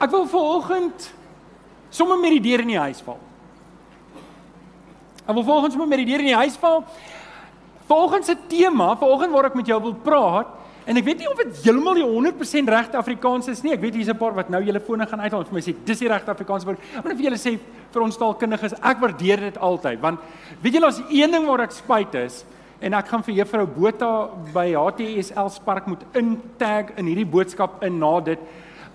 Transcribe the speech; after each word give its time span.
Ek 0.00 0.10
wil 0.12 0.24
vanoggend 0.30 1.10
sommer 1.92 2.16
met 2.20 2.38
die 2.38 2.44
deur 2.48 2.62
in 2.64 2.72
die 2.72 2.80
huis 2.80 3.02
val. 3.04 3.18
Ek 5.26 5.34
wil 5.36 5.44
vanoggend 5.44 5.74
sommer 5.74 5.90
met 5.90 6.00
die 6.00 6.08
deur 6.08 6.24
in 6.24 6.30
die 6.32 6.40
huis 6.40 6.56
val. 6.60 6.84
Vanoggend 7.90 8.30
se 8.30 8.36
tema, 8.48 8.94
vanoggend 8.96 9.34
waar 9.34 9.50
ek 9.50 9.58
met 9.58 9.68
jou 9.68 9.80
wil 9.82 9.96
praat, 10.06 10.56
en 10.88 10.96
ek 10.96 11.04
weet 11.04 11.20
nie 11.20 11.28
of 11.28 11.38
dit 11.38 11.58
heeltemal 11.66 11.98
die 11.98 12.06
100% 12.06 12.70
regte 12.72 12.98
Afrikaans 12.98 13.50
is 13.52 13.60
nie. 13.62 13.74
Ek 13.76 13.82
weet 13.82 13.98
hier's 13.98 14.08
'n 14.08 14.18
paar 14.18 14.32
wat 14.34 14.48
nou 14.50 14.62
julle 14.62 14.80
fone 14.80 15.06
gaan 15.06 15.20
uithaal 15.20 15.40
en 15.40 15.46
vir 15.46 15.54
my 15.54 15.60
sê 15.60 15.74
dis 15.84 15.98
die 15.98 16.08
regte 16.08 16.30
Afrikaans 16.30 16.64
woord. 16.64 16.80
Net 17.04 17.16
vir 17.16 17.26
julle 17.28 17.38
sê 17.38 17.58
vir 17.92 18.02
ons 18.02 18.16
taalkundiges, 18.16 18.74
ek 18.82 19.00
waardeer 19.00 19.40
dit 19.40 19.58
altyd 19.58 20.00
want 20.00 20.18
weet 20.62 20.74
julle 20.74 20.86
as 20.86 21.02
een 21.10 21.30
ding 21.30 21.46
waar 21.46 21.60
ek 21.60 21.72
spyt 21.72 22.14
is 22.14 22.44
en 22.80 22.94
ek 22.94 23.08
gaan 23.08 23.22
vir 23.22 23.34
juffrou 23.34 23.66
Botha 23.66 24.30
by 24.54 24.72
HTSL 24.72 25.50
Spark 25.50 25.86
moet 25.86 26.02
intag 26.14 26.96
in 26.96 27.06
hierdie 27.06 27.28
boodskap 27.28 27.82
in 27.84 27.98
na 27.98 28.20
dit 28.20 28.38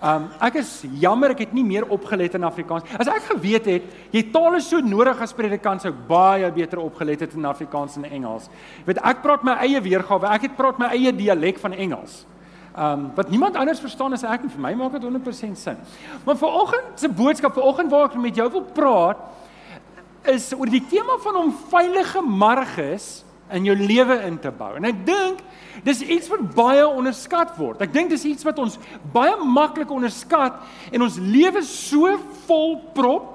Um 0.04 0.26
ek 0.44 0.58
is 0.60 0.70
jammer 1.00 1.32
ek 1.32 1.46
het 1.46 1.52
nie 1.56 1.64
meer 1.64 1.86
opgelet 1.88 2.34
in 2.36 2.44
Afrikaans. 2.44 2.84
As 3.00 3.08
ek 3.08 3.30
geweet 3.30 3.68
het 3.70 3.84
jy 4.12 4.22
taal 4.32 4.58
is 4.58 4.68
so 4.68 4.82
nodig 4.84 5.20
as 5.24 5.32
predikant 5.32 5.86
sou 5.86 5.92
baie 6.08 6.50
beter 6.52 6.82
opgelet 6.82 7.24
het 7.24 7.36
in 7.36 7.48
Afrikaans 7.48 7.96
en 7.96 8.04
Engels. 8.04 8.50
Weet 8.84 9.00
ek 9.00 9.22
praat 9.24 9.46
my 9.46 9.56
eie 9.64 9.80
weergawe. 9.80 10.28
Ek 10.36 10.50
het 10.50 10.56
praat 10.58 10.82
my 10.82 10.90
eie 10.92 11.14
dialek 11.16 11.62
van 11.62 11.72
Engels. 11.72 12.26
Um 12.76 13.08
wat 13.16 13.32
niemand 13.32 13.56
anders 13.56 13.80
verstaan 13.80 14.12
as 14.12 14.24
ek 14.24 14.44
en 14.44 14.52
vir 14.52 14.64
my 14.66 14.74
maak 14.76 14.98
dit 14.98 15.08
100% 15.08 15.56
sin. 15.56 15.80
Maar 16.26 16.36
vanoggend 16.36 17.00
se 17.00 17.08
boodskap, 17.08 17.56
vanoggend 17.56 17.90
waar 17.90 18.10
ek 18.10 18.20
met 18.20 18.36
jou 18.36 18.50
wil 18.52 18.66
praat 18.76 19.24
is 20.28 20.50
oor 20.52 20.68
die 20.68 20.84
tema 20.90 21.16
van 21.22 21.40
om 21.40 21.54
veilige 21.70 22.20
marges 22.20 23.24
in 23.54 23.64
jou 23.68 23.76
lewe 23.78 24.18
in 24.26 24.38
te 24.42 24.50
bou. 24.50 24.72
En 24.78 24.88
ek 24.88 25.04
dink 25.06 25.42
dis 25.86 26.02
iets 26.02 26.28
wat 26.32 26.42
baie 26.56 26.86
onderskat 26.86 27.54
word. 27.58 27.82
Ek 27.84 27.92
dink 27.94 28.10
dis 28.10 28.24
iets 28.24 28.46
wat 28.46 28.58
ons 28.58 28.78
baie 29.14 29.36
maklik 29.44 29.90
onderskat 29.92 30.58
en 30.92 31.06
ons 31.06 31.18
lewe 31.20 31.62
so 31.66 32.16
vol 32.46 32.78
prop 32.96 33.32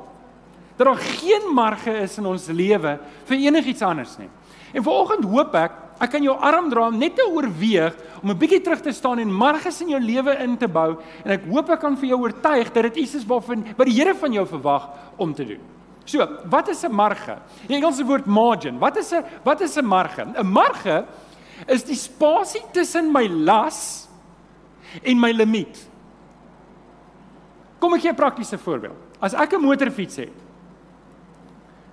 dat 0.78 0.88
daar 0.88 1.04
geen 1.20 1.52
marge 1.54 1.94
is 2.02 2.18
in 2.18 2.26
ons 2.26 2.48
lewe 2.50 2.98
vir 3.30 3.38
enigiets 3.38 3.86
anders 3.86 4.18
nie. 4.20 4.30
En 4.74 4.84
vanoggend 4.84 5.28
hoop 5.30 5.56
ek 5.60 5.80
ek 6.02 6.16
kan 6.16 6.24
jou 6.26 6.34
arm 6.34 6.72
dra 6.72 6.88
om 6.90 6.98
net 6.98 7.14
te 7.14 7.26
oorweeg 7.30 7.94
om 8.24 8.32
'n 8.32 8.38
bietjie 8.38 8.62
terug 8.62 8.82
te 8.82 8.92
staan 8.92 9.20
en 9.20 9.32
marges 9.32 9.82
in 9.82 9.90
jou 9.90 10.00
lewe 10.00 10.34
in 10.42 10.58
te 10.58 10.68
bou 10.68 10.98
en 11.26 11.32
ek 11.32 11.46
hoop 11.46 11.70
ek 11.70 11.80
kan 11.80 11.96
vir 11.96 12.10
jou 12.10 12.20
oortuig 12.22 12.74
dat 12.74 12.84
dit 12.84 12.96
iets 12.96 13.16
is 13.16 13.26
waarvan 13.26 13.64
wat 13.78 13.86
die 13.86 13.94
Here 13.94 14.16
van 14.16 14.34
jou 14.34 14.46
verwag 14.48 14.90
om 15.18 15.34
te 15.34 15.46
doen. 15.46 15.62
So, 16.06 16.28
wat 16.50 16.68
is 16.68 16.84
'n 16.84 16.92
marge? 16.92 17.38
Die 17.68 17.76
Engelse 17.76 18.06
woord 18.06 18.26
margin. 18.26 18.80
Wat 18.80 18.98
is 18.98 19.12
'n 19.12 19.24
wat 19.44 19.62
is 19.62 19.78
'n 19.78 19.86
marge? 19.86 20.24
'n 20.24 20.48
Marge 20.48 21.06
is 21.68 21.84
die 21.84 21.96
spasie 21.96 22.64
tussen 22.72 23.12
my 23.12 23.28
las 23.28 24.08
en 25.04 25.20
my 25.20 25.32
limiet. 25.32 25.88
Kom 27.80 27.94
ek 27.94 28.02
gee 28.02 28.12
'n 28.12 28.16
praktiese 28.16 28.58
voorbeeld. 28.58 28.98
As 29.20 29.34
ek 29.34 29.54
'n 29.54 29.62
motorfiets 29.62 30.16
het 30.16 30.42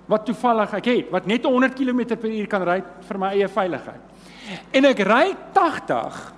wat 0.09 0.25
toevallig 0.25 0.73
ek 0.73 0.85
het 0.85 1.09
wat 1.13 1.27
net 1.29 1.45
100 1.45 1.75
km/h 1.77 2.47
kan 2.49 2.63
ry 2.63 2.83
vir 3.07 3.17
my 3.17 3.27
eie 3.27 3.47
veiligheid. 3.47 4.01
En 4.73 4.85
ek 4.85 4.99
ry 5.05 5.35
80, 5.53 6.33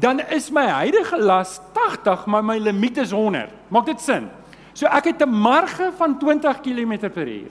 dan 0.00 0.20
is 0.34 0.50
my 0.50 0.66
huidige 0.66 1.20
las 1.22 1.60
80, 1.72 2.26
maar 2.26 2.42
my 2.42 2.58
limiet 2.58 2.98
is 2.98 3.12
100. 3.14 3.52
Maak 3.70 3.86
dit 3.86 4.00
sin? 4.00 4.30
So 4.74 4.86
ek 4.86 5.04
het 5.04 5.22
'n 5.22 5.30
marge 5.30 5.92
van 5.96 6.18
20 6.18 6.60
km/h. 6.60 7.50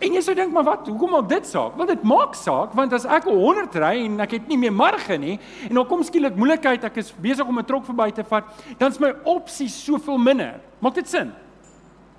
En 0.00 0.14
jy 0.14 0.20
sou 0.24 0.34
dink 0.34 0.52
maar 0.52 0.64
wat, 0.64 0.86
hoekom 0.88 1.10
maak 1.10 1.28
dit 1.28 1.46
saak? 1.46 1.74
Wel 1.76 1.86
dit 1.86 2.02
maak 2.02 2.34
saak 2.34 2.72
want 2.78 2.92
as 2.96 3.04
ek 3.04 3.24
100 3.24 3.74
ry 3.74 4.04
en 4.06 4.20
ek 4.24 4.30
het 4.30 4.48
nie 4.48 4.56
meer 4.56 4.72
marge 4.72 5.18
nie 5.18 5.38
en 5.68 5.74
dan 5.74 5.86
kom 5.86 6.02
skielik 6.02 6.36
moeilikheid, 6.36 6.84
ek 6.84 6.96
is 7.02 7.12
besig 7.20 7.46
om 7.46 7.58
'n 7.58 7.64
trok 7.64 7.84
verby 7.84 8.10
te 8.10 8.24
vat, 8.24 8.44
dan 8.78 8.90
is 8.90 9.00
my 9.00 9.12
opsies 9.24 9.84
soveel 9.84 10.18
minder. 10.18 10.60
Maak 10.80 10.94
dit 10.94 11.08
sin? 11.08 11.32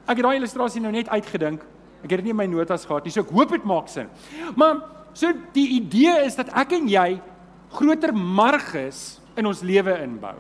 Ek 0.08 0.18
het 0.18 0.26
daai 0.26 0.38
illustrasie 0.38 0.82
nou 0.82 0.92
net 0.92 1.10
uitgedink. 1.10 1.62
Ek 2.04 2.10
het 2.10 2.20
dit 2.20 2.24
nie 2.24 2.32
in 2.32 2.38
my 2.38 2.46
notas 2.46 2.86
gehad 2.86 3.04
nie, 3.04 3.12
so 3.12 3.22
ek 3.22 3.30
hoop 3.30 3.50
dit 3.50 3.64
maak 3.64 3.88
sin. 3.88 4.08
Maar 4.56 4.82
so 5.14 5.32
die 5.54 5.68
idee 5.82 6.26
is 6.26 6.36
dat 6.36 6.50
ek 6.54 6.74
en 6.74 6.88
jy 6.88 7.22
groter 7.72 8.14
marges 8.14 9.20
in 9.36 9.46
ons 9.46 9.62
lewe 9.62 10.04
inbou. 10.04 10.36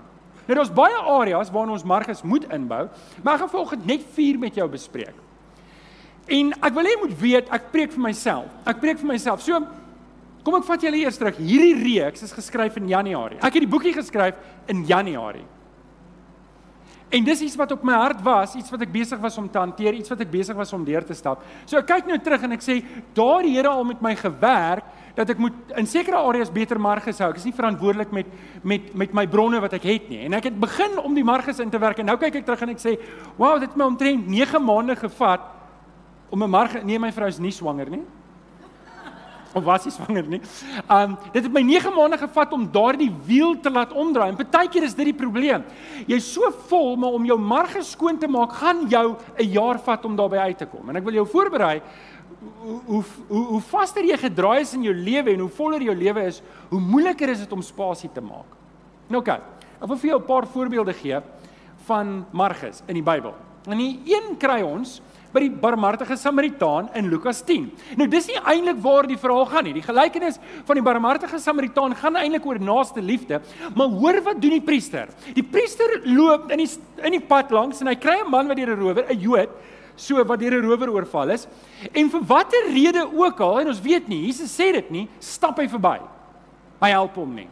Nou 0.47 0.57
daar's 0.57 0.73
baie 0.73 0.97
areas 0.97 1.51
waarin 1.53 1.75
ons 1.75 1.85
marges 1.87 2.23
moet 2.27 2.47
inbou, 2.53 2.87
maar 3.21 3.37
ek 3.37 3.43
gaan 3.45 3.53
volgens 3.53 3.85
net 3.85 4.07
vier 4.15 4.39
met 4.41 4.57
jou 4.57 4.67
bespreek. 4.71 5.15
En 6.31 6.51
ek 6.53 6.75
wil 6.75 6.87
hê 6.87 6.95
jy 6.95 6.99
moet 7.01 7.15
weet, 7.19 7.53
ek 7.53 7.71
preek 7.73 7.93
vir 7.93 8.03
myself. 8.03 8.51
Ek 8.69 8.81
preek 8.81 8.99
vir 9.01 9.09
myself. 9.13 9.41
So 9.43 9.57
kom 10.45 10.57
ek 10.57 10.67
vat 10.67 10.85
julle 10.85 11.01
eers 11.03 11.17
terug. 11.21 11.39
Hierdie 11.41 11.75
reeks 11.77 12.25
is 12.25 12.35
geskryf 12.35 12.77
in 12.81 12.89
Januarie. 12.89 13.39
Ek 13.41 13.57
het 13.57 13.65
die 13.65 13.71
boekie 13.71 13.93
geskryf 13.95 14.37
in 14.71 14.85
Januarie. 14.89 15.45
En 17.11 17.25
dis 17.27 17.41
iets 17.43 17.57
wat 17.59 17.73
op 17.75 17.81
my 17.83 17.97
hart 17.99 18.21
was, 18.23 18.53
iets 18.55 18.71
wat 18.71 18.85
ek 18.85 18.91
besig 18.93 19.19
was 19.19 19.35
om 19.37 19.49
te 19.51 19.59
hanteer, 19.59 19.97
iets 19.99 20.13
wat 20.13 20.21
ek 20.23 20.29
besig 20.31 20.55
was 20.55 20.71
om 20.71 20.85
deur 20.87 21.03
te 21.03 21.15
stap. 21.17 21.43
So 21.67 21.81
ek 21.81 21.89
kyk 21.89 22.07
nou 22.07 22.17
terug 22.23 22.45
en 22.47 22.55
ek 22.55 22.63
sê, 22.63 22.77
daar 23.17 23.43
die 23.43 23.51
Here 23.57 23.67
al 23.67 23.83
met 23.89 23.99
my 24.03 24.13
gewerk 24.15 24.87
dat 25.15 25.29
ek 25.29 25.41
moet 25.41 25.73
in 25.79 25.87
sekere 25.87 26.17
areas 26.17 26.51
beter 26.51 26.79
marges 26.79 27.19
hou. 27.19 27.29
Ek 27.31 27.41
is 27.41 27.47
nie 27.47 27.55
verantwoordelik 27.55 28.11
met 28.11 28.25
met 28.63 28.93
met 28.95 29.13
my 29.13 29.25
bronne 29.27 29.59
wat 29.59 29.73
ek 29.73 29.83
het 29.83 30.09
nie. 30.09 30.23
En 30.25 30.33
ek 30.33 30.49
het 30.51 30.59
begin 30.59 30.99
om 30.99 31.13
die 31.17 31.25
marges 31.27 31.59
in 31.59 31.69
te 31.69 31.79
werk 31.79 31.99
en 31.99 32.05
nou 32.05 32.17
kyk 32.17 32.35
ek 32.41 32.45
terug 32.45 32.61
en 32.61 32.69
ek 32.69 32.79
sê, 32.79 32.97
"Wow, 33.37 33.59
dit 33.59 33.69
het 33.69 33.77
my 33.77 33.85
omtrent 33.85 34.27
9 34.27 34.63
maande 34.63 34.95
gevat 34.95 35.41
om 36.29 36.43
'n 36.43 36.49
marge 36.49 36.83
nee, 36.83 36.99
my 36.99 37.11
vrou 37.11 37.27
is 37.27 37.39
nie 37.39 37.51
swanger 37.51 37.89
nie." 37.89 38.03
of 39.53 39.63
was 39.63 39.85
hy 39.85 39.91
swanger 39.93 40.27
nie. 40.29 40.39
Um 40.91 41.17
dit 41.33 41.43
het 41.43 41.51
my 41.53 41.63
9 41.65 41.93
maande 41.95 42.19
gevat 42.21 42.53
om 42.55 42.67
daardie 42.71 43.09
wiel 43.27 43.57
te 43.59 43.71
laat 43.73 43.93
omdraai. 43.93 44.29
En 44.31 44.39
partykeer 44.39 44.87
is 44.87 44.95
dit 44.97 45.11
die 45.11 45.17
probleem. 45.17 45.65
Jy's 46.09 46.29
so 46.33 46.51
vol, 46.69 46.95
maar 46.99 47.17
om 47.17 47.25
jou 47.27 47.37
marge 47.39 47.83
skoon 47.87 48.19
te 48.21 48.29
maak, 48.31 48.53
gaan 48.61 48.87
jou 48.89 49.17
'n 49.37 49.51
jaar 49.51 49.79
vat 49.79 50.05
om 50.05 50.15
daarby 50.15 50.37
uit 50.37 50.57
te 50.57 50.65
kom. 50.65 50.89
En 50.89 50.95
ek 50.95 51.03
wil 51.03 51.13
jou 51.13 51.27
voorberei 51.27 51.81
hoe 52.41 52.79
hoe 52.85 53.03
hoe, 53.27 53.43
hoe 53.45 53.61
vaster 53.61 54.05
jy 54.05 54.17
gedraai 54.17 54.61
is 54.61 54.73
in 54.73 54.83
jou 54.83 54.95
lewe 54.95 55.33
en 55.33 55.45
hoe 55.45 55.53
voller 55.59 55.83
jou 55.85 55.95
lewe 55.95 56.25
is, 56.25 56.41
hoe 56.69 56.79
moeiliker 56.81 57.29
is 57.29 57.43
dit 57.45 57.53
om 57.53 57.61
spasie 57.61 58.09
te 58.13 58.21
maak. 58.21 58.57
Nou 59.11 59.21
kyk, 59.25 59.45
ek 59.81 59.87
wil 59.87 59.97
vir 59.97 60.09
jou 60.09 60.19
'n 60.19 60.27
paar 60.27 60.47
voorbeelde 60.47 60.93
gee 60.93 61.21
van 61.85 62.25
marges 62.31 62.83
in 62.87 62.95
die 62.95 63.03
Bybel. 63.03 63.33
En 63.67 63.77
die 63.77 63.99
een 64.05 64.37
kry 64.37 64.61
ons 64.61 65.01
by 65.31 65.39
die 65.39 65.51
barmhartige 65.51 66.17
Samaritaan 66.17 66.89
in 66.97 67.09
Lukas 67.11 67.41
10. 67.47 67.71
Nou 67.95 68.07
dis 68.07 68.27
nie 68.27 68.39
eintlik 68.51 68.81
waar 68.83 69.07
die 69.07 69.17
verhaal 69.17 69.45
gaan 69.45 69.63
nie. 69.63 69.73
Die 69.73 69.85
gelykenis 69.85 70.39
van 70.67 70.75
die 70.75 70.83
barmhartige 70.83 71.39
Samaritaan 71.39 71.95
gaan 71.95 72.15
eintlik 72.15 72.45
oor 72.45 72.59
naaste 72.59 73.01
liefde, 73.01 73.41
maar 73.75 73.87
hoor 73.87 74.21
wat 74.21 74.41
doen 74.41 74.57
die 74.57 74.65
priester? 74.65 75.07
Die 75.33 75.43
priester 75.43 76.01
loop 76.05 76.51
in 76.51 76.57
die 76.57 76.69
in 77.03 77.11
die 77.11 77.23
pad 77.25 77.51
langs 77.51 77.81
en 77.81 77.87
hy 77.87 77.95
kry 77.95 78.19
'n 78.21 78.29
man 78.29 78.47
wat 78.47 78.57
deur 78.57 78.75
'n 78.75 78.79
rower, 78.79 79.05
'n 79.09 79.19
Jood, 79.19 79.49
so 80.01 80.23
wat 80.25 80.39
deur 80.39 80.57
'n 80.57 80.65
rower 80.65 80.89
oorval 80.89 81.29
is. 81.29 81.47
En 81.93 82.09
vir 82.09 82.23
watter 82.25 82.67
rede 82.73 83.05
ook 83.13 83.39
al, 83.39 83.59
en 83.61 83.67
ons 83.67 83.81
weet 83.81 84.07
nie, 84.07 84.25
Jesus 84.25 84.51
sê 84.51 84.71
dit 84.73 84.91
nie, 84.91 85.07
stap 85.19 85.57
hy 85.57 85.67
verby. 85.67 85.99
Hy 86.81 86.89
help 86.89 87.15
hom 87.15 87.35
nie. 87.35 87.47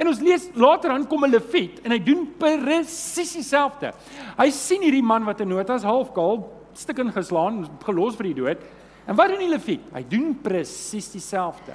En 0.00 0.08
ons 0.10 0.20
lees 0.20 0.48
later 0.54 0.90
aan 0.90 1.06
kom 1.06 1.24
'n 1.24 1.30
leviet 1.30 1.80
en 1.84 1.90
hy 1.90 1.98
doen 1.98 2.26
presies 2.38 3.32
dieselfde. 3.32 3.92
Hy 4.36 4.50
sien 4.50 4.82
hierdie 4.82 5.02
man 5.02 5.24
wat 5.24 5.40
in 5.40 5.48
nood 5.48 5.70
is, 5.70 5.82
halfkaal, 5.82 6.52
stukken 6.74 7.12
geslaan, 7.12 7.68
gelos 7.84 8.16
vir 8.16 8.24
die 8.24 8.34
dood. 8.34 8.58
En 9.06 9.14
wat 9.16 9.28
doen 9.28 9.38
die 9.38 9.48
leviet? 9.48 9.80
Hy 9.94 10.02
doen 10.08 10.34
presies 10.42 11.08
dieselfde. 11.12 11.72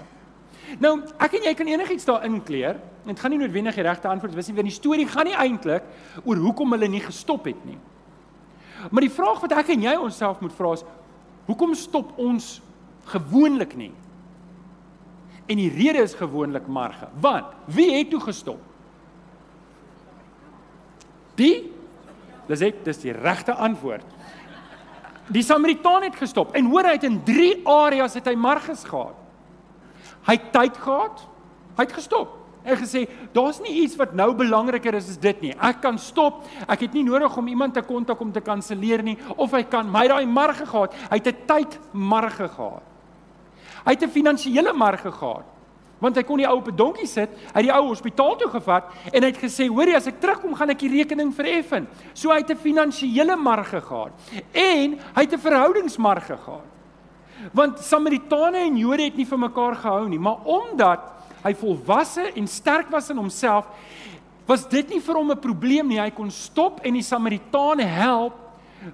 Nou, 0.79 1.01
ek 1.19 1.39
en 1.39 1.47
jy 1.49 1.53
kan 1.57 1.67
enigiets 1.67 2.05
daar 2.07 2.25
inkleer. 2.25 2.79
Dit 3.05 3.19
gaan 3.19 3.33
nie 3.33 3.39
noodwendig 3.41 3.75
die 3.75 3.85
regte 3.85 4.07
antwoord 4.07 4.35
wees 4.37 4.47
nie, 4.47 4.55
want 4.55 4.69
die 4.69 4.75
storie 4.75 5.07
gaan 5.09 5.27
nie 5.27 5.35
eintlik 5.35 5.87
oor 6.23 6.37
hoekom 6.37 6.75
hulle 6.75 6.87
nie 6.87 7.01
gestop 7.03 7.49
het 7.49 7.65
nie. 7.65 7.77
Maar 8.89 9.05
die 9.05 9.13
vraag 9.13 9.41
wat 9.41 9.55
ek 9.57 9.73
en 9.73 9.83
jy 9.83 9.95
onsself 9.97 10.39
moet 10.41 10.53
vra 10.55 10.75
is, 10.77 10.85
hoekom 11.49 11.73
stop 11.77 12.13
ons 12.21 12.59
gewoonlik 13.11 13.75
nie? 13.77 13.91
En 15.49 15.57
die 15.57 15.71
rede 15.73 16.05
is 16.05 16.15
gewoonlik 16.15 16.69
marge. 16.69 17.09
Want 17.21 17.51
wie 17.65 17.89
het 17.97 18.09
toe 18.13 18.21
gestop? 18.23 18.61
Die 21.35 21.71
Dis 22.51 22.63
ek, 22.65 22.81
dis 22.83 22.99
die 23.03 23.13
regte 23.15 23.53
antwoord. 23.55 24.05
Die 25.31 25.43
Samaritaan 25.45 26.03
het 26.09 26.17
gestop 26.19 26.55
en 26.57 26.67
hoor 26.71 26.89
hy 26.89 26.97
het 26.97 27.07
in 27.07 27.21
3 27.27 27.51
areas 27.69 28.17
het 28.17 28.27
hy 28.27 28.35
marges 28.35 28.83
gehad. 28.87 29.15
Hy 30.27 30.37
het 30.37 30.51
tyd 30.51 30.77
gehad. 30.77 31.27
Hy 31.77 31.83
het 31.83 31.93
gestop. 31.93 32.37
Hy 32.61 32.75
gesê, 32.77 33.07
daar's 33.33 33.57
nie 33.63 33.73
iets 33.81 33.95
wat 33.97 34.11
nou 34.13 34.35
belangriker 34.37 34.93
is 34.93 35.09
as 35.09 35.17
dit 35.21 35.39
nie. 35.41 35.53
Ek 35.57 35.79
kan 35.81 35.97
stop. 35.97 36.43
Ek 36.69 36.83
het 36.85 36.93
nie 36.93 37.03
nodig 37.07 37.37
om 37.37 37.47
iemand 37.49 37.73
te 37.73 37.81
kontak 37.81 38.21
om 38.21 38.31
te 38.33 38.43
kanselleer 38.45 39.01
nie 39.03 39.17
of 39.35 39.55
hy 39.57 39.63
kan 39.65 39.89
my 39.89 40.05
daai 40.11 40.25
marge 40.29 40.67
gehad. 40.69 40.93
Hy 41.09 41.17
het 41.17 41.27
'n 41.27 41.47
tyd 41.47 41.79
marge 41.91 42.47
gehad. 42.47 42.83
Hy 43.85 43.91
het 43.91 44.03
'n 44.03 44.09
finansiële 44.09 44.73
marge 44.73 45.11
gehad. 45.11 45.45
Want 45.99 46.15
hy 46.15 46.23
kon 46.23 46.37
die 46.37 46.47
ou 46.47 46.57
op 46.57 46.67
'n 46.67 46.75
donkie 46.75 47.07
sit, 47.07 47.29
het 47.53 47.63
die 47.63 47.73
ou 47.73 47.87
hospitaal 47.87 48.35
toe 48.35 48.49
gevat 48.49 48.83
en 49.11 49.23
hy 49.23 49.29
het 49.29 49.37
gesê, 49.37 49.67
"Hoorie, 49.67 49.95
as 49.95 50.07
ek 50.07 50.19
terugkom, 50.19 50.55
gaan 50.55 50.69
ek 50.69 50.79
die 50.79 50.89
rekening 50.89 51.33
vereffen." 51.33 51.87
So 52.13 52.29
hy 52.29 52.37
het 52.37 52.51
'n 52.51 52.57
finansiële 52.57 53.35
marge 53.35 53.81
gehad 53.81 54.11
en 54.53 54.99
hy 55.15 55.21
het 55.21 55.33
'n 55.33 55.39
verhoudingsmarge 55.39 56.37
gehad. 56.37 56.65
Want 57.53 57.79
Samaritane 57.79 58.65
en 58.67 58.77
Jode 58.77 59.03
het 59.03 59.17
nie 59.17 59.25
vir 59.25 59.37
mekaar 59.37 59.75
gehou 59.75 60.07
nie, 60.09 60.19
maar 60.19 60.45
omdat 60.45 61.07
hy 61.41 61.53
volwasse 61.57 62.27
en 62.35 62.47
sterk 62.47 62.91
was 62.93 63.09
in 63.09 63.17
homself, 63.17 63.65
was 64.45 64.67
dit 64.69 64.89
nie 64.89 64.99
vir 64.99 65.15
hom 65.15 65.31
'n 65.31 65.39
probleem 65.39 65.87
nie. 65.87 65.99
Hy 65.99 66.11
kon 66.11 66.29
stop 66.29 66.81
en 66.83 66.93
die 66.93 67.03
Samaritane 67.03 67.83
help 67.83 68.41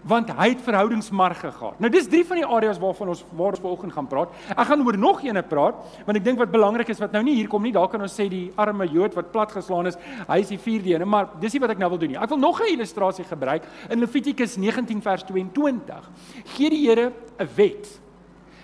want 0.03 0.29
hy 0.35 0.49
het 0.51 0.61
verhoudingsmarge 0.61 1.51
gehad. 1.51 1.79
Nou 1.79 1.89
dis 1.91 2.07
drie 2.07 2.25
van 2.27 2.41
die 2.41 2.45
areas 2.45 2.79
waarvan 2.79 3.07
ons 3.13 3.23
waar 3.31 3.55
ons 3.55 3.61
vanoggend 3.63 3.93
gaan 3.93 4.07
praat. 4.07 4.33
Ek 4.49 4.67
gaan 4.67 4.83
oor 4.85 4.97
nog 4.97 5.21
eene 5.23 5.43
praat 5.43 5.75
want 6.05 6.17
ek 6.17 6.23
dink 6.23 6.39
wat 6.39 6.51
belangrik 6.51 6.89
is 6.89 6.99
wat 6.99 7.11
nou 7.15 7.23
nie 7.23 7.35
hier 7.35 7.47
kom 7.47 7.63
nie, 7.63 7.71
daar 7.71 7.87
kan 7.87 8.01
ons 8.01 8.15
sê 8.19 8.27
die 8.29 8.51
arme 8.55 8.87
Jood 8.87 9.15
wat 9.15 9.31
platgeslaan 9.31 9.87
is, 9.87 9.99
hy 10.27 10.39
is 10.39 10.49
die 10.49 10.59
vierde 10.59 10.95
een, 10.95 11.07
maar 11.07 11.29
dis 11.39 11.53
nie 11.53 11.61
wat 11.63 11.71
ek 11.71 11.79
nou 11.79 11.89
wil 11.89 11.97
doen 11.97 12.09
nie. 12.15 12.19
Ek 12.19 12.29
wil 12.29 12.37
nog 12.37 12.61
'n 12.61 12.73
illustrasie 12.73 13.25
gebruik 13.25 13.63
in 13.89 13.99
Levitikus 13.99 14.57
19 14.57 15.01
vers 15.01 15.23
22. 15.23 16.09
Gee 16.55 16.69
die 16.69 16.87
Here 16.87 17.11
'n 17.39 17.49
wet. 17.55 18.06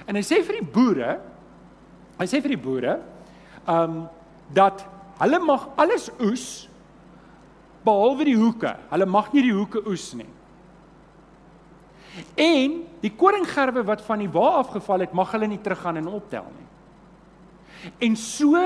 En 0.07 0.17
hy 0.17 0.23
sê 0.25 0.41
vir 0.44 0.59
die 0.59 0.67
boere, 0.75 1.15
hy 2.19 2.27
sê 2.29 2.41
vir 2.44 2.55
die 2.55 2.63
boere, 2.63 3.00
ehm 3.63 3.97
um, 3.97 4.03
dat 4.53 4.83
hulle 5.17 5.39
mag 5.41 5.63
alles 5.79 6.09
oes 6.21 6.67
behalwe 7.85 8.27
die 8.27 8.38
hoeke. 8.38 8.73
Hulle 8.91 9.07
mag 9.09 9.31
nie 9.33 9.45
die 9.47 9.53
hoeke 9.55 9.81
oes 9.89 10.11
nie. 10.19 10.29
En 12.38 12.83
die 13.01 13.11
koringgerwe 13.17 13.81
wat 13.88 14.03
van 14.05 14.21
die 14.21 14.29
wa 14.31 14.59
afgeval 14.59 15.05
het, 15.05 15.15
mag 15.15 15.31
hulle 15.33 15.50
nie 15.50 15.61
teruggaan 15.63 15.97
en 16.01 16.11
optel 16.11 16.45
nie. 16.51 16.69
En 18.07 18.17
so 18.19 18.59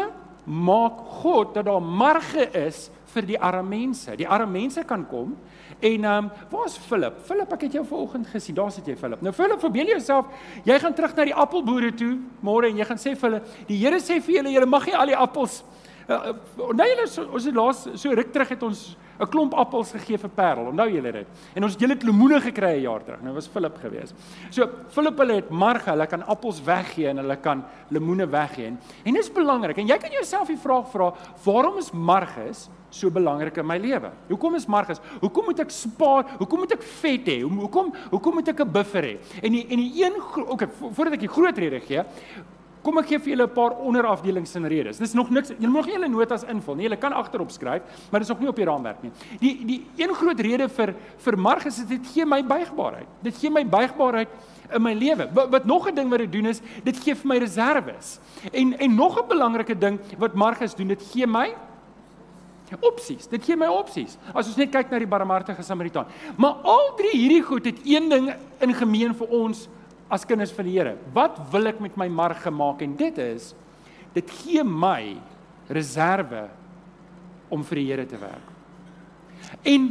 maak 0.43 0.99
God 1.21 1.55
dat 1.55 1.67
daar 1.69 1.81
marge 1.81 2.49
is 2.57 2.87
vir 3.17 3.27
die 3.33 3.39
arme 3.39 3.65
mense. 3.69 4.15
Die 4.19 4.27
arme 4.27 4.59
mense 4.59 4.83
kan 4.87 5.05
kom 5.09 5.35
en 5.77 6.05
ehm 6.09 6.27
um, 6.27 6.29
waar's 6.51 6.77
Philip? 6.87 7.19
Philip, 7.25 7.51
ek 7.53 7.67
het 7.67 7.79
jou 7.79 7.85
vanoggend 7.85 8.29
gesien. 8.33 8.55
Daar 8.57 8.71
sit 8.73 8.87
jy 8.87 8.95
Philip. 8.97 9.21
Nou 9.25 9.33
Philip, 9.33 9.59
verbeel 9.61 9.91
jouself, 9.95 10.29
jy 10.65 10.77
gaan 10.81 10.95
terug 10.97 11.15
na 11.17 11.27
die 11.29 11.35
appelboere 11.35 11.91
toe 11.97 12.15
môre 12.41 12.71
en 12.71 12.79
jy 12.81 12.87
gaan 12.89 13.01
sê 13.01 13.13
vir 13.15 13.29
hulle, 13.29 13.41
die 13.69 13.81
Here 13.81 13.99
sê 14.01 14.21
vir 14.21 14.39
julle, 14.39 14.53
julle 14.55 14.69
mag 14.69 14.87
nie 14.89 14.95
al 14.97 15.11
die 15.13 15.17
appels 15.17 15.61
uh, 16.07 16.33
nou 16.73 16.87
julle 16.87 17.07
so, 17.07 17.27
ons 17.33 17.45
het 17.45 17.55
laas 17.55 17.83
so 17.95 18.15
ruk 18.15 18.31
terug 18.31 18.49
het 18.55 18.63
ons 18.63 18.95
'n 19.17 19.25
klomp 19.25 19.53
appels 19.57 19.91
gegee 19.91 20.17
vir 20.17 20.29
Parel. 20.29 20.69
Onthou 20.71 20.87
julle 20.91 21.11
dit? 21.11 21.27
En 21.55 21.63
ons 21.63 21.73
het 21.73 21.81
julle 21.81 21.97
lemoene 22.05 22.39
gekry 22.41 22.77
'n 22.77 22.81
jaar 22.81 23.03
terug. 23.03 23.21
Nou 23.21 23.33
was 23.33 23.47
Philip 23.47 23.77
gewees. 23.81 24.13
So 24.49 24.69
Philip 24.89 25.17
hulle 25.17 25.33
het 25.33 25.49
marge, 25.49 25.89
hulle 25.89 26.07
kan 26.07 26.23
appels 26.23 26.61
weggee 26.61 27.07
en 27.07 27.17
hulle 27.17 27.35
kan 27.37 27.63
lemoene 27.89 28.27
weggee. 28.27 28.67
En 29.03 29.13
dit 29.13 29.23
is 29.23 29.31
belangrik. 29.31 29.77
En 29.77 29.87
jy 29.87 29.97
kan 29.97 30.11
jouself 30.11 30.47
die 30.47 30.57
vraag 30.57 30.89
vra, 30.91 31.13
waarom 31.43 31.77
is 31.77 31.91
marges 31.91 32.69
so 32.89 33.09
belangrik 33.09 33.57
in 33.57 33.65
my 33.65 33.77
lewe? 33.77 34.11
Hoekom 34.29 34.55
is 34.55 34.65
marges? 34.65 34.99
Hoekom 35.19 35.45
moet 35.45 35.59
ek 35.59 35.71
spaar? 35.71 36.25
Hoekom 36.37 36.59
moet 36.59 36.71
ek 36.71 36.83
vet 36.83 37.25
hê? 37.25 37.41
Hoekom 37.41 37.93
hoekom 38.11 38.33
moet 38.33 38.47
ek 38.47 38.59
'n 38.61 38.71
buffer 38.71 39.03
hê? 39.03 39.17
En 39.41 39.51
die 39.51 39.65
en 39.67 39.77
die 39.77 40.03
een 40.03 40.13
okay, 40.47 40.67
voordat 40.67 41.13
ek 41.13 41.19
die 41.19 41.35
groot 41.35 41.57
rede 41.57 41.79
gee, 41.79 42.03
Kom 42.87 43.01
ek 43.01 43.09
gee 43.09 43.19
vir 43.19 43.33
julle 43.33 43.47
'n 43.49 43.51
paar 43.51 43.73
onderafdelings 43.83 44.55
en 44.55 44.65
redes. 44.65 44.97
Dis 44.97 45.13
nog 45.13 45.29
niks. 45.29 45.49
Julle 45.59 45.73
mag 45.73 45.85
nie 45.85 45.93
julle 45.93 46.07
notas 46.07 46.43
invul 46.47 46.75
nie. 46.75 46.83
Julle 46.87 46.95
kan 46.95 47.11
agterop 47.11 47.51
skryf, 47.51 47.81
maar 48.09 48.21
dis 48.21 48.31
ook 48.31 48.39
nie 48.39 48.47
op 48.47 48.55
die 48.55 48.63
raamwerk 48.63 49.03
nie. 49.03 49.11
Die 49.41 49.65
die 49.65 49.85
een 49.97 50.13
groot 50.15 50.39
rede 50.39 50.69
vir 50.69 50.95
vir 51.17 51.37
Margus 51.37 51.79
is 51.79 51.85
dit 51.85 52.07
gee 52.13 52.25
my 52.25 52.41
buigbaarheid. 52.41 53.07
Dit 53.23 53.35
gee 53.35 53.49
my 53.49 53.65
buigbaarheid 53.65 54.29
in 54.73 54.81
my 54.81 54.93
lewe. 54.93 55.27
Wat, 55.33 55.49
wat 55.49 55.65
nog 55.65 55.89
'n 55.89 55.95
ding 55.95 56.09
wat 56.09 56.19
dit 56.19 56.31
doen 56.31 56.45
is, 56.45 56.61
dit 56.83 56.97
gee 56.97 57.13
vir 57.13 57.27
my 57.27 57.37
reserves. 57.37 58.19
En 58.53 58.79
en 58.79 58.95
nog 58.95 59.19
'n 59.19 59.27
belangrike 59.27 59.77
ding 59.77 59.99
wat 60.17 60.33
Margus 60.33 60.73
doen, 60.73 60.87
dit 60.87 61.03
gee 61.11 61.27
my 61.27 61.53
opsies. 62.79 63.27
Dit 63.27 63.43
gee 63.43 63.55
my 63.55 63.67
opsies. 63.67 64.17
As 64.33 64.47
ons 64.47 64.55
net 64.55 64.71
kyk 64.71 64.89
na 64.89 64.99
die 64.99 65.07
barmhartige 65.07 65.63
Samaritaan. 65.63 66.05
Maar 66.37 66.53
al 66.63 66.95
drie 66.95 67.19
hierdie 67.19 67.43
goed 67.43 67.65
het 67.65 67.79
een 67.83 68.09
ding 68.09 68.33
in 68.59 68.73
gemeen 68.73 69.13
vir 69.13 69.27
ons 69.27 69.67
as 70.09 70.25
kinders 70.27 70.53
van 70.55 70.67
die 70.67 70.75
Here. 70.77 70.95
Wat 71.13 71.39
wil 71.51 71.71
ek 71.71 71.81
met 71.83 71.97
my 71.99 72.07
marge 72.11 72.51
maak 72.51 72.83
en 72.85 72.95
dit 72.97 73.23
is 73.23 73.53
dit 74.15 74.35
gee 74.41 74.63
my 74.63 75.17
reserve 75.69 76.47
om 77.53 77.63
vir 77.67 77.81
die 77.81 77.87
Here 77.91 78.05
te 78.07 78.19
werk. 78.19 78.53
En 79.67 79.89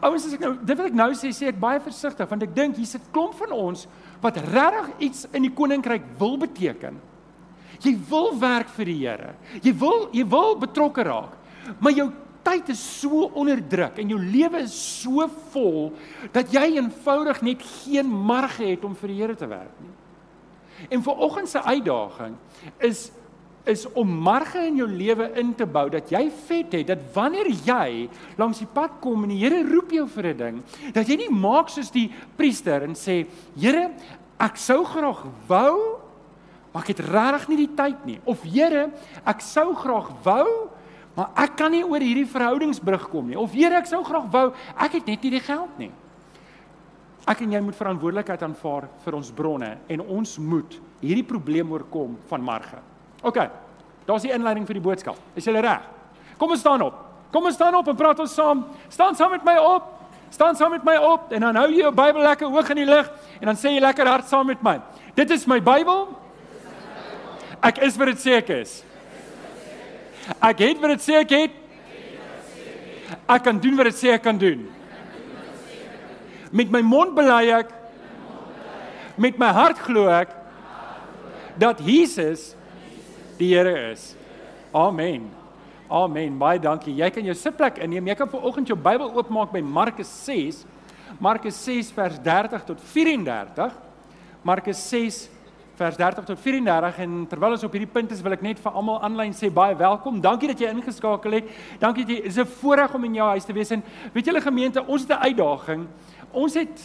ouens 0.00 0.24
as 0.24 0.36
ek 0.36 0.42
nou 0.42 0.54
dit 0.56 0.78
wil 0.78 0.88
ek 0.88 0.96
nou 0.96 1.10
sê 1.18 1.32
sê 1.34 1.50
ek 1.50 1.60
baie 1.60 1.82
versigtig 1.82 2.30
want 2.30 2.46
ek 2.46 2.54
dink 2.56 2.78
hier 2.80 2.88
sit 2.88 3.04
klomp 3.12 3.34
van 3.36 3.52
ons 3.52 3.84
wat 4.22 4.38
regtig 4.46 5.08
iets 5.10 5.26
in 5.34 5.44
die 5.44 5.52
koninkryk 5.52 6.06
wil 6.20 6.38
beteken. 6.40 6.96
Jy 7.84 7.96
wil 8.08 8.30
werk 8.40 8.70
vir 8.76 8.88
die 8.88 9.00
Here. 9.02 9.34
Jy 9.62 9.74
wil 9.82 10.08
jy 10.14 10.24
wil 10.30 10.54
betrokke 10.62 11.04
raak. 11.04 11.34
Maar 11.80 11.96
jou 11.96 12.08
tyd 12.44 12.68
is 12.74 12.82
so 13.00 13.28
onderdruk 13.34 13.98
en 14.02 14.14
jou 14.14 14.20
lewe 14.20 14.62
is 14.64 14.76
so 15.02 15.26
vol 15.54 15.92
dat 16.34 16.52
jy 16.52 16.76
eenvoudig 16.76 17.42
net 17.46 17.66
geen 17.82 18.08
marge 18.08 18.64
het 18.66 18.84
om 18.84 18.94
vir 18.98 19.12
die 19.12 19.20
Here 19.22 19.36
te 19.38 19.48
werk 19.48 19.76
nie. 19.80 19.92
En 20.90 21.02
vir 21.02 21.20
oggend 21.26 21.48
se 21.48 21.62
uitdaging 21.62 22.36
is 22.78 23.10
is 23.64 23.86
om 23.96 24.10
marge 24.20 24.60
in 24.60 24.76
jou 24.76 24.86
lewe 24.88 25.30
in 25.40 25.54
te 25.56 25.64
bou 25.64 25.86
dat 25.88 26.10
jy 26.12 26.26
vet 26.48 26.74
het 26.76 26.90
dat 26.90 27.04
wanneer 27.14 27.48
jy 27.64 28.10
langs 28.36 28.60
die 28.60 28.68
pad 28.68 28.98
kom 29.00 29.24
en 29.24 29.32
die 29.32 29.40
Here 29.40 29.62
roep 29.64 29.94
jou 29.96 30.04
vir 30.06 30.26
'n 30.34 30.36
ding 30.36 30.62
dat 30.92 31.08
jy 31.08 31.16
nie 31.16 31.30
maak 31.30 31.68
soos 31.68 31.90
die 31.90 32.12
priester 32.36 32.82
en 32.82 32.94
sê 32.94 33.26
Here 33.56 33.90
ek 34.38 34.56
sou 34.56 34.84
graag 34.84 35.24
wou 35.48 36.00
maar 36.72 36.82
ek 36.82 36.88
het 36.88 37.00
regtig 37.00 37.48
nie 37.48 37.56
die 37.56 37.74
tyd 37.74 38.04
nie 38.04 38.20
of 38.26 38.42
Here 38.42 38.90
ek 39.24 39.40
sou 39.40 39.74
graag 39.74 40.12
wou 40.24 40.68
Maar 41.14 41.30
ek 41.44 41.52
kan 41.58 41.70
nie 41.70 41.84
oor 41.86 42.02
hierdie 42.02 42.26
verhoudingsbrug 42.26 43.06
kom 43.12 43.28
nie. 43.30 43.38
Of 43.38 43.54
Here, 43.54 43.78
ek 43.78 43.86
sou 43.90 44.02
graag 44.06 44.26
wou, 44.32 44.48
ek 44.74 44.98
het 44.98 45.06
net 45.06 45.22
nie 45.22 45.36
die 45.36 45.44
geld 45.44 45.78
nie. 45.78 45.92
Ek 47.24 47.40
en 47.40 47.54
jy 47.54 47.60
moet 47.64 47.76
verantwoordelikheid 47.78 48.42
aanvaar 48.44 48.88
vir 49.04 49.16
ons 49.16 49.30
bronne 49.32 49.70
en 49.88 50.02
ons 50.02 50.34
moet 50.42 50.74
hierdie 51.00 51.24
probleem 51.24 51.70
oorkom 51.72 52.18
van 52.28 52.44
Marge. 52.44 52.82
OK. 53.24 53.38
Daar's 54.04 54.26
die 54.26 54.34
inleiding 54.34 54.66
vir 54.68 54.76
die 54.76 54.84
boodskap. 54.84 55.16
Is 55.38 55.46
julle 55.48 55.62
reg? 55.64 55.86
Kom 56.36 56.52
ons 56.52 56.60
staan 56.60 56.82
op. 56.84 56.98
Kom 57.32 57.46
ons 57.48 57.56
staan 57.56 57.74
op 57.78 57.88
en 57.88 57.96
praat 57.96 58.20
ons 58.20 58.34
saam. 58.34 58.66
Staan 58.92 59.16
saam 59.16 59.32
met 59.32 59.46
my 59.46 59.56
op. 59.62 59.88
Staan 60.34 60.58
saam 60.58 60.74
met 60.74 60.84
my 60.84 60.96
op 60.98 61.32
en 61.32 61.46
dan 61.46 61.56
hou 61.62 61.68
jy 61.70 61.84
jou 61.84 61.92
Bybel 61.94 62.26
lekker 62.26 62.50
hoog 62.50 62.70
in 62.74 62.82
die 62.82 62.88
lug 62.90 63.08
en 63.38 63.48
dan 63.52 63.58
sê 63.58 63.72
jy 63.72 63.80
lekker 63.80 64.08
hard 64.10 64.28
saam 64.28 64.50
met 64.50 64.62
my. 64.66 64.80
Dit 65.16 65.30
is 65.30 65.46
my 65.48 65.60
Bybel. 65.62 66.08
Ek 67.64 67.78
is 67.86 67.96
wat 67.96 68.10
dit 68.12 68.20
sê 68.20 68.36
ek 68.42 68.50
is. 68.58 68.82
Ek 70.40 70.62
het 70.64 70.80
wat 70.80 70.94
dit 70.94 71.04
sê 71.04 71.18
ek 71.20 71.34
het. 71.36 71.60
Ek 73.28 73.44
kan 73.44 73.58
doen 73.60 73.76
wat 73.76 73.90
dit 73.90 73.98
sê 73.98 74.14
ek 74.14 74.24
kan 74.24 74.38
doen. 74.40 74.64
Met 76.54 76.70
my 76.72 76.80
mond 76.86 77.14
bely 77.16 77.48
ek 77.58 77.72
met 79.20 79.38
my 79.38 79.50
hart 79.54 79.78
glo 79.84 80.08
ek 80.10 80.32
dat 81.60 81.78
Jesus 81.84 82.54
die 83.38 83.52
Here 83.54 83.90
is. 83.92 84.14
Amen. 84.74 85.28
Amen. 85.90 86.38
Baie 86.38 86.58
dankie. 86.58 86.94
Jy 86.98 87.10
kan 87.14 87.26
jou 87.26 87.34
sitplek 87.38 87.78
inneem. 87.84 88.08
Jy 88.10 88.16
kan 88.18 88.30
vanoggend 88.30 88.70
jou 88.70 88.78
Bybel 88.78 89.12
oopmaak 89.14 89.52
by 89.54 89.62
Markus 89.62 90.10
6. 90.24 90.64
Markus 91.22 91.58
6 91.62 91.92
vers 91.94 92.18
30 92.24 92.64
tot 92.66 92.80
34. 92.90 93.74
Markus 94.44 94.80
6 94.90 95.20
vers 95.76 95.96
30 95.96 96.24
tot 96.24 96.38
34 96.38 96.98
en 97.02 97.26
terwyl 97.26 97.56
ons 97.56 97.64
op 97.66 97.72
hierdie 97.74 97.90
punt 97.90 98.12
is 98.14 98.22
wil 98.22 98.36
ek 98.36 98.42
net 98.46 98.60
vir 98.62 98.76
almal 98.78 99.00
aanlyn 99.02 99.34
sê 99.34 99.50
baie 99.52 99.74
welkom. 99.78 100.20
Dankie 100.22 100.52
dat 100.52 100.60
jy 100.62 100.70
ingeskakel 100.70 101.40
het. 101.40 101.52
Dankie 101.82 102.06
dat 102.06 102.14
jy 102.14 102.20
is 102.30 102.38
'n 102.38 102.46
voorreg 102.60 102.94
om 102.94 103.04
in 103.04 103.14
jou 103.14 103.28
huis 103.28 103.44
te 103.44 103.52
wees 103.52 103.70
en 103.70 103.82
weet 104.12 104.26
julle 104.26 104.40
gemeente, 104.40 104.86
ons 104.86 105.02
het 105.02 105.10
'n 105.10 105.22
uitdaging. 105.22 105.86
Ons 106.32 106.54
het 106.54 106.80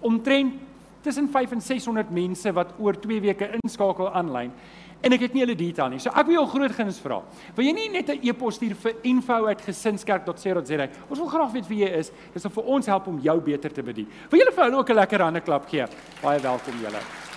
omtrent 0.00 0.54
tussen 1.02 1.28
5 1.28 1.52
en 1.52 1.60
600 1.60 2.10
mense 2.10 2.52
wat 2.52 2.74
oor 2.78 2.94
2 2.94 3.20
weke 3.20 3.50
inskakel 3.62 4.10
aanlyn. 4.12 4.52
En 5.00 5.12
ek 5.12 5.20
het 5.20 5.32
nie 5.32 5.40
hulle 5.40 5.56
detail 5.56 5.88
nie. 5.88 5.98
So 5.98 6.10
ek 6.10 6.26
wil 6.26 6.34
jou 6.34 6.46
groot 6.46 6.72
guns 6.76 6.98
vra. 7.00 7.22
Wil 7.56 7.64
jy 7.64 7.72
nie 7.72 7.88
net 7.88 8.10
'n 8.10 8.20
e-pos 8.22 8.54
stuur 8.54 8.74
vir 8.74 8.92
info@gesinskerk.co.za? 9.02 10.88
Ons 11.08 11.18
wil 11.18 11.28
graag 11.28 11.52
weet 11.52 11.68
wie 11.68 11.84
jy 11.84 11.88
is. 11.98 12.12
Dit 12.32 12.42
sal 12.42 12.50
vir 12.50 12.64
ons 12.64 12.86
help 12.86 13.06
om 13.06 13.18
jou 13.18 13.40
beter 13.40 13.72
te 13.72 13.82
bedien. 13.82 14.06
Wil 14.30 14.40
julle 14.40 14.52
vir 14.52 14.64
hulle 14.64 14.76
ook 14.76 14.90
'n 14.90 14.94
lekker 14.94 15.20
hande 15.20 15.40
klap 15.40 15.66
gee? 15.68 15.86
Baie 16.22 16.40
welkom 16.40 16.74
julle. 16.82 17.29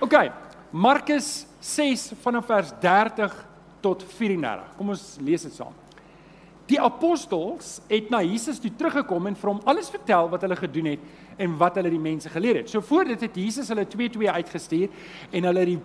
OK. 0.00 0.16
Markus 0.72 1.46
6 1.60 2.12
vanaf 2.22 2.46
vers 2.48 2.72
30 2.80 3.34
tot 3.84 4.04
34. 4.16 4.74
Kom 4.78 4.92
ons 4.94 5.06
lees 5.20 5.44
dit 5.46 5.54
saam. 5.54 5.74
Die 6.70 6.78
apostels 6.80 7.80
het 7.90 8.08
na 8.10 8.22
Jesus 8.24 8.60
toe 8.62 8.70
teruggekom 8.78 9.26
en 9.28 9.36
vir 9.36 9.50
hom 9.50 9.60
alles 9.68 9.90
vertel 9.92 10.30
wat 10.32 10.44
hulle 10.46 10.56
gedoen 10.56 10.92
het 10.94 11.40
en 11.42 11.56
wat 11.60 11.76
hulle 11.76 11.90
die 11.92 12.00
mense 12.00 12.30
geleer 12.32 12.62
het. 12.62 12.70
So 12.70 12.80
voor 12.86 13.10
dit 13.10 13.26
het 13.26 13.36
Jesus 13.36 13.68
hulle 13.72 13.84
2-2 13.84 14.30
uitgestuur 14.38 14.88
en 15.32 15.48
hulle 15.50 15.64
die 15.74 15.80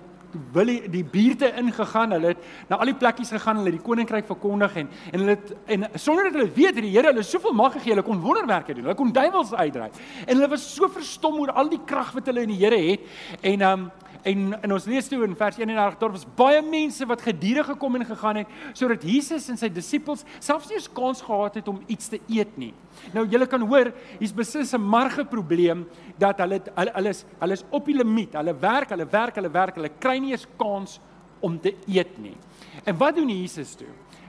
wil 0.53 0.71
die, 0.91 1.03
buurte 1.03 1.51
ingegaan, 1.59 2.11
hulle 2.11 2.33
het 2.33 2.45
na 2.69 2.79
al 2.81 2.91
die 2.91 2.97
plekkies 2.97 3.31
gegaan, 3.35 3.61
hulle 3.61 3.75
die 3.75 3.83
koninkryk 3.83 4.25
verkondig 4.29 4.75
en 4.83 4.89
en 5.11 5.19
hulle 5.19 5.35
het, 5.35 5.53
en 5.65 5.85
sonder 5.95 6.29
dat 6.29 6.39
hulle 6.39 6.51
weet 6.55 6.75
het 6.75 6.83
die 6.85 6.93
Here 6.95 7.11
hulle 7.11 7.23
soveel 7.23 7.53
mag 7.53 7.73
gegee, 7.77 7.93
hulle 7.95 8.05
kon 8.05 8.21
wonderwerke 8.21 8.73
doen. 8.73 8.87
Hulle 8.87 8.97
kon 8.97 9.13
duiwels 9.13 9.53
uitdryf. 9.53 10.01
En 10.25 10.35
hulle 10.35 10.49
was 10.51 10.65
so 10.75 10.89
verstom 10.91 11.39
oor 11.41 11.53
al 11.57 11.69
die 11.69 11.81
krag 11.85 12.13
wat 12.15 12.29
hulle 12.31 12.45
in 12.47 12.53
die 12.53 12.59
Here 12.61 12.79
het. 12.91 13.07
En 13.41 13.65
um 13.67 13.87
en 14.23 14.53
in 14.63 14.73
ons 14.73 14.85
lees 14.89 15.07
toe 15.07 15.23
in 15.25 15.35
vers 15.35 15.57
31 15.57 15.97
daar 15.99 16.11
was 16.11 16.25
baie 16.37 16.61
mense 16.61 17.05
wat 17.05 17.21
gedurende 17.21 17.63
gekom 17.73 17.95
en 17.95 18.05
gegaan 18.05 18.41
het 18.41 18.47
sodat 18.73 19.03
Jesus 19.03 19.49
en 19.49 19.57
sy 19.57 19.69
disippels 19.69 20.25
selfs 20.39 20.69
nie 20.69 20.77
eens 20.79 20.89
kans 20.93 21.21
gehad 21.21 21.59
het 21.59 21.67
om 21.67 21.81
iets 21.87 22.09
te 22.09 22.19
eet 22.27 22.57
nie. 22.57 22.73
Nou 23.13 23.25
julle 23.29 23.47
kan 23.47 23.61
hoor, 23.61 23.91
hier's 24.19 24.33
beslis 24.33 24.73
'n 24.73 24.81
marge 24.81 25.25
probleem 25.25 25.85
dat 26.17 26.39
hulle 26.39 26.61
hulle 26.75 26.91
hulle 26.93 27.09
is 27.09 27.25
hulle 27.39 27.53
is 27.53 27.65
op 27.69 27.85
die 27.85 27.97
limiet. 27.97 28.33
Hulle 28.33 28.55
werk, 28.59 28.89
hulle 28.89 29.05
werk, 29.05 29.35
hulle 29.35 29.51
werk, 29.51 29.75
hulle 29.75 29.91
kry 29.99 30.17
nie 30.19 30.31
eens 30.31 30.47
kans 30.57 30.99
om 31.39 31.59
te 31.59 31.75
eet 31.87 32.17
nie. 32.17 32.37
En 32.85 32.97
wat 32.97 33.15
doen 33.15 33.29
Jesus 33.29 33.75
toe? 33.75 33.87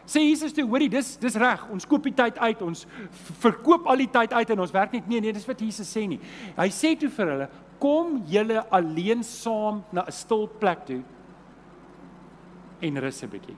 Sê 0.08 0.22
Jesus 0.24 0.54
toe, 0.56 0.64
hoorie, 0.64 0.88
dis 0.88 1.16
dis 1.20 1.34
reg. 1.36 1.66
Ons 1.72 1.84
koop 1.86 2.06
die 2.08 2.14
tyd 2.16 2.38
uit. 2.40 2.62
Ons 2.64 2.86
verkoop 3.42 3.86
al 3.86 3.96
die 3.96 4.08
tyd 4.08 4.32
uit 4.32 4.50
en 4.54 4.60
ons 4.64 4.72
werk 4.72 4.94
net 4.96 5.08
nee, 5.08 5.20
nee, 5.20 5.34
dis 5.36 5.44
wat 5.48 5.60
Jesus 5.60 5.90
sê 5.92 6.06
nie. 6.08 6.20
Hy 6.56 6.68
sê 6.72 6.94
toe 6.96 7.10
vir 7.12 7.32
hulle, 7.34 7.48
kom 7.78 8.22
julle 8.26 8.64
alleen 8.70 9.22
saam 9.24 9.84
na 9.92 10.04
'n 10.06 10.12
stil 10.12 10.46
plek 10.48 10.84
toe 10.86 11.02
en 12.80 13.00
rus 13.00 13.22
'n 13.22 13.30
bietjie. 13.30 13.56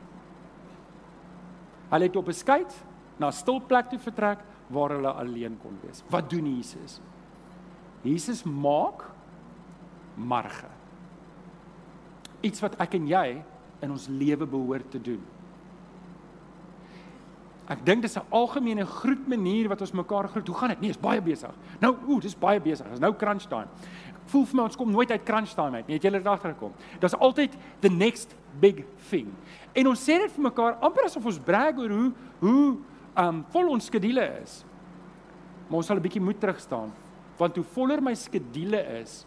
Hulle 1.91 2.05
het 2.05 2.17
op 2.17 2.29
'n 2.29 2.33
skei 2.33 2.65
na 3.19 3.27
'n 3.27 3.33
stil 3.33 3.61
plek 3.61 3.91
toe 3.91 3.99
vertrek 3.99 4.39
waar 4.69 4.91
hulle 4.91 5.13
alleen 5.13 5.59
kon 5.63 5.79
wees. 5.83 6.03
Wat 6.09 6.31
doen 6.31 6.57
Jesus? 6.57 7.01
Jesus 8.03 8.45
maak 8.45 9.05
marge. 10.17 10.69
Iets 12.41 12.61
wat 12.61 12.77
ek 12.81 12.95
en 12.95 13.07
jy 13.07 13.43
in 13.81 13.91
ons 13.91 14.09
lewe 14.09 14.47
behoort 14.47 14.91
te 14.91 15.01
doen. 15.01 15.21
Ek 17.71 17.85
dink 17.87 18.03
dis 18.03 18.17
'n 18.17 18.27
algemene 18.31 18.85
groet 18.85 19.29
manier 19.29 19.69
wat 19.69 19.81
ons 19.81 19.93
mekaar 19.93 20.29
groet. 20.29 20.47
Hoe 20.47 20.57
gaan 20.57 20.69
dit? 20.69 20.81
Nee, 20.81 20.91
is 20.91 20.99
baie 20.99 21.21
besig. 21.21 21.55
Nou, 21.81 21.97
ooh, 22.09 22.21
dis 22.21 22.35
baie 22.35 22.61
besig. 22.61 22.89
Dis 22.91 22.99
nou 22.99 23.15
crunch 23.15 23.47
time. 23.47 23.69
Voel 24.31 24.47
vir 24.47 24.57
my 24.57 24.65
ons 24.69 24.79
kom 24.79 24.91
nooit 24.91 25.11
uit 25.11 25.25
crunch 25.27 25.55
time 25.59 25.81
uit 25.81 25.89
nie. 25.89 25.97
Het 25.99 26.07
julle 26.07 26.21
dit 26.23 26.31
agtergekom? 26.31 26.73
Daar's 27.03 27.19
altyd 27.19 27.57
the 27.83 27.91
next 27.91 28.37
big 28.63 28.85
thing. 29.11 29.31
En 29.75 29.91
ons 29.91 30.05
sê 30.07 30.19
dit 30.23 30.35
vir 30.37 30.47
mekaar 30.47 30.79
amper 30.87 31.09
asof 31.09 31.27
ons 31.27 31.43
brag 31.43 31.79
oor 31.83 31.95
hoe 31.97 32.11
hoe 32.41 32.65
um 33.21 33.45
vol 33.53 33.73
ons 33.75 33.91
skedule 33.91 34.25
is. 34.43 34.61
Maar 35.69 35.83
ons 35.83 35.87
sal 35.87 35.97
'n 35.97 36.03
bietjie 36.03 36.23
moet 36.23 36.41
terugstaan 36.41 36.93
want 37.41 37.57
hoe 37.57 37.65
voller 37.65 38.03
my 38.05 38.13
skedule 38.15 38.81
is, 39.01 39.25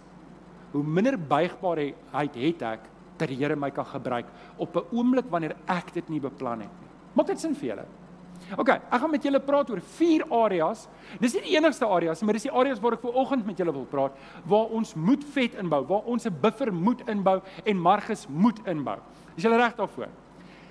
hoe 0.71 0.83
minder 0.83 1.17
buigbaarheid 1.17 2.35
het 2.35 2.61
ek 2.61 2.89
dat 3.17 3.27
die 3.27 3.37
Here 3.37 3.55
my 3.55 3.71
kan 3.71 3.85
gebruik 3.85 4.25
op 4.57 4.75
'n 4.75 4.85
oomblik 4.91 5.29
wanneer 5.29 5.55
ek 5.67 5.93
dit 5.93 6.09
nie 6.09 6.19
beplan 6.19 6.61
het 6.61 6.81
nie. 6.81 6.89
Maak 7.13 7.27
dit 7.27 7.39
sin 7.39 7.55
vir 7.55 7.69
julle? 7.69 7.85
OK, 8.57 8.69
ek 8.69 8.99
gaan 9.01 9.11
met 9.11 9.23
julle 9.23 9.39
praat 9.39 9.69
oor 9.69 9.81
vier 9.97 10.23
areas. 10.29 10.87
Dis 11.21 11.33
nie 11.37 11.43
die 11.47 11.55
enigste 11.57 11.85
areas 11.85 12.21
maar 12.21 12.37
dis 12.37 12.47
die 12.47 12.53
areas 12.53 12.81
waar 12.83 12.97
ek 12.97 13.01
ver 13.01 13.17
oggend 13.23 13.45
met 13.45 13.57
julle 13.57 13.73
wil 13.73 13.87
praat 13.89 14.17
waar 14.49 14.73
ons 14.75 14.93
moet 14.95 15.23
vet 15.33 15.55
inbou, 15.61 15.83
waar 15.87 16.05
ons 16.05 16.25
'n 16.25 16.35
buffer 16.41 16.71
moet 16.73 17.01
inbou 17.09 17.41
en 17.65 17.77
marges 17.77 18.27
moet 18.27 18.59
inbou. 18.67 18.99
Is 19.37 19.43
julle 19.43 19.57
reg 19.57 19.75
daarvoor? 19.75 20.09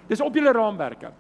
Dis 0.09 0.21
op 0.21 0.35
julle 0.35 0.53
raamwerke. 0.53 1.13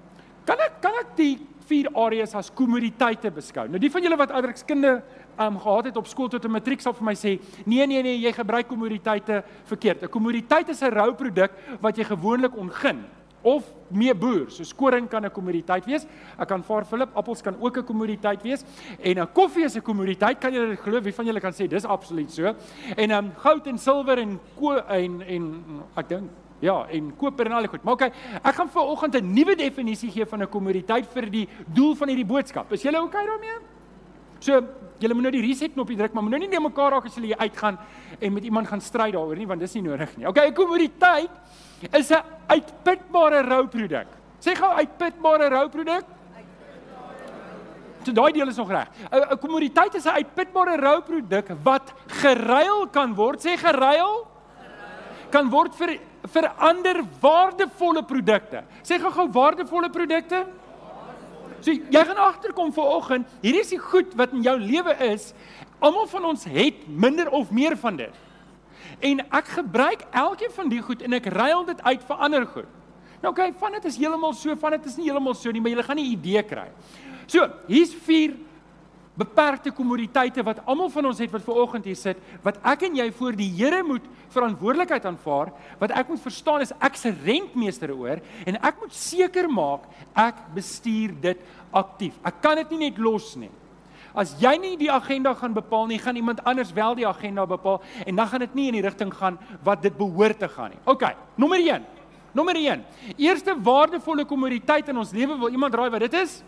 Kan 0.44 0.58
ek 0.58 0.80
kan 0.82 0.94
ek 1.00 1.16
die 1.16 1.38
vier 1.68 1.88
areas 1.94 2.34
as 2.34 2.50
kommoditeite 2.50 3.30
beskou? 3.30 3.68
Nou 3.68 3.78
die 3.78 3.90
van 3.90 4.02
julle 4.02 4.16
wat 4.16 4.30
adrekskunde 4.30 5.02
um 5.38 5.58
gehad 5.58 5.84
het 5.84 5.96
op 5.96 6.06
skool 6.06 6.28
tot 6.28 6.44
'n 6.44 6.50
matriek 6.50 6.80
sal 6.80 6.92
vir 6.92 7.04
my 7.04 7.14
sê, 7.14 7.40
nee 7.64 7.86
nee 7.86 8.02
nee, 8.02 8.18
jy 8.18 8.32
gebruik 8.32 8.68
kommoditeite 8.68 9.44
verkeerd. 9.64 10.02
'n 10.02 10.08
Kommoditeit 10.08 10.68
is 10.68 10.82
'n 10.82 10.90
rou 10.90 11.14
produk 11.14 11.50
wat 11.80 11.96
jy 11.96 12.04
gewoonlik 12.04 12.56
ongin 12.56 13.04
of 13.42 13.64
mee 13.90 14.14
boer. 14.14 14.50
So 14.50 14.64
koring 14.76 15.08
kan 15.08 15.24
'n 15.24 15.30
kommoditeit 15.30 15.84
wees. 15.84 16.06
Ek 16.38 16.48
kan 16.48 16.62
vaar 16.62 16.84
Philip, 16.84 17.10
appels 17.14 17.42
kan 17.42 17.56
ook 17.60 17.76
'n 17.78 17.84
kommoditeit 17.84 18.42
wees 18.42 18.64
en 19.00 19.18
'n 19.18 19.28
koffie 19.32 19.64
is 19.64 19.76
'n 19.76 19.82
kommoditeit. 19.82 20.40
Kan 20.40 20.52
julle 20.52 20.68
dit 20.68 20.80
glo? 20.80 21.00
Wie 21.00 21.14
van 21.14 21.26
julle 21.26 21.40
kan 21.40 21.52
sê 21.52 21.68
dis 21.68 21.84
absoluut 21.84 22.30
so? 22.30 22.54
En 22.96 23.10
um 23.10 23.32
goud 23.36 23.66
en 23.66 23.78
silwer 23.78 24.18
en 24.18 24.40
ko 24.58 24.76
en 24.76 25.22
en 25.22 25.64
ek 25.96 26.08
dink 26.08 26.30
Ja, 26.62 26.86
en 26.94 27.10
koper 27.18 27.46
en 27.46 27.52
al 27.52 27.66
die 27.66 27.68
goed. 27.72 27.82
Maar 27.82 27.96
okay, 27.98 28.12
ek 28.38 28.54
gaan 28.54 28.68
vir 28.70 28.82
oggend 28.82 29.16
'n 29.16 29.34
nuwe 29.34 29.56
definisie 29.56 30.10
gee 30.10 30.24
van 30.24 30.42
'n 30.42 30.48
kommoditeit 30.48 31.06
vir 31.06 31.30
die 31.30 31.48
doel 31.66 31.94
van 31.94 32.08
hierdie 32.08 32.26
boodskap. 32.26 32.72
Is 32.72 32.82
julle 32.82 33.02
okay 33.02 33.26
daarmee? 33.26 33.58
So, 34.38 34.62
julle 34.98 35.14
moet 35.14 35.22
nou 35.22 35.32
die 35.32 35.42
reset 35.42 35.72
knoppie 35.72 35.96
druk, 35.96 36.12
maar 36.12 36.22
moet 36.22 36.32
nou 36.32 36.40
net 36.40 36.62
mekaar 36.62 36.92
raak 36.92 37.04
as 37.04 37.14
julle 37.14 37.36
uitgaan 37.36 37.78
en 38.20 38.32
met 38.32 38.44
iemand 38.44 38.68
gaan 38.68 38.80
stry 38.80 39.10
daaroor 39.10 39.36
nie, 39.36 39.46
want 39.46 39.60
dis 39.60 39.74
nie 39.74 39.82
nodig 39.82 40.16
nie. 40.16 40.26
Okay, 40.26 40.48
'n 40.48 40.54
kommoditeit 40.54 41.30
is 41.90 42.10
'n 42.10 42.22
uitputbare 42.46 43.42
rouproduk. 43.42 44.06
Sê 44.40 44.54
gou 44.54 44.70
uitputbare 44.70 45.48
rouproduk. 45.48 46.04
So 48.04 48.12
daai 48.12 48.32
deel 48.32 48.48
is 48.48 48.56
nog 48.56 48.70
reg. 48.70 48.88
'n 49.10 49.38
Kommoditeit 49.38 49.94
is 49.94 50.06
'n 50.06 50.16
uitputbare 50.18 50.76
rouproduk 50.76 51.48
wat 51.62 51.92
geruil 52.06 52.88
kan 52.88 53.14
word. 53.14 53.40
Sê 53.40 53.56
geruil? 53.56 54.26
Kan 55.30 55.50
word 55.50 55.74
vir 55.74 55.98
vir 56.32 56.52
ander 56.58 57.02
waardevolle 57.20 58.02
produkte. 58.02 58.62
Sê 58.82 58.98
gou-gou 58.98 59.28
waardevolle 59.32 59.90
produkte? 59.90 60.46
So 61.62 61.70
jy 61.70 62.04
gaan 62.04 62.18
agterkom 62.18 62.72
vir 62.74 62.84
oggend, 62.84 63.26
hier 63.40 63.60
is 63.60 63.70
die 63.70 63.78
goed 63.78 64.14
wat 64.18 64.32
in 64.32 64.42
jou 64.42 64.58
lewe 64.58 64.94
is. 65.12 65.32
Almal 65.78 66.06
van 66.06 66.24
ons 66.24 66.44
het 66.44 66.88
minder 66.88 67.30
of 67.30 67.50
meer 67.50 67.76
van 67.76 67.96
dit. 67.96 68.14
En 69.02 69.24
ek 69.34 69.50
gebruik 69.58 70.06
elkeen 70.10 70.54
van 70.54 70.70
die 70.70 70.82
goed 70.84 71.02
en 71.02 71.18
ek 71.18 71.26
ruil 71.34 71.66
dit 71.66 71.82
uit 71.82 72.06
vir 72.06 72.22
ander 72.26 72.46
goed. 72.46 72.70
Nou 73.22 73.30
okay, 73.30 73.52
van 73.58 73.76
dit 73.78 73.84
is 73.90 73.98
heeltemal 73.98 74.34
so, 74.34 74.54
van 74.58 74.76
dit 74.76 74.86
is 74.90 74.96
nie 74.98 75.08
heeltemal 75.08 75.34
so 75.38 75.50
nie, 75.54 75.62
maar 75.62 75.70
jy 75.70 75.82
gaan 75.82 75.98
'n 75.98 76.12
idee 76.14 76.42
kry. 76.42 76.68
So, 77.26 77.48
hier's 77.66 77.94
vier 77.94 78.34
beperkte 79.14 79.70
kommoditeite 79.70 80.42
wat 80.42 80.62
almal 80.64 80.90
van 80.90 81.06
ons 81.10 81.20
het 81.20 81.30
wat 81.30 81.44
ver 81.44 81.60
oggend 81.60 81.84
hier 81.84 81.98
sit, 81.98 82.18
wat 82.42 82.58
ek 82.64 82.86
en 82.88 82.96
jy 82.96 83.10
voor 83.12 83.36
die 83.36 83.50
Here 83.50 83.82
moet 83.84 84.04
verantwoordelikheid 84.32 85.04
aanvaar, 85.04 85.52
wat 85.78 85.90
ek 85.90 86.08
moet 86.08 86.20
verstaan 86.20 86.64
is 86.64 86.72
ek 86.80 86.96
se 86.96 87.12
rentmeester 87.24 87.92
oor 87.92 88.22
en 88.46 88.56
ek 88.56 88.80
moet 88.80 88.94
seker 88.96 89.48
maak 89.52 89.84
ek 90.16 90.34
bestuur 90.54 91.12
dit 91.20 91.38
aktief. 91.70 92.16
Ek 92.24 92.40
kan 92.40 92.56
dit 92.56 92.70
nie 92.70 92.90
net 92.90 92.98
los 92.98 93.36
nie. 93.36 93.50
As 94.14 94.34
jy 94.40 94.56
nie 94.60 94.76
die 94.76 94.90
agenda 94.92 95.34
gaan 95.34 95.54
bepaal 95.56 95.86
nie, 95.86 95.98
gaan 95.98 96.16
iemand 96.16 96.44
anders 96.44 96.72
wel 96.76 96.94
die 96.94 97.08
agenda 97.08 97.46
bepaal 97.46 97.82
en 98.06 98.16
dan 98.16 98.28
gaan 98.28 98.44
dit 98.44 98.54
nie 98.54 98.66
in 98.68 98.78
die 98.78 98.84
rigting 98.84 99.12
gaan 99.14 99.38
wat 99.64 99.82
dit 99.82 99.96
behoort 99.96 100.38
te 100.38 100.48
gaan 100.48 100.70
nie. 100.70 100.80
OK, 100.84 101.04
nommer 101.34 101.58
1. 101.58 101.84
Nommer 102.32 102.56
1. 102.56 102.84
Eerste 103.16 103.56
waardevolle 103.60 104.24
kommoditeit 104.24 104.88
in 104.88 104.98
ons 104.98 105.12
lewe 105.12 105.38
wil 105.38 105.52
iemand 105.52 105.74
raai 105.74 105.90
wat 105.90 106.00
dit 106.00 106.16
is? 106.22 106.40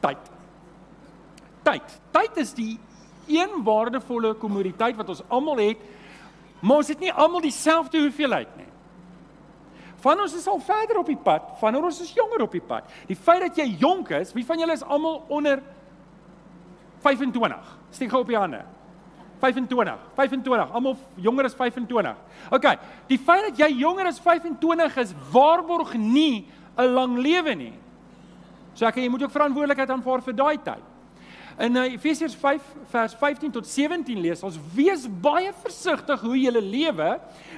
Tyd 0.00 0.34
tyd. 1.66 1.96
Tyd 2.14 2.40
is 2.42 2.54
die 2.56 2.76
een 3.26 3.62
waardevolle 3.66 4.34
kommoditeit 4.38 4.96
wat 4.98 5.10
ons 5.10 5.24
almal 5.28 5.60
het, 5.62 5.82
maar 6.60 6.82
ons 6.82 6.92
het 6.92 7.02
nie 7.02 7.12
almal 7.12 7.42
dieselfde 7.44 8.00
hoeveelheid 8.04 8.52
nie. 8.58 8.65
Van 10.06 10.20
ons 10.22 10.34
is 10.38 10.46
al 10.46 10.60
verder 10.62 11.00
op 11.00 11.08
die 11.10 11.18
pad, 11.18 11.56
van 11.58 11.76
ons 11.80 11.98
is 12.04 12.12
jonger 12.14 12.44
op 12.44 12.52
die 12.54 12.62
pad. 12.62 12.86
Die 13.08 13.18
feit 13.18 13.42
dat 13.42 13.56
jy 13.58 13.66
jonk 13.80 14.12
is, 14.14 14.30
wie 14.36 14.44
van 14.46 14.60
julle 14.62 14.76
is 14.76 14.84
almal 14.86 15.24
onder 15.34 15.58
25? 17.02 17.72
Steek 17.90 18.12
gou 18.12 18.20
op 18.22 18.30
die 18.30 18.38
hande. 18.38 18.60
25. 19.42 19.98
25. 20.14 20.70
Almal 20.78 20.94
jonger 21.24 21.48
as 21.50 21.56
25. 21.58 22.14
OK. 22.54 22.68
Die 23.10 23.18
feit 23.18 23.48
dat 23.48 23.58
jy 23.64 23.72
jonger 23.80 24.06
as 24.12 24.20
25 24.22 25.00
is, 25.02 25.14
waarborg 25.34 25.96
nie 25.98 26.46
'n 26.78 26.86
lang 26.94 27.18
lewe 27.18 27.54
nie. 27.54 27.74
So 28.74 28.86
ek 28.86 28.96
jy 28.96 29.08
moet 29.08 29.22
ook 29.22 29.30
verantwoordelikheid 29.30 29.90
aanvaar 29.90 30.22
vir 30.22 30.34
daai 30.34 30.58
tyd. 30.62 30.84
In 31.56 31.76
uh, 31.76 31.86
Efesiërs 31.88 32.34
5 32.36 32.64
vers 32.92 33.14
15 33.16 33.50
tot 33.50 33.66
17 33.66 34.18
lees 34.20 34.42
ons: 34.44 34.58
"Wees 34.74 35.06
baie 35.08 35.52
versigtig 35.62 36.20
hoe 36.20 36.36
jy 36.36 36.52
lewe, 36.52 37.08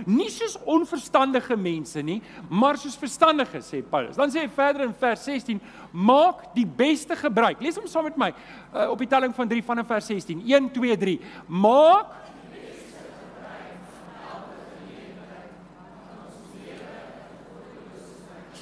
nie 0.06 0.28
soos 0.30 0.54
onverstandige 0.64 1.56
mense 1.58 2.02
nie, 2.02 2.20
maar 2.48 2.78
soos 2.78 2.94
verstandiges," 2.96 3.66
sê 3.66 3.82
Paulus. 3.82 4.16
Dan 4.16 4.30
sê 4.30 4.44
hy 4.44 4.48
verder 4.54 4.86
in 4.86 4.94
vers 4.94 5.24
16: 5.24 5.60
"Maak 5.90 6.54
die 6.54 6.66
beste 6.66 7.16
gebruik." 7.16 7.60
Lees 7.60 7.76
hom 7.76 7.90
saam 7.90 8.06
met 8.06 8.16
my 8.16 8.30
uh, 8.30 8.90
op 8.90 8.98
die 8.98 9.10
telling 9.10 9.34
van 9.34 9.48
3 9.48 9.62
van 9.66 9.84
vers 9.84 10.06
16. 10.06 10.46
1 10.46 10.70
2 10.70 10.96
3. 10.96 11.18
Maak 11.48 12.14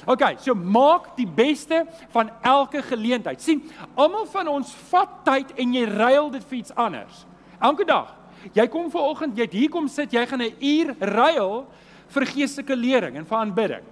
OK, 0.07 0.23
so 0.39 0.55
maak 0.55 1.09
die 1.17 1.27
beste 1.27 1.81
van 2.13 2.29
elke 2.41 2.81
geleentheid. 2.81 3.41
sien, 3.41 3.63
almal 3.95 4.25
van 4.31 4.47
ons 4.47 4.71
vat 4.89 5.17
tyd 5.27 5.51
en 5.59 5.73
jy 5.75 5.83
ruil 5.83 6.29
dit 6.31 6.43
vir 6.47 6.57
iets 6.57 6.75
anders. 6.75 7.25
Elke 7.59 7.85
dag. 7.85 8.13
Jy 8.53 8.67
kom 8.71 8.91
ver 8.91 9.03
oggend, 9.03 9.37
jy 9.37 9.47
hier 9.51 9.69
kom 9.69 9.87
sit, 9.91 10.13
jy 10.13 10.25
gaan 10.25 10.41
'n 10.41 10.55
uur 10.61 10.95
ruil 10.99 11.67
vir 12.07 12.25
geestelike 12.25 12.75
lering 12.75 13.17
en 13.17 13.25
vir 13.25 13.37
aanbidding. 13.37 13.83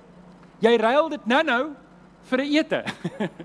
Jy 0.62 0.78
ruil 0.78 1.10
dit 1.10 1.26
nou-nou 1.28 1.76
vir 2.30 2.40
'n 2.40 2.54
ete. 2.54 2.84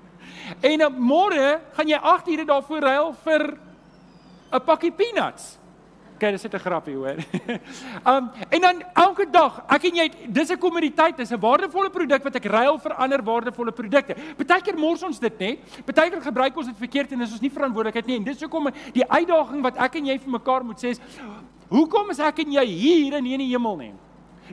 en 0.71 0.81
môre 0.95 1.61
gaan 1.73 1.89
jy 1.89 1.99
8 1.99 2.29
ure 2.29 2.45
daarvoor 2.45 2.81
ruil 2.81 3.13
vir 3.25 3.59
'n 4.53 4.61
pakkie 4.65 4.93
peanuts. 4.93 5.60
Okay, 6.21 6.33
dis 6.37 6.43
net 6.43 6.55
'n 6.55 6.61
grappie 6.61 6.95
hoor. 6.95 7.17
um 8.13 8.29
en 8.53 8.61
dan 8.61 8.83
elke 8.93 9.25
dag, 9.31 9.63
ek 9.73 9.85
en 9.89 10.01
jy, 10.03 10.11
dis 10.29 10.51
'n 10.53 10.59
kommoditeit, 10.61 11.17
dis 11.17 11.33
'n 11.33 11.41
waardevolle 11.41 11.89
produk 11.89 12.23
wat 12.23 12.37
ek 12.37 12.45
ruil 12.45 12.77
vir 12.77 12.93
ander 12.93 13.23
waardevolle 13.25 13.73
produkte. 13.73 14.15
Partykeer 14.37 14.77
mors 14.77 15.03
ons 15.03 15.19
dit 15.19 15.39
net. 15.39 15.59
Partykeer 15.87 16.21
gebruik 16.21 16.57
ons 16.57 16.67
dit 16.67 16.77
verkeerd 16.77 17.13
en 17.13 17.25
dis 17.25 17.33
ons 17.33 17.41
nie 17.41 17.51
verantwoordelikheid 17.51 18.07
nie. 18.07 18.17
En 18.17 18.25
dis 18.25 18.41
hoekom 18.43 18.69
die 18.93 19.09
uitdaging 19.09 19.63
wat 19.63 19.81
ek 19.81 19.97
en 19.97 20.07
jy 20.13 20.19
vir 20.19 20.31
mekaar 20.31 20.63
moet 20.63 20.77
sê 20.77 20.93
is 20.93 21.01
hoekom 21.71 22.11
is 22.11 22.21
ek 22.21 22.45
en 22.45 22.53
jy 22.53 22.67
hier 22.67 23.17
en 23.17 23.25
nie 23.25 23.33
in 23.33 23.41
die 23.41 23.53
hemel 23.57 23.77
nie? 23.77 23.95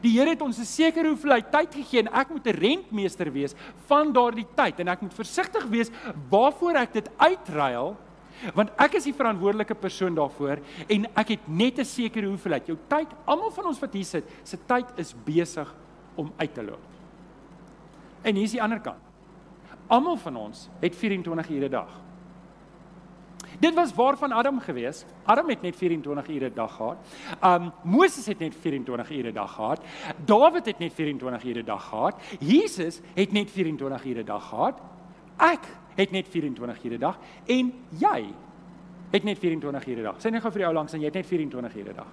Die 0.01 0.15
Here 0.15 0.29
het 0.29 0.41
ons 0.41 0.59
'n 0.59 0.63
sekere 0.63 1.09
hoeveelheid 1.09 1.51
tyd 1.51 1.75
gegee 1.75 1.99
en 1.99 2.13
ek 2.13 2.29
moet 2.29 2.47
'n 2.47 2.55
rentmeester 2.55 3.27
wees 3.29 3.55
van 3.87 4.13
daardie 4.13 4.47
tyd 4.55 4.79
en 4.79 4.87
ek 4.87 5.01
moet 5.01 5.13
versigtig 5.13 5.65
wees 5.67 5.91
waarvoor 6.29 6.75
ek 6.75 6.93
dit 6.93 7.09
uitruil 7.17 7.97
Want 8.53 8.69
ek 8.77 8.93
is 8.99 9.03
die 9.03 9.13
verantwoordelike 9.13 9.75
persoon 9.75 10.15
daarvoor 10.15 10.59
en 10.87 11.07
ek 11.15 11.27
het 11.27 11.47
net 11.47 11.79
'n 11.79 11.85
sekere 11.85 12.27
hoeveelheid. 12.27 12.67
Jou 12.67 12.77
tyd, 12.87 13.07
almal 13.25 13.51
van 13.51 13.65
ons 13.65 13.79
wat 13.79 13.93
hier 13.93 14.05
sit, 14.05 14.23
se 14.43 14.57
tyd 14.65 14.85
is 14.97 15.15
besig 15.25 15.75
om 16.15 16.31
uit 16.37 16.53
te 16.53 16.63
loop. 16.63 16.85
En 18.21 18.35
hier 18.35 18.43
is 18.43 18.51
die 18.51 18.61
ander 18.61 18.79
kant. 18.79 19.01
Almal 19.87 20.17
van 20.17 20.35
ons 20.35 20.69
het 20.81 20.95
24 20.95 21.49
ure 21.49 21.65
'n 21.65 21.71
dag. 21.71 22.07
Dit 23.59 23.73
was 23.73 23.93
waarvan 23.93 24.31
Adam 24.31 24.59
gewees. 24.59 25.05
Adam 25.25 25.49
het 25.49 25.61
net 25.61 25.75
24 25.75 26.27
ure 26.27 26.49
'n 26.49 26.53
dag 26.53 26.75
gehad. 26.75 26.97
Um 27.43 27.71
Moses 27.83 28.25
het 28.25 28.39
net 28.39 28.55
24 28.55 29.11
ure 29.11 29.29
'n 29.29 29.33
dag 29.33 29.53
gehad. 29.53 29.81
Dawid 30.25 30.65
het 30.65 30.79
net 30.79 30.93
24 30.93 31.43
ure 31.43 31.59
'n 31.59 31.65
dag 31.65 31.89
gehad. 31.89 32.15
Jesus 32.39 33.01
het 33.13 33.31
net 33.31 33.51
24 33.51 34.05
ure 34.05 34.21
'n 34.21 34.25
dag 34.25 34.49
gehad. 34.49 34.81
Ek 35.37 35.65
het 35.97 36.11
net 36.11 36.29
24 36.29 36.83
ure 36.83 36.95
'n 36.95 36.99
dag 36.99 37.17
en 37.45 37.73
jy 37.99 38.19
het 39.11 39.23
net 39.23 39.37
24 39.39 39.87
ure 39.87 39.99
'n 39.99 40.03
dag. 40.03 40.17
Sê 40.19 40.31
net 40.31 40.41
gou 40.41 40.51
vir 40.51 40.59
die 40.59 40.67
ou 40.67 40.73
langs 40.73 40.93
en 40.93 40.99
jy 40.99 41.05
het 41.05 41.13
net 41.13 41.25
24 41.25 41.75
ure 41.75 41.89
'n 41.91 41.95
dag. 41.95 42.07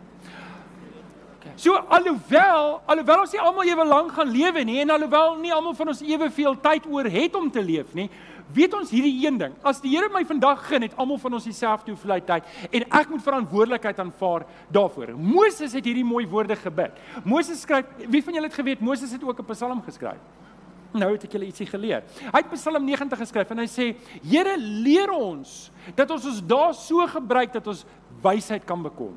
So 1.56 1.76
alhoewel, 1.76 2.80
alhoewel 2.86 3.20
ons 3.20 3.32
nie 3.32 3.40
almal 3.40 3.68
ewe 3.68 3.84
lank 3.84 4.12
gaan 4.16 4.30
lewe 4.32 4.64
nie 4.64 4.80
en 4.80 4.90
alhoewel 4.90 5.36
nie 5.36 5.52
almal 5.52 5.74
van 5.74 5.92
ons 5.92 6.00
eweveel 6.00 6.56
tyd 6.60 6.86
oor 6.90 7.04
het 7.04 7.36
om 7.36 7.50
te 7.50 7.62
leef 7.62 7.92
nie, 7.94 8.08
weet 8.54 8.74
ons 8.74 8.90
hierdie 8.90 9.26
een 9.26 9.38
ding. 9.38 9.52
As 9.62 9.80
die 9.80 9.92
Here 9.94 10.08
my 10.12 10.24
vandag 10.24 10.64
gun 10.68 10.82
het 10.82 10.96
almal 10.96 11.18
van 11.18 11.36
ons 11.38 11.44
dieselfde 11.44 11.92
hoeveelheid 11.92 12.26
tyd 12.26 12.44
en 12.70 12.86
ek 13.00 13.12
moet 13.12 13.22
verantwoordelikheid 13.22 14.00
aanvaar 14.02 14.46
daarvoor. 14.74 15.14
Moses 15.16 15.76
het 15.76 15.84
hierdie 15.84 16.06
mooi 16.06 16.26
woorde 16.26 16.56
gebid. 16.56 16.96
Moses 17.24 17.60
skryf, 17.60 17.86
wie 18.08 18.22
van 18.24 18.34
julle 18.34 18.50
het 18.50 18.58
geweet 18.58 18.80
Moses 18.80 19.12
het 19.12 19.22
ook 19.22 19.40
'n 19.40 19.52
Psalm 19.52 19.82
geskryf? 19.82 20.20
Nou 20.94 21.10
het 21.12 21.24
ek 21.26 21.32
julle 21.34 21.48
ietsie 21.50 21.66
geleer. 21.66 22.04
Hy 22.30 22.40
het 22.40 22.50
Psalm 22.54 22.84
90 22.86 23.18
geskryf 23.18 23.50
en 23.50 23.64
hy 23.64 23.66
sê: 23.66 23.86
"Here, 24.22 24.56
leer 24.56 25.10
ons 25.10 25.70
dat 25.96 26.10
ons 26.10 26.26
ons 26.30 26.40
dae 26.46 26.72
so 26.72 27.06
gebruik 27.06 27.52
dat 27.52 27.66
ons 27.66 27.84
wysheid 28.22 28.64
kan 28.64 28.82
bekom." 28.82 29.16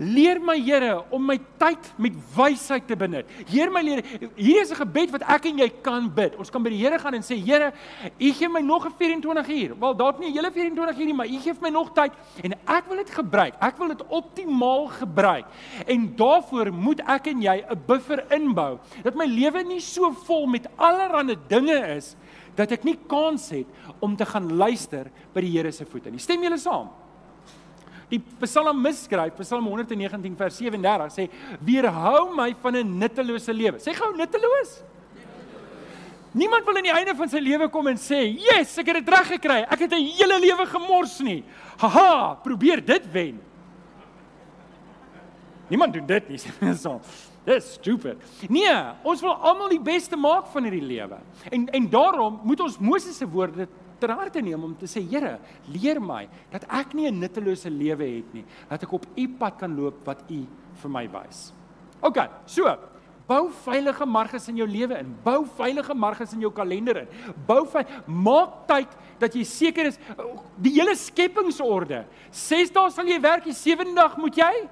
Leer 0.00 0.38
my 0.40 0.56
Here 0.56 1.02
om 1.12 1.26
my 1.28 1.36
tyd 1.60 1.90
met 2.00 2.14
wysheid 2.32 2.86
te 2.88 2.96
benut. 2.96 3.28
Heer 3.50 3.68
my 3.72 3.82
leer, 3.84 4.00
hier 4.32 4.62
is 4.62 4.70
'n 4.72 4.80
gebed 4.80 5.10
wat 5.12 5.22
ek 5.28 5.44
en 5.44 5.58
jy 5.58 5.68
kan 5.82 6.08
bid. 6.08 6.36
Ons 6.38 6.48
kan 6.48 6.62
by 6.62 6.70
die 6.70 6.80
Here 6.80 6.98
gaan 6.98 7.14
en 7.14 7.22
sê 7.22 7.36
Here, 7.36 7.72
U 8.18 8.32
gee 8.32 8.48
my 8.48 8.60
nog 8.60 8.86
'n 8.86 8.94
24 8.96 9.48
uur. 9.48 9.78
Wel, 9.78 9.94
dalk 9.96 10.18
nie 10.18 10.30
'n 10.30 10.32
hele 10.32 10.50
24 10.50 10.98
uur 10.98 11.04
nie, 11.04 11.14
maar 11.14 11.26
U 11.26 11.38
gee 11.38 11.52
my 11.60 11.68
nog 11.68 11.92
tyd 11.92 12.12
en 12.42 12.52
ek 12.66 12.86
wil 12.88 12.96
dit 12.96 13.10
gebruik. 13.10 13.54
Ek 13.60 13.76
wil 13.76 13.88
dit 13.88 14.06
optimaal 14.08 14.86
gebruik. 14.86 15.44
En 15.86 16.16
daarvoor 16.16 16.72
moet 16.72 17.00
ek 17.00 17.26
en 17.26 17.42
jy 17.42 17.64
'n 17.68 17.82
buffer 17.86 18.24
inbou 18.32 18.78
dat 19.02 19.14
my 19.14 19.26
lewe 19.26 19.62
nie 19.64 19.80
so 19.80 20.12
vol 20.12 20.46
met 20.46 20.66
allerlei 20.78 21.36
dinge 21.48 21.96
is 21.96 22.16
dat 22.56 22.72
ek 22.72 22.84
nie 22.84 22.98
kans 23.06 23.50
het 23.50 23.66
om 24.00 24.16
te 24.16 24.24
gaan 24.24 24.56
luister 24.56 25.10
by 25.34 25.40
die 25.40 25.50
Here 25.58 25.70
se 25.72 25.84
voete 25.84 26.10
nie. 26.10 26.18
Stem 26.18 26.42
julle 26.42 26.58
saam? 26.58 26.88
Die 28.10 28.18
Psalmis 28.42 29.04
skryf, 29.06 29.36
Psalm 29.38 29.68
119 29.70 30.36
vers 30.36 30.56
37 30.58 31.12
sê: 31.14 31.28
"Weerhou 31.62 32.34
my 32.34 32.54
van 32.62 32.76
'n 32.76 32.98
nuttelose 32.98 33.52
lewe." 33.52 33.78
Sê 33.78 33.94
gou 33.94 34.16
nutteloos. 34.16 34.82
Niemand 36.32 36.64
wil 36.64 36.76
aan 36.76 36.82
die 36.82 36.92
einde 36.92 37.14
van 37.14 37.28
sy 37.28 37.38
lewe 37.38 37.68
kom 37.68 37.86
en 37.86 37.96
sê, 37.96 38.36
"Yes, 38.38 38.78
ek 38.78 38.86
het 38.86 39.04
dit 39.04 39.08
reg 39.08 39.26
gekry. 39.26 39.66
Ek 39.70 39.78
het 39.78 39.92
'n 39.92 40.04
hele 40.04 40.38
lewe 40.38 40.66
gemors 40.66 41.20
nie." 41.20 41.44
Haha, 41.78 42.34
probeer 42.34 42.84
dit 42.84 43.12
wen. 43.12 43.40
Niemand 45.68 45.92
doen 45.92 46.06
dit 46.06 46.28
nie. 46.28 46.38
so. 46.74 47.00
Dis 47.44 47.72
stupid. 47.72 48.18
Nee, 48.48 48.74
ons 49.02 49.20
wil 49.20 49.32
almal 49.32 49.68
die 49.68 49.80
beste 49.80 50.16
maak 50.16 50.50
van 50.52 50.66
hierdie 50.66 50.82
lewe. 50.84 51.18
En 51.50 51.68
en 51.68 51.88
daarom 51.88 52.40
moet 52.44 52.60
ons 52.60 52.78
Moses 52.78 53.16
se 53.16 53.26
woorde 53.26 53.68
ter 54.00 54.12
harte 54.16 54.42
neem 54.42 54.64
om 54.64 54.74
te 54.76 54.88
sê 54.90 55.02
Here, 55.04 55.38
leer 55.68 56.00
my 56.00 56.26
dat 56.52 56.64
ek 56.68 56.94
nie 56.94 57.06
'n 57.08 57.20
nuttelose 57.20 57.70
lewe 57.70 58.06
het 58.16 58.34
nie, 58.34 58.44
dat 58.68 58.82
ek 58.82 58.92
op 58.92 59.06
U 59.16 59.28
pad 59.38 59.58
kan 59.58 59.76
loop 59.76 60.04
wat 60.06 60.24
U 60.30 60.46
vir 60.82 60.90
my 60.90 61.08
wys. 61.08 61.52
OK, 62.02 62.18
so 62.46 62.64
bou 63.30 63.50
veilige 63.64 64.06
marges 64.06 64.48
in 64.48 64.56
jou 64.56 64.66
lewe 64.66 64.98
in. 64.98 65.14
Bou 65.22 65.44
veilige 65.58 65.94
marges 65.94 66.32
in 66.34 66.40
jou 66.40 66.50
kalender 66.50 67.04
in. 67.04 67.08
Bou 67.46 67.62
maak 68.06 68.66
tyd 68.66 68.88
dat 69.20 69.34
jy 69.36 69.44
seker 69.44 69.86
is 69.86 69.98
die 70.58 70.72
hele 70.74 70.96
skepingsorde. 70.96 72.04
6 72.32 72.72
dae 72.74 72.90
sal 72.90 73.06
jy 73.06 73.20
werk, 73.20 73.44
die 73.44 73.54
7de 73.54 73.94
dag 73.94 74.16
moet 74.18 74.36
jy 74.36 74.68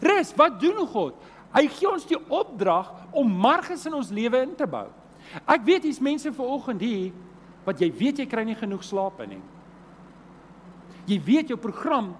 rus. 0.00 0.32
Wat 0.36 0.60
doen 0.60 0.86
God? 0.86 1.14
Hy 1.54 1.68
gee 1.70 1.90
ons 1.90 2.06
die 2.08 2.18
opdrag 2.18 2.88
om 3.12 3.28
marges 3.30 3.84
in 3.86 3.94
ons 3.94 4.10
lewe 4.10 4.40
in 4.42 4.54
te 4.58 4.66
bou. 4.66 4.88
Ek 5.46 5.62
weet 5.66 5.86
hier's 5.86 6.02
mense 6.02 6.32
vanoggend 6.34 6.82
hier 6.82 7.12
wat 7.64 7.80
jy 7.80 7.90
weet 7.92 8.22
jy 8.22 8.26
kry 8.30 8.44
nie 8.44 8.58
genoeg 8.58 8.84
slaap 8.84 9.20
in 9.24 9.36
nie. 9.36 9.42
Jy 11.08 11.18
weet 11.24 11.50
jou 11.52 11.58
program 11.60 12.14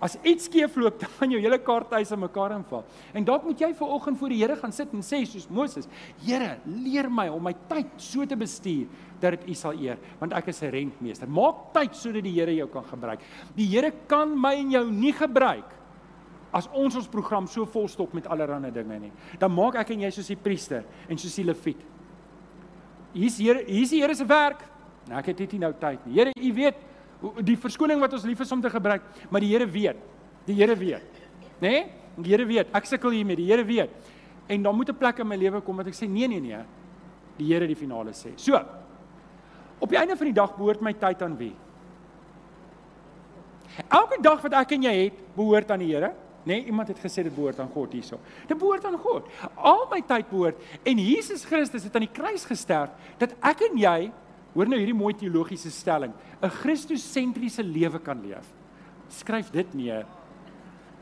as 0.00 0.16
iets 0.24 0.46
skeefloop 0.48 0.96
dan 1.02 1.10
gaan 1.18 1.34
jou 1.34 1.40
hele 1.42 1.58
kaarthuis 1.60 2.12
in 2.14 2.22
mekaar 2.22 2.54
inval. 2.56 2.84
En 3.12 3.24
dalk 3.24 3.44
moet 3.44 3.60
jy 3.60 3.72
ver 3.76 3.96
oggend 3.96 4.18
voor 4.20 4.32
die 4.32 4.40
Here 4.40 4.56
gaan 4.56 4.72
sit 4.72 4.92
en 4.96 5.04
sê 5.04 5.22
soos 5.28 5.48
Moses: 5.52 5.88
"Here, 6.24 6.58
leer 6.64 7.10
my 7.12 7.28
om 7.28 7.44
my 7.44 7.54
tyd 7.68 7.92
so 8.00 8.24
te 8.24 8.36
bestuur 8.36 8.88
dat 9.20 9.36
dit 9.36 9.50
U 9.52 9.54
sal 9.54 9.76
eer, 9.76 9.98
want 10.18 10.32
ek 10.32 10.48
is 10.48 10.62
'n 10.62 10.70
rentmeester. 10.70 11.28
Maak 11.28 11.72
tyd 11.74 11.94
sodat 11.94 12.24
die 12.24 12.32
Here 12.32 12.54
jou 12.54 12.68
kan 12.68 12.84
gebruik. 12.84 13.20
Die 13.56 13.66
Here 13.66 13.92
kan 14.08 14.38
my 14.40 14.54
en 14.54 14.70
jou 14.70 14.90
nie 14.90 15.12
gebruik 15.12 15.80
as 16.52 16.66
ons 16.74 16.96
ons 16.96 17.08
program 17.08 17.46
so 17.46 17.66
volstop 17.66 18.12
met 18.12 18.26
allerlei 18.26 18.70
dinge 18.70 18.98
nie. 18.98 19.12
Dan 19.38 19.52
maak 19.54 19.76
ek 19.76 19.90
en 19.90 20.00
jy 20.00 20.10
soos 20.10 20.26
die 20.26 20.36
priester 20.36 20.84
en 21.08 21.18
soos 21.18 21.36
die 21.36 21.44
leviet. 21.44 21.80
Hier's 23.12 23.38
hier 23.38 23.64
hier's 23.66 23.90
die 23.90 24.00
Here 24.00 24.14
se 24.14 24.24
werk. 24.24 24.64
Nou 25.10 25.18
ek 25.18 25.32
het 25.32 25.42
net 25.42 25.54
nie 25.56 25.62
nou 25.64 25.72
tyd 25.74 26.06
nie. 26.06 26.14
Here, 26.20 26.32
U 26.38 26.52
weet 26.56 26.86
die 27.44 27.56
verskoning 27.60 28.00
wat 28.00 28.14
ons 28.16 28.24
lief 28.24 28.40
is 28.40 28.52
om 28.54 28.62
te 28.62 28.70
gebruik, 28.72 29.02
maar 29.28 29.42
die 29.42 29.50
Here 29.50 29.66
weet. 29.66 29.98
Die 30.46 30.56
Here 30.56 30.76
weet. 30.78 31.18
Né? 31.60 31.66
Nee? 31.66 31.80
Die 32.20 32.32
Here 32.32 32.46
weet. 32.46 32.70
Ek 32.76 32.86
sukkel 32.86 33.16
hiermee. 33.18 33.36
Die 33.40 33.48
Here 33.50 33.64
weet. 33.66 33.90
En 34.50 34.62
dan 34.62 34.76
moet 34.76 34.90
'n 34.90 34.96
plek 34.96 35.18
in 35.18 35.28
my 35.28 35.36
lewe 35.36 35.60
kom 35.60 35.76
wat 35.76 35.86
ek 35.86 35.94
sê 35.94 36.08
nee 36.08 36.28
nee 36.28 36.40
nee. 36.40 36.62
Die 37.36 37.46
Here 37.46 37.66
die 37.66 37.76
finale 37.76 38.12
sê. 38.12 38.32
So. 38.36 38.54
Op 39.78 39.88
die 39.88 39.98
einde 39.98 40.16
van 40.16 40.26
die 40.26 40.34
dag 40.34 40.56
behoort 40.56 40.80
my 40.80 40.92
tyd 40.92 41.22
aan 41.22 41.36
wie? 41.36 41.54
Elke 43.88 44.18
dag 44.22 44.42
wat 44.42 44.52
ek 44.52 44.72
en 44.72 44.82
jy 44.82 45.04
het, 45.04 45.14
behoort 45.36 45.70
aan 45.70 45.78
die 45.78 45.94
Here. 45.94 46.12
Nee, 46.44 46.64
iemand 46.64 46.88
het 46.88 46.98
gesê 46.98 47.22
dit 47.22 47.34
behoort 47.34 47.58
aan 47.60 47.68
God 47.68 47.92
hierso. 47.92 48.18
Dit 48.48 48.58
behoort 48.58 48.84
aan 48.84 48.96
God. 48.98 49.26
Al 49.56 49.86
my 49.90 50.00
tyd 50.00 50.28
behoort 50.30 50.56
en 50.82 50.98
Jesus 50.98 51.44
Christus 51.44 51.84
het 51.84 51.94
aan 51.94 52.06
die 52.06 52.12
kruis 52.12 52.44
gesterf 52.44 52.90
dat 53.18 53.34
ek 53.40 53.60
en 53.68 53.76
jy 53.76 54.10
Hoor 54.54 54.70
nou 54.70 54.78
hierdie 54.78 54.96
mooi 54.96 55.14
teologiese 55.14 55.70
stelling, 55.70 56.12
'n 56.42 56.50
Christus-sentriese 56.50 57.62
lewe 57.62 57.98
kan 57.98 58.20
leef. 58.20 58.46
Skryf 59.08 59.50
dit 59.50 59.74
neer. 59.74 60.06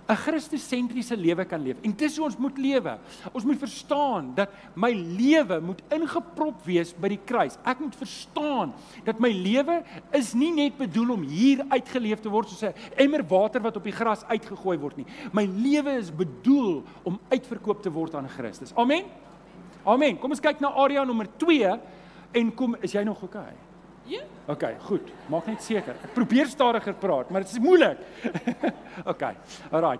'n 0.09 0.17
Christus-sentriese 0.17 1.17
lewe 1.17 1.45
kan 1.45 1.61
leef. 1.61 1.77
En 1.85 1.93
dis 1.93 2.17
hoe 2.17 2.25
ons 2.25 2.37
moet 2.41 2.59
lewe. 2.59 2.95
Ons 3.33 3.45
moet 3.45 3.59
verstaan 3.61 4.31
dat 4.35 4.49
my 4.75 4.89
lewe 4.95 5.61
moet 5.61 5.83
ingeprop 5.93 6.63
wees 6.65 6.95
by 6.97 7.11
die 7.13 7.21
kruis. 7.29 7.59
Ek 7.63 7.81
moet 7.81 7.97
verstaan 7.97 8.73
dat 9.05 9.21
my 9.21 9.29
lewe 9.29 9.83
is 10.17 10.33
nie 10.33 10.51
net 10.57 10.79
bedoel 10.81 11.13
om 11.13 11.27
hier 11.29 11.61
uitgeleef 11.69 12.25
te 12.25 12.33
word 12.33 12.49
soos 12.49 12.63
'n 12.63 12.75
emmer 12.97 13.23
water 13.23 13.61
wat 13.61 13.77
op 13.77 13.85
die 13.85 13.93
gras 13.93 14.25
uitgegooi 14.25 14.79
word 14.79 14.97
nie. 14.97 15.07
My 15.33 15.45
lewe 15.45 15.99
is 15.99 16.11
bedoel 16.11 16.83
om 17.05 17.21
uitverkoop 17.29 17.83
te 17.83 17.93
word 17.93 18.15
aan 18.15 18.29
Christus. 18.29 18.73
Amen. 18.75 19.05
Amen. 19.85 20.19
Kom 20.19 20.31
ons 20.31 20.41
kyk 20.41 20.61
na 20.61 20.69
area 20.69 21.05
nommer 21.05 21.27
2 21.37 21.79
En 22.33 22.55
kom, 22.55 22.77
is 22.81 22.93
jy 22.93 23.03
nog 23.03 23.23
okay? 23.23 23.55
Ja. 24.09 24.23
Okay, 24.49 24.77
goed. 24.81 25.11
Maak 25.29 25.47
net 25.51 25.62
seker. 25.62 25.97
Ek 26.01 26.14
probeer 26.17 26.49
stadiger 26.49 26.95
praat, 26.97 27.29
maar 27.29 27.45
dit 27.45 27.53
is 27.53 27.61
moeilik. 27.61 28.01
okay. 29.12 29.35
Alraai. 29.69 29.99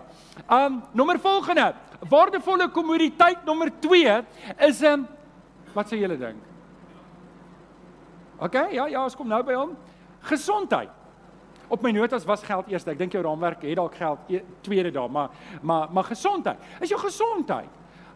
Um 0.49 0.81
nommer 0.97 1.21
volgende. 1.21 1.75
Waardevolle 2.09 2.71
kommoditeit 2.73 3.45
nommer 3.45 3.73
2 3.81 4.23
is 4.69 4.81
'n 4.81 4.87
um, 4.93 5.09
wat 5.75 5.93
sê 5.93 5.99
julle 6.01 6.17
dink? 6.17 6.41
Okay, 8.39 8.73
ja, 8.73 8.87
ja, 8.87 9.03
ons 9.03 9.17
kom 9.17 9.29
nou 9.29 9.43
by 9.43 9.55
hom. 9.59 9.77
Gesondheid. 10.21 10.89
Op 11.69 11.83
my 11.83 11.91
notas 11.91 12.25
was 12.25 12.43
geld 12.43 12.69
eerste. 12.73 12.91
Ek 12.91 12.99
dink 12.99 13.13
jou 13.13 13.23
raamwerk 13.23 13.63
het 13.63 13.77
dalk 13.77 13.95
geld 13.95 14.19
e 14.29 14.41
tweede 14.63 14.91
daar, 14.91 15.11
maar 15.11 15.29
maar 15.61 15.89
maar 15.93 16.05
gesondheid. 16.05 16.57
Is 16.81 16.89
jou 16.89 17.01
gesondheid 17.01 17.69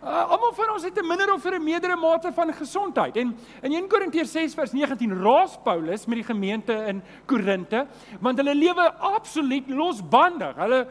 Uh, 0.03 0.33
almal 0.35 0.51
van 0.59 0.73
ons 0.75 0.83
het 0.83 0.99
'n 0.99 1.07
minder 1.07 1.33
of 1.33 1.45
'n 1.45 1.63
meerdere 1.63 1.97
mate 1.97 2.33
van 2.33 2.53
gesondheid. 2.53 3.17
En 3.17 3.37
in 3.63 3.73
1 3.73 3.89
Korintiërs 3.89 4.33
6 4.33 4.55
vers 4.55 4.73
19 4.73 5.23
raas 5.23 5.59
Paulus 5.63 6.07
met 6.07 6.17
die 6.17 6.25
gemeente 6.25 6.73
in 6.73 7.03
Korinte, 7.25 7.87
want 8.21 8.39
hulle 8.39 8.55
lewe 8.55 8.93
absoluut 8.93 9.69
losbandig. 9.69 10.57
Hulle 10.57 10.87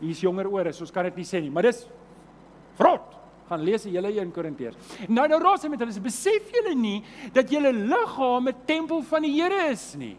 hier's 0.00 0.20
jonger 0.20 0.48
oor, 0.48 0.72
so 0.72 0.80
ons 0.80 0.90
kan 0.90 1.04
dit 1.04 1.16
nie 1.16 1.24
sê 1.24 1.40
nie, 1.40 1.50
maar 1.50 1.62
dis 1.62 1.86
vrot. 2.74 3.18
Gaan 3.48 3.60
lees 3.60 3.82
die 3.82 3.92
hele 3.92 4.08
1 4.08 4.32
Korintiërs. 4.32 4.76
Nou 5.08 5.28
nou 5.28 5.40
raas 5.42 5.62
hy 5.62 5.68
met 5.68 5.80
hulle, 5.80 6.00
besef 6.00 6.50
julle 6.50 6.74
nie 6.74 7.04
dat 7.32 7.50
julle 7.50 7.72
liggaam 7.72 8.48
'n 8.48 8.54
tempel 8.64 9.02
van 9.02 9.22
die 9.22 9.42
Here 9.42 9.70
is 9.70 9.94
nie. 9.96 10.16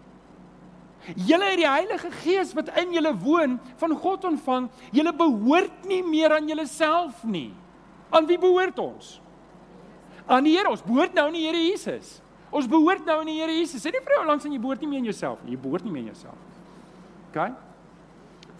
Julle 1.15 1.49
het 1.49 1.59
die 1.59 1.67
Heilige 1.67 2.11
Gees 2.21 2.53
wat 2.57 2.69
in 2.81 2.93
julle 2.93 3.13
woon 3.17 3.57
van 3.81 3.95
God 4.03 4.25
ontvang. 4.31 4.69
Julle 4.91 5.13
behoort 5.17 5.87
nie 5.89 6.03
meer 6.03 6.35
aan 6.35 6.47
julleself 6.47 7.23
nie. 7.23 7.51
Aan 8.11 8.27
wie 8.29 8.39
behoort 8.39 8.79
ons? 8.79 9.15
Aan 10.27 10.45
die 10.45 10.57
Here. 10.57 10.69
Ons 10.69 10.83
behoort 10.85 11.13
nou 11.17 11.27
aan 11.27 11.37
die 11.37 11.47
Here 11.47 11.63
Jesus. 11.63 12.19
Ons 12.51 12.67
behoort 12.67 13.05
nou 13.07 13.19
aan 13.21 13.31
die 13.31 13.39
Here 13.39 13.55
Jesus. 13.55 13.81
Sê 13.83 13.91
nie 13.93 14.03
vir 14.03 14.17
jou 14.19 14.23
langs 14.27 14.45
aan 14.45 14.55
jy 14.55 14.61
behoort 14.61 14.81
nie 14.83 14.91
meer 14.91 15.03
aan 15.03 15.11
jouself 15.11 15.43
nie. 15.43 15.55
Jy 15.55 15.61
behoort 15.65 15.87
nie 15.87 15.91
meer 15.91 16.05
aan 16.05 16.13
jouself. 16.13 16.47
OK? 17.31 17.35
OK. 17.41 17.59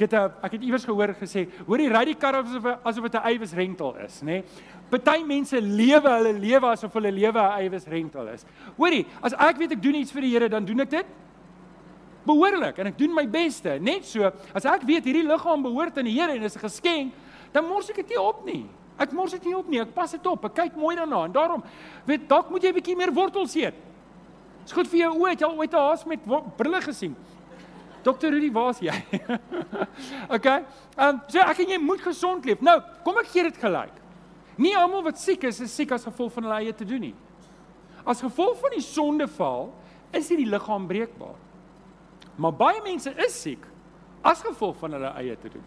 het 0.01 0.13
ek 0.17 0.55
het 0.55 0.63
iewers 0.65 0.85
gehoor 0.87 1.11
gesê, 1.19 1.43
hoor 1.67 1.81
jy 1.83 1.89
ry 1.91 2.03
die 2.09 2.15
kar 2.17 2.39
asof 2.39 2.63
asof 2.81 3.03
dit 3.05 3.15
'n 3.15 3.27
eiwes 3.31 3.53
rental 3.53 3.95
is, 4.01 4.21
nê? 4.23 4.41
Nee? 4.41 4.43
Party 4.89 5.23
mense 5.23 5.61
lewe 5.61 6.09
hulle 6.09 6.33
lewe 6.33 6.67
asof 6.67 6.93
hulle 6.93 7.11
lewe 7.11 7.39
'n 7.39 7.59
eiwes 7.61 7.85
rental 7.85 8.27
is. 8.27 8.45
Hoorie, 8.77 9.05
as 9.21 9.33
ek 9.33 9.57
weet 9.57 9.71
ek 9.71 9.81
doen 9.81 9.95
iets 9.95 10.11
vir 10.11 10.21
die 10.21 10.31
Here, 10.31 10.49
dan 10.49 10.65
doen 10.65 10.79
ek 10.79 10.89
dit 10.89 11.05
behoorlik 12.25 12.77
en 12.77 12.87
ek 12.91 12.97
doen 12.97 13.13
my 13.13 13.25
beste. 13.29 13.79
Net 13.79 14.05
so, 14.05 14.29
as 14.53 14.65
ek 14.65 14.85
weet 14.87 15.07
hierdie 15.09 15.25
liggaam 15.27 15.63
behoort 15.63 15.97
aan 15.97 16.09
die 16.09 16.17
Here 16.19 16.35
en 16.35 16.43
is 16.43 16.55
'n 16.55 16.65
geskenk, 16.67 17.13
dan 17.51 17.65
mors 17.65 17.89
ek 17.89 17.95
dit 17.95 18.09
nie 18.09 18.21
op 18.21 18.45
nie. 18.45 18.65
Ek 18.97 19.11
mors 19.11 19.31
dit 19.31 19.43
nie 19.45 19.57
op 19.57 19.67
nie. 19.67 19.81
Ek 19.81 19.93
pas 19.93 20.11
dit 20.11 20.27
op. 20.27 20.45
Ek 20.45 20.53
kyk 20.53 20.75
mooi 20.75 20.95
daarna 20.95 21.25
en 21.25 21.31
daarom 21.31 21.63
weet 22.05 22.27
dalk 22.29 22.49
moet 22.49 22.63
jy 22.63 22.69
'n 22.69 22.75
bietjie 22.75 22.95
meer 22.95 23.13
wortels 23.13 23.55
eet. 23.55 23.73
Dis 24.63 24.73
goed 24.73 24.87
vir 24.87 24.99
jou 24.99 25.13
oë. 25.19 25.29
Het 25.29 25.39
jy 25.39 25.47
al 25.47 25.57
ooit 25.57 25.73
'n 25.73 25.77
haas 25.77 26.05
met 26.05 26.19
brille 26.57 26.81
gesien? 26.81 27.15
Dokter 28.03 28.31
Rudy, 28.31 28.51
waar's 28.51 28.79
jy? 28.79 28.93
okay. 30.35 30.63
Ehm 30.97 31.15
um, 31.15 31.21
so 31.27 31.39
ek 31.39 31.59
en 31.59 31.69
jy 31.69 31.77
moet 31.77 32.01
gesond 32.01 32.45
leef. 32.45 32.61
Nou, 32.61 32.81
kom 33.03 33.17
ek 33.17 33.27
gee 33.27 33.43
dit 33.43 33.57
gelyk. 33.57 33.93
Nie 34.57 34.75
almal 34.77 35.03
wat 35.03 35.19
siek 35.19 35.43
is, 35.43 35.59
is 35.61 35.75
siek 35.75 35.91
as 35.91 36.05
gevolg 36.05 36.33
van 36.33 36.43
hulle 36.43 36.59
eie 36.61 36.73
te 36.73 36.85
doen 36.85 37.01
nie. 37.01 37.15
As 38.05 38.21
gevolg 38.21 38.57
van 38.59 38.73
die 38.75 38.81
sondeval 38.81 39.71
is 40.11 40.29
hierdie 40.29 40.49
liggaam 40.49 40.87
breekbaar. 40.87 41.37
Maar 42.35 42.53
baie 42.53 42.81
mense 42.83 43.13
is 43.25 43.41
siek 43.41 43.65
as 44.21 44.43
gevolg 44.45 44.77
van 44.77 44.97
hulle 44.97 45.13
eie 45.17 45.37
te 45.41 45.49
doen. 45.49 45.63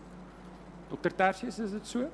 Dokter 0.91 1.15
Tersius, 1.15 1.59
is 1.59 1.75
dit 1.75 1.87
so? 1.87 2.09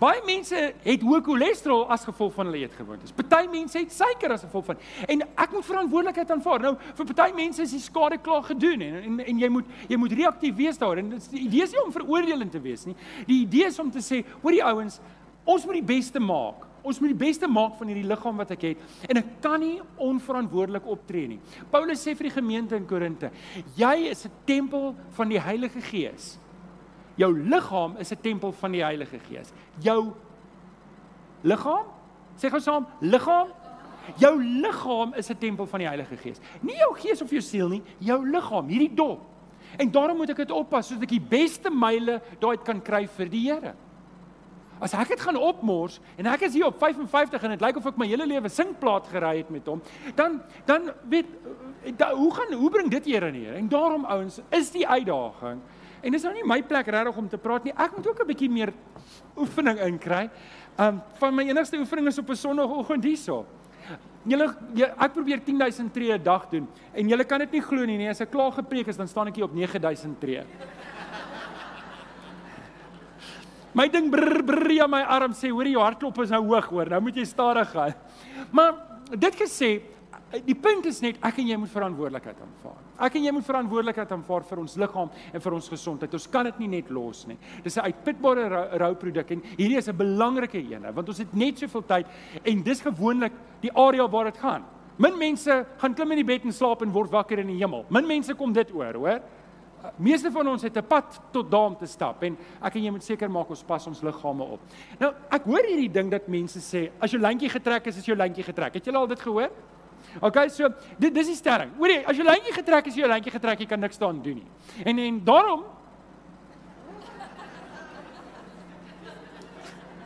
Baie 0.00 0.20
mense 0.26 0.58
het 0.82 1.02
hoë 1.04 1.20
cholesterol 1.24 1.84
as 1.92 2.06
gevolg 2.08 2.32
van 2.34 2.48
hulle 2.48 2.64
eetgewoontes. 2.64 3.12
Party 3.14 3.46
mense 3.52 3.78
het 3.78 3.92
suiker 3.94 4.32
as 4.34 4.44
gevolg 4.46 4.66
van 4.72 4.80
en 5.12 5.22
ek 5.28 5.54
moet 5.54 5.66
verantwoordelikheid 5.68 6.32
aanvaar. 6.34 6.64
Nou 6.64 6.72
vir 6.98 7.08
party 7.10 7.28
mense 7.36 7.62
is 7.62 7.74
die 7.76 7.82
skade 7.84 8.18
klaar 8.24 8.42
gedoen 8.48 8.82
en 8.86 8.96
en, 9.02 9.18
en 9.24 9.42
jy 9.44 9.50
moet 9.52 9.90
jy 9.90 9.98
moet 10.00 10.16
reaktief 10.18 10.56
wees 10.58 10.80
daar 10.80 11.00
en 11.02 11.12
dit 11.14 11.28
die 11.34 11.44
idee 11.46 11.68
is 11.68 11.74
nie 11.76 11.82
om 11.84 11.92
veroordelend 11.94 12.54
te 12.54 12.62
wees 12.64 12.86
nie. 12.88 12.96
Die 13.28 13.42
idee 13.44 13.68
is 13.70 13.78
om 13.78 13.92
te 13.92 14.02
sê, 14.04 14.24
hoor 14.42 14.56
die 14.56 14.64
ouens, 14.64 15.00
ons 15.44 15.66
moet 15.68 15.78
die 15.78 15.88
beste 15.94 16.22
maak. 16.22 16.66
Ons 16.84 17.00
moet 17.00 17.14
die 17.14 17.24
beste 17.24 17.48
maak 17.48 17.78
van 17.78 17.88
hierdie 17.88 18.06
liggaam 18.06 18.36
wat 18.36 18.50
ek 18.52 18.66
het 18.68 19.08
en 19.08 19.20
ek 19.22 19.28
kan 19.44 19.60
nie 19.62 19.78
onverantwoordelik 20.04 20.86
optree 20.92 21.30
nie. 21.30 21.40
Paulus 21.72 22.02
sê 22.04 22.12
vir 22.12 22.28
die 22.28 22.34
gemeente 22.36 22.76
in 22.76 22.86
Korinte, 22.86 23.30
jy 23.76 24.10
is 24.10 24.26
'n 24.26 24.32
tempel 24.44 24.94
van 25.16 25.28
die 25.28 25.40
Heilige 25.40 25.80
Gees. 25.80 26.38
Jou 27.16 27.32
liggaam 27.32 27.96
is 27.98 28.12
'n 28.12 28.20
tempel 28.20 28.52
van 28.52 28.72
die 28.72 28.84
Heilige 28.84 29.18
Gees. 29.18 29.52
Jou 29.80 30.12
liggaam? 31.42 31.86
Sê 32.36 32.50
gou 32.50 32.60
saam, 32.60 32.86
liggaam? 33.00 33.48
Jou 34.18 34.42
liggaam 34.42 35.14
is 35.14 35.30
'n 35.30 35.38
tempel 35.38 35.66
van 35.66 35.80
die 35.80 35.88
Heilige 35.88 36.16
Gees. 36.16 36.40
Nie 36.60 36.76
jou 36.76 36.94
gees 36.94 37.22
of 37.22 37.30
jou 37.30 37.40
siel 37.40 37.68
nie, 37.68 37.82
jou 37.98 38.30
liggaam, 38.30 38.68
hierdie 38.68 38.94
dop. 38.94 39.20
En 39.78 39.90
daarom 39.90 40.16
moet 40.16 40.30
ek 40.30 40.36
dit 40.36 40.50
oppas 40.50 40.86
sodat 40.86 41.02
ek 41.02 41.08
die 41.08 41.20
beste 41.20 41.70
myle 41.70 42.20
daaruit 42.38 42.64
kan 42.64 42.82
kry 42.82 43.06
vir 43.06 43.28
die 43.28 43.50
Here. 43.50 43.74
As 44.80 44.94
ek 44.94 45.08
dit 45.08 45.20
gaan 45.20 45.36
opmors 45.36 46.00
en 46.18 46.26
ek 46.26 46.46
is 46.48 46.54
hier 46.54 46.66
op 46.66 46.78
55 46.78 47.42
en 47.42 47.50
dit 47.54 47.60
lyk 47.60 47.76
of 47.76 47.86
ek 47.86 47.96
my 48.00 48.06
hele 48.06 48.26
lewe 48.26 48.48
singplaat 48.48 49.06
gery 49.12 49.36
het 49.38 49.50
met 49.50 49.66
hom, 49.66 49.82
dan 50.14 50.40
dan 50.66 50.90
weet 51.08 51.26
da, 51.96 52.12
hoe 52.14 52.32
gaan 52.34 52.52
hoe 52.58 52.70
bring 52.70 52.90
dit 52.90 53.04
Here 53.04 53.30
neer? 53.30 53.54
En 53.54 53.68
daarom 53.68 54.04
ouens, 54.04 54.40
is 54.50 54.70
die 54.70 54.86
uitdaging 54.88 55.60
en 56.04 56.12
dis 56.12 56.24
nou 56.26 56.34
nie 56.34 56.44
my 56.44 56.60
plek 56.62 56.88
regtig 56.92 57.16
om 57.16 57.28
te 57.28 57.38
praat 57.40 57.64
nie. 57.64 57.72
Ek 57.72 57.96
moet 57.96 58.06
ook 58.06 58.20
'n 58.20 58.26
bietjie 58.26 58.50
meer 58.50 58.72
oefening 59.36 59.78
inkry. 59.78 60.30
Um 60.78 61.02
van 61.18 61.34
my 61.34 61.44
enigste 61.48 61.78
oefening 61.78 62.08
is 62.08 62.18
op 62.18 62.30
'n 62.30 62.36
Sondagoggend 62.36 63.04
hierso. 63.04 63.46
Julle 64.24 64.56
ek 64.98 65.12
probeer 65.12 65.40
10000 65.44 65.92
tree 65.92 66.12
'n 66.12 66.22
dag 66.22 66.48
doen 66.48 66.68
en 66.92 67.08
julle 67.08 67.24
kan 67.24 67.38
dit 67.38 67.52
nie 67.52 67.60
glo 67.60 67.84
nie, 67.84 67.96
nee, 67.96 68.08
as 68.08 68.20
ek 68.20 68.30
klaar 68.30 68.52
gepreek 68.52 68.88
is 68.88 68.96
dan 68.96 69.08
staan 69.08 69.28
ek 69.28 69.34
hier 69.34 69.44
op 69.44 69.54
9000 69.54 70.20
tree. 70.20 70.42
My 73.74 73.88
ding 73.90 74.06
brr 74.06 74.44
brr 74.46 74.70
ja 74.70 74.86
my 74.86 75.00
arm 75.02 75.32
sê 75.34 75.50
hoor 75.50 75.66
jou 75.66 75.82
hartklop 75.82 76.20
is 76.22 76.30
nou 76.30 76.44
hoog 76.46 76.70
hoor. 76.70 76.92
Nou 76.94 77.00
moet 77.02 77.16
jy 77.18 77.24
stadig 77.26 77.72
gaan. 77.74 77.96
Maar 78.54 78.76
dit 79.10 79.38
gesê, 79.40 79.70
die 80.46 80.54
punt 80.54 80.86
is 80.86 81.00
net 81.02 81.18
ek 81.26 81.40
en 81.42 81.50
jy 81.50 81.56
moet 81.58 81.72
verantwoordelikheid 81.72 82.38
aanvaar. 82.44 82.78
Ek 83.06 83.18
en 83.18 83.26
jy 83.26 83.32
moet 83.34 83.46
verantwoordelikheid 83.46 84.14
aanvaar 84.14 84.46
vir 84.46 84.62
ons 84.62 84.76
liggaam 84.78 85.10
en 85.10 85.44
vir 85.46 85.58
ons 85.58 85.70
gesondheid. 85.74 86.14
Ons 86.14 86.30
kan 86.30 86.46
dit 86.46 86.62
nie 86.62 86.70
net 86.76 86.90
los 86.94 87.24
nie. 87.26 87.38
Dis 87.64 87.76
'n 87.76 87.90
uitputbare 87.90 88.78
rouproduk 88.78 89.30
en 89.30 89.42
hierdie 89.58 89.78
is 89.78 89.88
'n 89.88 89.96
belangrike 89.96 90.58
een 90.58 90.94
want 90.94 91.08
ons 91.08 91.18
het 91.18 91.34
net 91.34 91.58
soveel 91.58 91.82
tyd 91.82 92.06
en 92.44 92.62
dis 92.62 92.80
gewoonlik 92.80 93.32
die 93.60 93.72
area 93.74 94.06
waar 94.06 94.30
dit 94.30 94.38
gaan. 94.38 94.64
Min 94.98 95.18
mense 95.18 95.66
gaan 95.78 95.94
klim 95.94 96.12
in 96.12 96.18
die 96.18 96.24
bed 96.24 96.44
en 96.44 96.52
slaap 96.52 96.82
en 96.82 96.92
word 96.92 97.10
wakker 97.10 97.38
in 97.40 97.48
die 97.48 97.58
hemel. 97.58 97.84
Min 97.90 98.06
mense 98.06 98.34
kom 98.34 98.52
dit 98.52 98.70
oor, 98.72 98.94
hoor 98.94 99.20
meeste 99.96 100.30
van 100.32 100.48
ons 100.48 100.62
het 100.62 100.76
'n 100.76 100.86
pad 100.86 101.20
tot 101.32 101.50
daarom 101.50 101.76
te 101.76 101.86
stap 101.86 102.22
en 102.22 102.36
ek 102.62 102.74
en 102.74 102.82
jy 102.82 102.90
moet 102.90 103.04
seker 103.04 103.30
maak 103.30 103.50
ons 103.50 103.62
pas 103.62 103.86
ons 103.86 104.02
liggame 104.02 104.42
op. 104.42 104.60
Nou, 104.98 105.12
ek 105.30 105.44
hoor 105.44 105.64
hierdie 105.66 105.92
ding 105.92 106.10
dat 106.10 106.28
mense 106.28 106.58
sê 106.58 106.90
as 107.00 107.10
jou 107.10 107.20
lyntjie 107.20 107.48
getrek 107.48 107.86
is, 107.86 107.96
is 107.96 108.06
jou 108.06 108.16
lyntjie 108.16 108.44
getrek. 108.44 108.74
Het 108.74 108.84
julle 108.84 108.98
al 108.98 109.06
dit 109.06 109.20
gehoor? 109.20 109.50
OK, 110.20 110.48
so 110.48 110.68
dit 110.98 111.14
dis 111.14 111.26
die 111.26 111.36
stelling. 111.36 111.70
Hoorie, 111.76 112.06
as 112.06 112.16
jou 112.16 112.26
lyntjie 112.26 112.52
getrek 112.52 112.86
is, 112.86 112.94
jou 112.94 113.08
lyntjie 113.08 113.32
getrek, 113.32 113.58
jy 113.58 113.66
kan 113.66 113.80
niks 113.80 113.98
daaraan 113.98 114.22
doen 114.22 114.34
nie. 114.34 114.50
En 114.84 114.98
en 114.98 115.24
daarom 115.24 115.64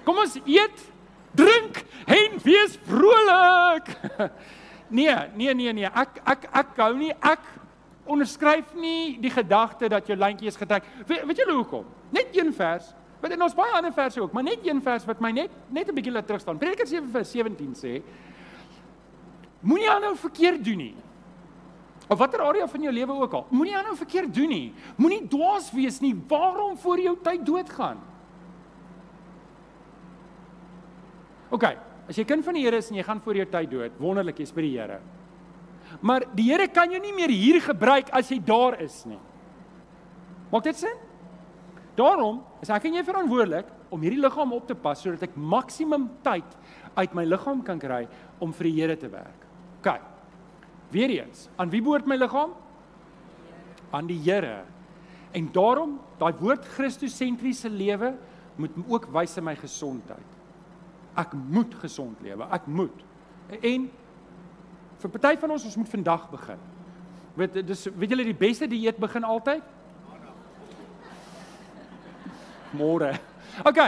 Kom 0.09 0.17
ons 0.17 0.39
eet, 0.49 0.93
drink 1.37 1.83
en 2.07 2.39
wees 2.43 2.79
vrolik. 2.89 3.93
Nee, 4.89 5.15
nee, 5.35 5.55
nee, 5.55 5.73
nee. 5.73 5.85
Ek 5.85 6.17
ek 6.25 6.47
ek 6.57 6.79
hou 6.81 6.95
nie 6.97 7.11
ek 7.13 7.43
onderskryf 8.09 8.75
nie 8.75 9.19
die 9.21 9.31
gedagte 9.31 9.89
dat 9.89 10.07
jou 10.07 10.17
lyntjie 10.19 10.49
is 10.49 10.57
getrek. 10.57 10.87
We, 11.07 11.21
weet 11.27 11.43
julle 11.43 11.57
hoekom? 11.61 11.85
Net 12.15 12.33
een 12.37 12.53
vers. 12.57 12.95
Want 13.21 13.35
en 13.35 13.43
ons 13.43 13.57
baie 13.59 13.75
ander 13.75 13.93
verse 13.93 14.21
ook, 14.23 14.33
maar 14.33 14.47
net 14.47 14.67
een 14.67 14.81
vers 14.83 15.05
wat 15.09 15.21
my 15.21 15.31
net 15.35 15.51
net 15.75 15.89
'n 15.89 15.95
bietjie 15.95 16.13
laat 16.13 16.27
terug 16.27 16.41
staan. 16.41 16.59
Prediker 16.59 16.87
7 16.87 17.11
vers 17.11 17.31
17 17.31 17.75
sê: 17.75 18.03
Moenie 19.61 19.91
aanhou 19.91 20.17
verkeerd 20.17 20.65
doen 20.65 20.77
nie. 20.77 20.95
Of 22.09 22.19
watter 22.19 22.41
area 22.41 22.69
van 22.69 22.83
jou 22.83 22.93
lewe 22.93 23.13
ook 23.13 23.33
al. 23.33 23.47
Moenie 23.51 23.77
aanhou 23.77 23.97
verkeerd 23.97 24.35
doen 24.35 24.49
nie. 24.49 24.75
Moenie 24.97 25.29
dwaas 25.29 25.73
wees 25.73 26.01
nie. 26.01 26.15
Waarom 26.29 26.79
voor 26.79 27.01
jou 27.01 27.17
tyd 27.23 27.47
doodgaan? 27.47 27.99
OK, 31.51 31.65
as 32.09 32.17
jy 32.17 32.25
kind 32.25 32.45
van 32.45 32.55
die 32.55 32.65
Here 32.65 32.77
is 32.77 32.91
en 32.91 32.97
jy 32.97 33.03
gaan 33.03 33.21
voor 33.25 33.37
jou 33.37 33.47
tyd 33.49 33.71
dood, 33.71 33.93
wonderlik 33.99 34.39
jy's 34.39 34.53
by 34.53 34.61
die 34.61 34.75
Here. 34.77 35.01
Maar 36.01 36.27
die 36.37 36.51
Here 36.51 36.69
kan 36.69 36.91
jou 36.93 37.01
nie 37.03 37.15
meer 37.17 37.33
hier 37.33 37.61
gebruik 37.65 38.11
as 38.15 38.31
jy 38.31 38.39
daar 38.45 38.79
is 38.83 39.03
nie. 39.09 39.19
Maak 40.53 40.65
dit 40.69 40.79
sin? 40.81 40.95
Daarom 41.99 42.41
is 42.63 42.71
ek 42.71 42.87
en 42.89 42.99
jy 42.99 43.05
verantwoordelik 43.07 43.73
om 43.93 44.03
hierdie 44.05 44.21
liggaam 44.23 44.53
op 44.55 44.69
te 44.69 44.77
pas 44.79 45.01
sodat 45.01 45.27
ek 45.27 45.37
maksimum 45.37 46.07
tyd 46.25 46.57
uit 46.99 47.15
my 47.17 47.25
liggaam 47.27 47.61
kan 47.67 47.81
kry 47.81 48.05
om 48.43 48.53
vir 48.55 48.71
die 48.71 48.77
Here 48.79 48.97
te 48.99 49.11
werk. 49.13 49.47
OK. 49.81 49.93
Weereens, 50.93 51.49
aan 51.61 51.71
wie 51.73 51.83
behoort 51.85 52.09
my 52.09 52.17
liggaam? 52.17 52.55
Aan 53.93 54.09
die 54.09 54.19
Here. 54.23 54.63
En 55.37 55.51
daarom, 55.53 55.99
daai 56.21 56.33
woord 56.41 56.65
Christosentriese 56.77 57.69
lewe 57.69 58.15
moet 58.59 58.75
ook 58.89 59.09
wys 59.15 59.37
in 59.39 59.47
my 59.47 59.55
gesondheid. 59.59 60.37
Ek 61.19 61.35
moet 61.35 61.75
gesond 61.83 62.21
lewe. 62.25 62.47
Ek 62.55 62.67
moet. 62.71 63.05
En 63.61 63.89
Vir 64.99 65.11
party 65.15 65.37
van 65.39 65.55
ons 65.55 65.65
ons 65.65 65.79
moet 65.79 65.91
vandag 65.91 66.29
begin. 66.31 66.63
Weet 67.39 67.61
dis 67.67 67.87
weet 67.95 68.15
julle 68.15 68.27
die 68.27 68.37
beste 68.37 68.67
dieet 68.67 68.99
begin 68.99 69.25
altyd? 69.25 69.63
Môre. 72.77 73.13
OK. 73.65 73.81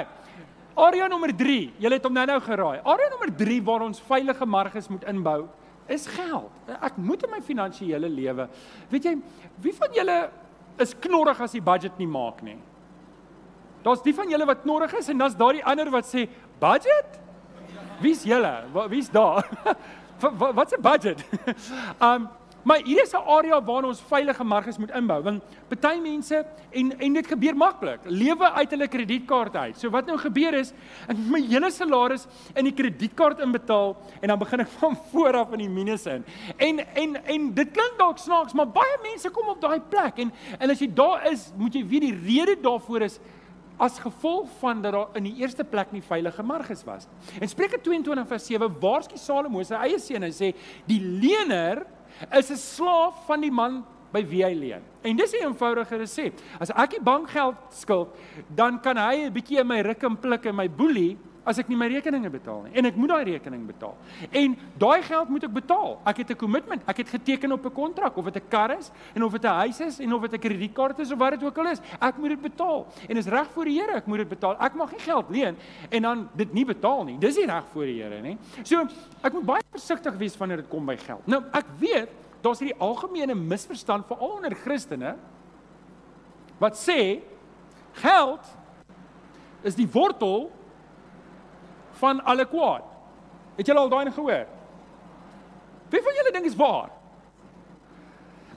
Area 0.80 1.08
nommer 1.10 1.32
3. 1.36 1.56
Julle 1.82 1.98
het 1.98 2.06
hom 2.06 2.14
nou-nou 2.14 2.38
geraai. 2.46 2.78
Area 2.84 3.10
nommer 3.12 3.32
3 3.36 3.58
waar 3.66 3.84
ons 3.84 4.00
veilige 4.06 4.46
marges 4.46 4.88
moet 4.88 5.04
inbou 5.10 5.42
is 5.90 6.06
geld. 6.06 6.70
Ek 6.78 6.96
moet 7.02 7.24
in 7.26 7.32
my 7.32 7.40
finansiële 7.42 8.08
lewe. 8.08 8.46
Weet 8.92 9.08
jy, 9.10 9.16
wie 9.64 9.74
van 9.74 9.96
julle 9.96 10.18
is 10.80 10.94
knorrig 11.02 11.40
as 11.42 11.56
die 11.56 11.64
budget 11.64 11.98
nie 11.98 12.08
maak 12.08 12.44
nie? 12.46 12.58
Daar's 13.82 14.04
die 14.04 14.14
van 14.14 14.30
julle 14.30 14.46
wat 14.46 14.62
knorrig 14.62 14.94
is 15.00 15.08
en 15.10 15.18
dan's 15.18 15.34
daar 15.36 15.56
die 15.56 15.64
ander 15.66 15.90
wat 15.90 16.06
sê 16.06 16.28
budget? 16.62 17.18
Wie's 18.00 18.22
julle? 18.24 18.52
Wie's 18.92 19.10
daar? 19.12 19.48
wat's 20.54 20.72
'n 20.72 20.82
budget? 20.82 21.24
um 22.00 22.28
maar 22.62 22.80
hier 22.84 23.02
is 23.02 23.12
'n 23.12 23.24
area 23.26 23.62
waar 23.64 23.84
ons 23.84 24.00
veilige 24.00 24.44
marges 24.44 24.78
moet 24.78 24.90
inbou 24.90 25.22
want 25.22 25.42
party 25.68 26.00
mense 26.00 26.46
en 26.70 26.98
en 26.98 27.12
dit 27.12 27.26
gebeur 27.26 27.56
maklik. 27.56 28.00
Lewe 28.04 28.50
uit 28.52 28.70
hulle 28.70 28.88
kredietkaart 28.88 29.56
uit. 29.56 29.78
So 29.78 29.90
wat 29.90 30.06
nou 30.06 30.18
gebeur 30.18 30.54
is 30.54 30.72
ek 31.08 31.16
my 31.16 31.40
hele 31.40 31.70
salaris 31.70 32.26
in 32.54 32.64
die 32.64 32.74
kredietkaart 32.74 33.40
inbetaal 33.40 33.96
en 34.20 34.28
dan 34.28 34.38
begin 34.38 34.60
ek 34.60 34.68
van 34.80 34.96
voor 35.10 35.36
af 35.36 35.52
in 35.52 35.58
die 35.58 35.68
minus 35.68 36.06
in. 36.06 36.24
En 36.56 36.78
en 36.94 37.24
en 37.24 37.54
dit 37.54 37.70
klink 37.70 37.98
dalk 37.98 38.18
snaaks, 38.18 38.52
maar 38.52 38.68
baie 38.68 38.98
mense 39.02 39.30
kom 39.30 39.48
op 39.48 39.60
daai 39.60 39.80
plek 39.80 40.18
en 40.18 40.32
en 40.58 40.70
as 40.70 40.78
jy 40.78 40.92
daar 40.94 41.26
is, 41.32 41.52
moet 41.56 41.74
jy 41.74 41.86
weet 41.86 42.00
die 42.00 42.18
rede 42.24 42.60
daarvoor 42.60 43.02
is 43.02 43.20
as 43.80 43.98
gevolg 43.98 44.48
van 44.60 44.82
dat 44.84 44.92
daar 44.92 45.16
in 45.16 45.24
die 45.24 45.36
eerste 45.40 45.64
plek 45.64 45.92
nie 45.92 46.02
veilige 46.04 46.42
marges 46.44 46.84
was. 46.84 47.06
En 47.40 47.48
Spreuke 47.48 47.80
22 47.80 48.28
vers 48.28 48.46
7 48.46 48.68
waarsku 48.80 49.16
Salomo 49.16 49.62
sy 49.64 49.78
eie 49.86 49.98
seun 49.98 50.26
en 50.28 50.34
sê 50.36 50.52
die 50.88 51.00
lener 51.00 51.86
is 52.36 52.50
'n 52.50 52.56
slaaf 52.60 53.24
van 53.26 53.40
die 53.40 53.50
man 53.50 53.84
by 54.12 54.22
wie 54.26 54.44
hy 54.44 54.52
leen. 54.54 54.82
En 55.02 55.16
dis 55.16 55.32
'n 55.32 55.46
eenvoudige 55.46 55.96
resep. 55.96 56.40
As 56.60 56.70
ek 56.70 56.90
die 56.90 57.02
bankgeld 57.02 57.56
skuld, 57.70 58.08
dan 58.48 58.80
kan 58.80 58.96
hy 58.96 59.24
'n 59.26 59.32
bietjie 59.32 59.60
in 59.60 59.66
my 59.66 59.80
ruk 59.80 60.02
en 60.02 60.16
pluk 60.16 60.46
en 60.46 60.56
my 60.56 60.68
boelie 60.68 61.16
as 61.44 61.58
ek 61.58 61.68
nie 61.68 61.76
my 61.76 61.88
rekeninge 61.88 62.30
betaal 62.30 62.62
nie 62.66 62.74
en 62.76 62.88
ek 62.90 62.96
moet 63.00 63.08
daai 63.08 63.24
rekening 63.32 63.62
betaal. 63.66 63.94
En 64.30 64.56
daai 64.78 65.02
geld 65.06 65.30
moet 65.32 65.46
ek 65.48 65.54
betaal. 65.54 65.98
Ek 66.06 66.22
het 66.22 66.30
'n 66.30 66.36
kommitment. 66.36 66.82
Ek 66.86 66.96
het 66.98 67.08
geteken 67.08 67.52
op 67.52 67.64
'n 67.64 67.72
kontrak 67.72 68.16
of 68.16 68.24
dit 68.24 68.36
'n 68.36 68.48
kar 68.48 68.70
is 68.78 68.90
en 69.14 69.22
of 69.22 69.32
dit 69.32 69.44
'n 69.44 69.56
huis 69.64 69.80
is 69.80 70.00
en 70.00 70.12
of 70.12 70.22
dit 70.22 70.32
'n 70.32 70.38
kredietkaart 70.38 70.98
is 70.98 71.12
of 71.12 71.18
wat 71.18 71.30
dit 71.30 71.44
ook 71.44 71.58
al 71.58 71.70
is. 71.70 71.80
Ek 72.00 72.16
moet 72.18 72.28
dit 72.28 72.40
betaal. 72.40 72.86
En 73.08 73.16
is 73.16 73.26
reg 73.26 73.50
voor 73.50 73.64
die 73.64 73.80
Here, 73.80 73.96
ek 73.96 74.06
moet 74.06 74.18
dit 74.18 74.28
betaal. 74.28 74.56
Ek 74.60 74.74
mag 74.74 74.90
nie 74.90 75.00
geld 75.00 75.30
leen 75.30 75.56
en 75.88 76.02
dan 76.02 76.28
dit 76.34 76.52
nie 76.52 76.64
betaal 76.64 77.04
nie. 77.04 77.18
Dis 77.18 77.36
nie 77.36 77.46
reg 77.46 77.64
voor 77.72 77.84
die 77.84 78.02
Here 78.02 78.20
nie. 78.20 78.38
So, 78.62 78.86
ek 79.22 79.32
moet 79.32 79.44
baie 79.44 79.62
versigtig 79.70 80.16
wees 80.16 80.36
wanneer 80.36 80.56
dit 80.56 80.68
kom 80.68 80.86
by 80.86 80.96
geld. 80.96 81.26
Nou, 81.26 81.42
ek 81.52 81.66
weet 81.78 82.08
daar's 82.42 82.58
hierdie 82.58 82.80
algemene 82.80 83.34
misverstand 83.34 84.06
veral 84.06 84.36
onder 84.36 84.54
Christene 84.54 85.16
wat 86.58 86.76
sê 86.76 87.20
geld 87.92 88.40
is 89.62 89.74
die 89.74 89.88
wortel 89.88 90.50
van 92.00 92.22
alle 92.24 92.46
kwaad. 92.48 92.86
Het 93.58 93.68
julle 93.68 93.82
al 93.82 93.92
daai 93.92 94.10
gehoor? 94.10 94.46
Wie 95.90 96.02
van 96.02 96.18
julle 96.18 96.32
dink 96.32 96.48
is 96.48 96.56
waar? 96.58 96.90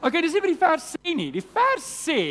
OK, 0.04 0.20
dis 0.20 0.36
nie 0.36 0.44
wat 0.44 0.52
die 0.52 0.60
vers 0.60 0.94
sê 0.96 1.16
nie. 1.16 1.32
Die 1.32 1.46
vers 1.54 1.90
sê 2.04 2.22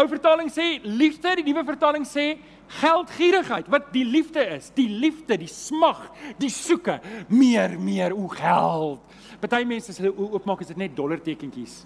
Ou 0.00 0.06
vertaling 0.08 0.48
sê 0.48 0.78
liefde, 0.80 1.34
die 1.36 1.44
nuwe 1.50 1.60
vertaling 1.68 2.06
sê 2.08 2.38
geldgierigheid. 2.80 3.68
Wat 3.68 3.90
die 3.92 4.04
liefde 4.06 4.40
is, 4.56 4.70
die 4.76 4.88
liefde, 4.88 5.36
die 5.40 5.50
smag, 5.50 6.06
die 6.40 6.50
soeke, 6.52 6.98
meer, 7.28 7.74
meer 7.80 8.14
o 8.16 8.30
geld. 8.32 9.16
Party 9.42 9.62
mense 9.68 9.92
as 9.92 10.00
hulle 10.00 10.14
oopmaak 10.14 10.64
is 10.64 10.72
dit 10.72 10.80
net 10.80 10.96
dollartekentjies. 10.96 11.82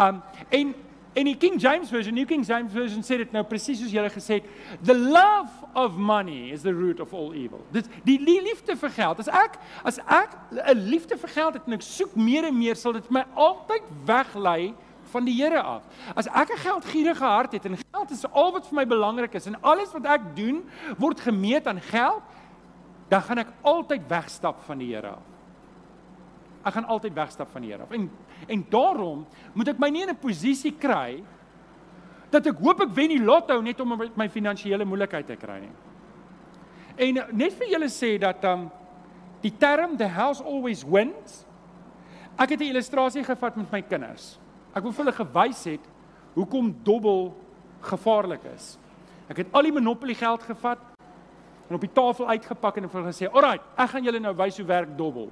Um 0.00 0.22
en 0.54 0.72
En 1.18 1.26
die 1.26 1.36
King 1.36 1.56
James 1.60 1.90
version, 1.90 2.14
New 2.14 2.26
King 2.26 2.44
James 2.46 2.72
version 2.72 3.02
sê 3.02 3.16
dit 3.18 3.32
nou 3.34 3.42
presies 3.48 3.80
soos 3.80 3.90
julle 3.90 4.10
gesê 4.14 4.38
het, 4.38 4.50
the 4.86 4.94
love 4.94 5.50
of 5.74 5.96
money 5.98 6.52
is 6.54 6.62
the 6.62 6.74
root 6.74 7.00
of 7.02 7.14
all 7.16 7.32
evil. 7.34 7.64
Dit 7.74 7.88
die 8.06 8.20
liefde 8.22 8.76
vir 8.78 8.92
geld. 8.94 9.22
As 9.24 9.30
ek 9.32 9.58
as 9.82 9.98
ek 10.06 10.36
'n 10.52 10.78
liefde 10.78 11.18
vir 11.18 11.32
geld 11.34 11.54
het 11.58 11.66
en 11.66 11.74
ek 11.74 11.82
soek 11.82 12.14
meer 12.14 12.46
en 12.46 12.58
meer, 12.58 12.76
sal 12.76 12.92
dit 12.92 13.10
my 13.10 13.24
altyd 13.34 13.82
weglei 14.06 14.74
van 15.10 15.24
die 15.24 15.34
Here 15.34 15.62
af. 15.62 15.82
As 16.14 16.28
ek 16.28 16.52
'n 16.52 16.62
geldgierige 16.62 17.24
hart 17.24 17.52
het 17.52 17.64
en 17.64 17.78
geld 17.92 18.10
is 18.10 18.24
al 18.32 18.52
wat 18.52 18.66
vir 18.66 18.74
my 18.74 18.86
belangrik 18.86 19.34
is 19.34 19.46
en 19.46 19.62
alles 19.62 19.92
wat 19.92 20.04
ek 20.06 20.36
doen 20.36 20.62
word 20.98 21.20
gemeet 21.20 21.66
aan 21.66 21.80
geld, 21.80 22.22
dan 23.08 23.22
gaan 23.22 23.38
ek 23.38 23.52
altyd 23.62 24.08
wegstap 24.08 24.62
van 24.64 24.78
die 24.78 24.94
Here 24.94 25.08
af. 25.08 25.26
Ek 26.64 26.74
gaan 26.74 26.84
altyd 26.84 27.14
wegstap 27.14 27.50
van 27.50 27.62
die 27.62 27.70
Here 27.70 27.82
af. 27.82 27.90
En 27.90 28.10
en 28.46 28.64
daarom 28.70 29.26
moet 29.54 29.68
ek 29.68 29.78
my 29.78 29.90
nie 29.90 30.02
in 30.02 30.10
'n 30.10 30.16
posisie 30.16 30.72
kry 30.72 31.22
dat 32.30 32.46
ek 32.46 32.60
hoop 32.60 32.80
ek 32.80 32.94
wen 32.94 33.08
die 33.08 33.24
lotto 33.24 33.60
net 33.60 33.80
om 33.80 33.96
my 34.16 34.28
finansiële 34.28 34.84
moeilikheid 34.84 35.26
te 35.26 35.36
kry 35.36 35.60
nie. 35.60 35.74
En 36.98 37.20
net 37.32 37.52
vir 37.52 37.68
julle 37.72 37.88
sê 37.88 38.18
dat 38.18 38.44
um 38.44 38.70
die 39.42 39.52
term 39.54 39.96
the 39.96 40.08
house 40.08 40.42
always 40.42 40.84
wins. 40.84 41.46
Ek 42.38 42.50
het 42.50 42.60
'n 42.60 42.70
illustrasie 42.70 43.24
gevat 43.24 43.56
met 43.56 43.72
my 43.72 43.82
kinders. 43.82 44.38
Ek 44.74 44.82
wil 44.82 44.92
vir 44.92 45.04
hulle 45.04 45.16
gewys 45.16 45.64
het 45.64 45.84
hoekom 46.34 46.74
dobbel 46.82 47.34
gevaarlik 47.80 48.44
is. 48.54 48.78
Ek 49.28 49.36
het 49.36 49.46
al 49.52 49.62
die 49.62 49.72
monopoly 49.72 50.14
geld 50.14 50.42
gevat 50.42 50.78
en 51.68 51.74
op 51.74 51.80
die 51.80 51.92
tafel 51.92 52.28
uitgepak 52.28 52.76
en 52.76 52.88
vir 52.88 53.00
hulle 53.00 53.12
gesê, 53.12 53.28
"Alraai, 53.32 53.60
ek 53.76 53.90
gaan 53.90 54.04
julle 54.04 54.20
nou 54.20 54.34
wys 54.34 54.56
hoe 54.56 54.66
werk 54.66 54.96
dobbel." 54.96 55.30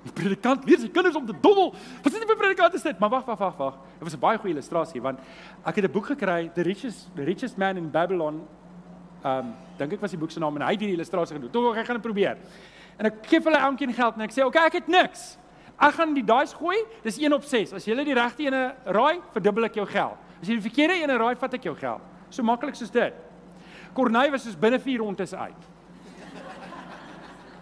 Die 0.00 0.12
predikant 0.16 0.64
leer 0.64 0.80
sy 0.80 0.88
kinders 0.88 1.16
om 1.18 1.26
te 1.28 1.34
dobbel. 1.36 1.74
Wat 2.02 2.14
dit 2.14 2.24
vir 2.24 2.38
predikant 2.40 2.76
is 2.78 2.84
dit? 2.86 2.98
Maar 3.02 3.10
wag, 3.18 3.26
wag, 3.28 3.38
wag, 3.38 3.56
wag. 3.58 3.74
Dit 3.98 4.06
was 4.08 4.14
'n 4.14 4.20
baie 4.20 4.38
goeie 4.38 4.54
illustrasie 4.54 5.02
want 5.02 5.18
ek 5.64 5.76
het 5.76 5.84
'n 5.84 5.92
boek 5.92 6.06
gekry, 6.06 6.50
The 6.54 6.62
Richest 6.62 7.08
The 7.14 7.24
Richest 7.24 7.58
Man 7.58 7.76
in 7.76 7.90
Babylon. 7.90 8.46
Um 9.24 9.54
dink 9.76 9.92
ek 9.92 10.00
was 10.00 10.10
die 10.10 10.18
boek 10.18 10.30
se 10.30 10.40
naam 10.40 10.56
en 10.56 10.62
hy 10.62 10.72
het 10.72 10.80
hierdie 10.80 10.96
illustrasie 10.96 11.36
gedoen. 11.36 11.50
Toe 11.50 11.76
ek 11.76 11.86
gaan 11.86 11.96
dit 11.96 12.02
probeer. 12.02 12.38
En 12.98 13.06
ek 13.06 13.26
gee 13.26 13.40
hulle 13.40 13.58
elkeen 13.58 13.92
geld 13.92 14.14
en 14.14 14.20
ek 14.20 14.30
sê, 14.30 14.40
"Oké, 14.40 14.46
okay, 14.46 14.66
ek 14.66 14.72
het 14.72 14.88
niks. 14.88 15.38
Ek 15.78 15.94
gaan 15.94 16.14
die 16.14 16.24
dice 16.24 16.54
gooi. 16.56 16.76
Dis 17.02 17.18
1 17.18 17.32
op 17.32 17.42
6. 17.42 17.72
As 17.72 17.84
jy 17.84 18.04
die 18.04 18.14
regte 18.14 18.42
ene 18.42 18.74
raai, 18.84 19.20
verdubbel 19.32 19.64
ek 19.64 19.74
jou 19.74 19.86
geld. 19.86 20.16
As 20.40 20.48
jy 20.48 20.58
die 20.58 20.70
verkeerde 20.70 21.02
ene 21.02 21.18
raai, 21.18 21.36
vat 21.36 21.54
ek 21.54 21.62
jou 21.62 21.74
geld." 21.74 22.00
So 22.30 22.42
maklik 22.42 22.74
soos 22.74 22.90
dit. 22.90 23.12
Corneille 23.94 24.30
was 24.30 24.42
soos 24.42 24.56
binne 24.56 24.78
4 24.78 24.98
rondes 24.98 25.34
uit. 25.34 25.68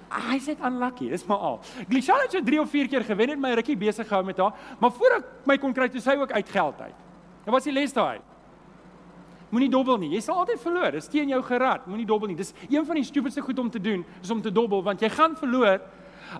Ah, 0.08 0.30
hy 0.32 0.38
sê 0.40 0.54
unlucky, 0.64 1.10
dis 1.12 1.26
maar 1.28 1.42
al. 1.50 1.60
Glishal 1.88 2.22
het 2.24 2.32
so 2.32 2.40
3 2.44 2.60
of 2.62 2.70
4 2.70 2.88
keer 2.88 3.04
gewen 3.04 3.34
het 3.34 3.40
my 3.40 3.52
rukkie 3.58 3.76
besig 3.76 4.08
gehou 4.08 4.24
met 4.24 4.38
haar, 4.40 4.56
maar 4.80 4.92
voor 4.92 5.18
ek 5.18 5.28
my 5.46 5.58
kon 5.60 5.74
kry 5.76 5.88
toe 5.92 6.00
sy 6.00 6.16
ook 6.16 6.32
uit 6.32 6.48
geld 6.48 6.80
uit. 6.80 7.06
En 7.44 7.52
wat 7.52 7.60
is 7.60 7.68
die 7.70 7.76
les 7.76 7.92
daai? 7.92 8.20
Moenie 9.48 9.70
dobbel 9.72 9.96
nie. 10.02 10.10
Jy 10.12 10.20
sal 10.26 10.42
altyd 10.42 10.60
verloor. 10.60 10.92
Dis 10.92 11.08
teen 11.08 11.30
jou 11.32 11.40
gerad. 11.44 11.86
Moenie 11.88 12.06
dobbel 12.08 12.28
nie. 12.32 12.36
Dis 12.36 12.52
een 12.68 12.84
van 12.84 12.98
die 13.00 13.04
stupidste 13.08 13.40
goed 13.44 13.58
om 13.58 13.70
te 13.72 13.80
doen, 13.80 14.04
is 14.20 14.30
om 14.30 14.42
te 14.44 14.52
dobbel 14.52 14.82
want 14.84 15.00
jy 15.00 15.08
gaan 15.12 15.36
verloor. 15.40 15.80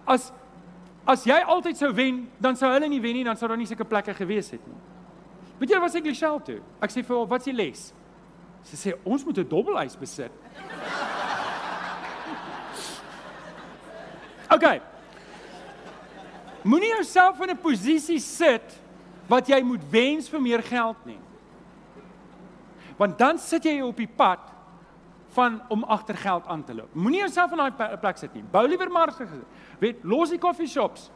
As 0.05 0.31
as 1.09 1.23
jy 1.25 1.39
altyd 1.41 1.79
sou 1.81 1.89
wen, 1.97 2.27
dan 2.37 2.57
sou 2.57 2.69
hulle 2.69 2.89
nie 2.93 3.01
wen 3.01 3.15
nie, 3.17 3.25
dan 3.25 3.39
sou 3.41 3.49
daar 3.49 3.57
nie 3.57 3.65
sulke 3.67 3.87
plekke 3.89 4.13
gewees 4.13 4.51
het 4.53 4.67
nie. 4.69 4.77
Weet 5.59 5.73
jy 5.73 5.79
wat 5.81 5.95
sê 5.95 6.03
Glishal 6.05 6.37
toe? 6.45 6.59
Ek 6.85 6.93
sê 6.93 7.03
vir 7.03 7.17
haar, 7.17 7.27
"Wat 7.27 7.41
is 7.41 7.45
die 7.45 7.53
les?" 7.53 7.95
Sy 8.63 8.77
sê, 8.77 8.93
"Ons 9.05 9.25
moet 9.25 9.39
'n 9.39 9.49
dobbelhuis 9.49 9.97
besit." 9.97 10.31
OK. 14.59 14.81
Moenie 16.67 16.91
jouself 16.97 17.41
in 17.41 17.51
'n 17.51 17.59
posisie 17.59 18.19
sit 18.19 18.81
wat 19.29 19.47
jy 19.47 19.63
moet 19.63 19.85
wens 19.91 20.29
vir 20.29 20.41
meer 20.41 20.63
geld 20.63 20.97
nie. 21.07 21.21
Want 22.97 23.19
dan 23.19 23.39
sit 23.39 23.65
jy 23.65 23.81
op 23.81 23.97
die 23.97 24.11
pad 24.17 24.41
van 25.37 25.61
om 25.69 25.85
agter 25.85 26.17
geld 26.17 26.47
aan 26.47 26.65
te 26.65 26.75
loop. 26.75 26.95
Moenie 26.95 27.21
jouself 27.21 27.53
in 27.53 27.57
daai 27.57 27.97
plek 27.97 28.19
sit 28.19 28.35
nie. 28.35 28.43
Bou 28.43 28.67
liewer 28.67 28.91
markte. 28.91 29.27
Weet, 29.79 30.03
los 30.03 30.31
die 30.31 30.39
koffieshops. 30.39 31.11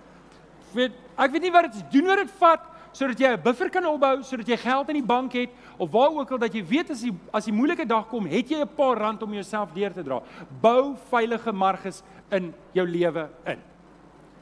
Weet, 0.72 0.92
ek 1.16 1.32
weet 1.32 1.42
nie 1.42 1.52
wat 1.52 1.72
dit 1.72 1.90
doen 1.92 2.06
wat 2.06 2.22
dit 2.22 2.30
vat 2.38 2.68
sodat 2.92 3.18
jy 3.18 3.32
'n 3.32 3.42
buffer 3.42 3.70
kan 3.70 3.84
opbou, 3.84 4.22
sodat 4.22 4.48
jy 4.48 4.56
geld 4.56 4.88
in 4.88 5.00
die 5.00 5.06
bank 5.06 5.32
het 5.32 5.50
of 5.78 5.90
waar 5.90 6.10
ook 6.10 6.30
al 6.30 6.38
dat 6.38 6.54
jy 6.54 6.64
weet 6.64 6.90
as 6.90 7.00
die 7.00 7.12
as 7.32 7.44
die 7.44 7.52
moeilike 7.52 7.86
dag 7.86 8.08
kom, 8.08 8.26
het 8.26 8.48
jy 8.48 8.60
'n 8.60 8.68
paar 8.76 8.98
rand 8.98 9.22
om 9.22 9.32
jouself 9.32 9.72
deur 9.72 9.92
te 9.92 10.02
dra. 10.02 10.22
Bou 10.60 10.96
veilige 11.10 11.52
marges 11.52 12.02
in 12.30 12.54
jou 12.72 12.86
lewe 12.86 13.28
in. 13.46 13.58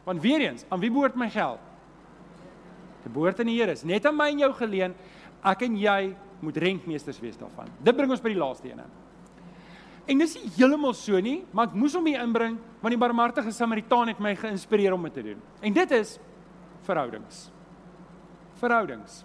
Want 0.04 0.20
weer 0.20 0.40
eens, 0.40 0.64
aan 0.68 0.80
wie 0.80 0.90
behoort 0.90 1.14
my 1.14 1.30
geld? 1.30 1.58
Dit 3.02 3.12
behoort 3.12 3.40
aan 3.40 3.46
die 3.46 3.60
Here. 3.60 3.72
Is 3.72 3.84
net 3.84 4.06
aan 4.06 4.16
my 4.16 4.28
en 4.28 4.38
jou 4.38 4.52
geleen. 4.52 4.94
Ek 5.44 5.62
en 5.62 5.76
jy 5.76 6.16
moet 6.40 6.56
rentmeesters 6.56 7.20
wees 7.20 7.36
daarvan. 7.36 7.68
Dit 7.82 7.96
bring 7.96 8.10
ons 8.10 8.20
by 8.20 8.28
die 8.28 8.38
laaste 8.38 8.68
een. 8.68 8.80
En 10.06 10.18
dis 10.18 10.34
nie 10.34 10.50
heeltemal 10.56 10.94
so 10.94 11.20
nie, 11.20 11.44
maar 11.52 11.66
ek 11.66 11.74
moes 11.74 11.94
hom 11.94 12.06
hier 12.06 12.20
inbring 12.20 12.58
want 12.80 12.90
die 12.90 12.98
barmhartige 12.98 13.52
Samaritaan 13.52 14.08
het 14.08 14.18
my 14.18 14.34
geïnspireer 14.34 14.92
om 14.92 15.02
dit 15.02 15.14
te 15.14 15.22
doen. 15.22 15.40
En 15.60 15.72
dit 15.72 15.90
is 15.90 16.18
verhoudings 16.82 17.50
verhoudings. 18.60 19.22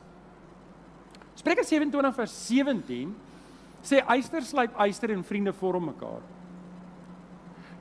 Spreuke 1.36 1.66
27 1.68 2.16
vers 2.16 2.36
17 2.48 3.12
sê 3.86 4.02
eyster 4.16 4.46
slyp 4.46 4.78
eyster 4.82 5.14
en 5.14 5.24
vriende 5.28 5.54
vorm 5.54 5.92
mekaar. 5.92 6.24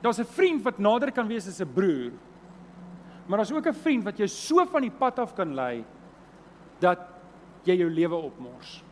Daar's 0.03 0.19
'n 0.19 0.25
vriend 0.37 0.63
wat 0.63 0.77
nader 0.77 1.11
kan 1.11 1.27
wees 1.27 1.47
as 1.47 1.61
'n 1.61 1.73
broer. 1.73 2.11
Maar 3.27 3.37
daar's 3.37 3.51
ook 3.51 3.67
'n 3.67 3.73
vriend 3.73 4.03
wat 4.03 4.17
jou 4.17 4.27
so 4.27 4.65
van 4.65 4.81
die 4.81 4.91
pad 4.91 5.19
af 5.19 5.33
kan 5.35 5.55
lei 5.55 5.83
dat 6.79 6.99
jy 7.63 7.75
jou 7.77 7.89
lewe 7.89 8.15
opmors. 8.15 8.83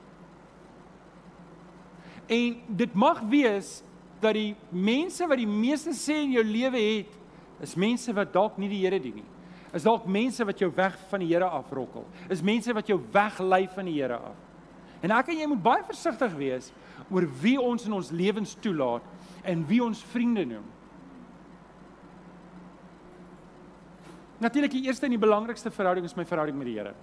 En 2.27 2.61
dit 2.67 2.93
mag 2.93 3.21
wees 3.29 3.83
dat 4.19 4.33
die 4.33 4.55
mense 4.69 5.27
wat 5.27 5.37
die 5.37 5.47
meeste 5.47 5.89
sê 5.89 6.23
in 6.23 6.31
jou 6.31 6.43
lewe 6.43 6.79
het, 6.79 7.19
is 7.61 7.75
mense 7.75 8.13
wat 8.13 8.33
dalk 8.33 8.57
nie 8.57 8.69
die 8.69 8.81
Here 8.81 8.99
dien 8.99 9.15
nie 9.15 9.32
is 9.73 9.83
dalk 9.83 10.05
mense 10.05 10.45
wat 10.45 10.59
jou 10.59 10.69
weg 10.75 10.97
van 11.09 11.19
die 11.23 11.31
Here 11.31 11.49
afrokkel. 11.49 12.05
Is 12.29 12.41
mense 12.45 12.73
wat 12.73 12.87
jou 12.87 12.99
weglei 13.11 13.67
van 13.73 13.89
die 13.89 13.97
Here 14.01 14.19
af. 14.21 14.37
En 15.03 15.11
ek 15.11 15.33
en 15.33 15.41
jy 15.41 15.47
moet 15.51 15.63
baie 15.63 15.83
versigtig 15.83 16.35
wees 16.37 16.71
oor 17.11 17.25
wie 17.41 17.57
ons 17.59 17.87
in 17.87 17.93
ons 17.93 18.11
lewens 18.15 18.55
toelaat 18.63 19.03
en 19.43 19.65
wie 19.67 19.81
ons 19.83 20.03
vriende 20.13 20.45
noem. 20.47 20.69
Natuurlik 24.43 24.75
die 24.75 24.85
eerste 24.87 25.07
en 25.07 25.15
die 25.15 25.21
belangrikste 25.21 25.71
verhouding 25.71 26.05
is 26.07 26.15
my 26.15 26.25
verhouding 26.27 26.57
met 26.59 26.69
die 26.69 26.77
Here. 26.77 26.93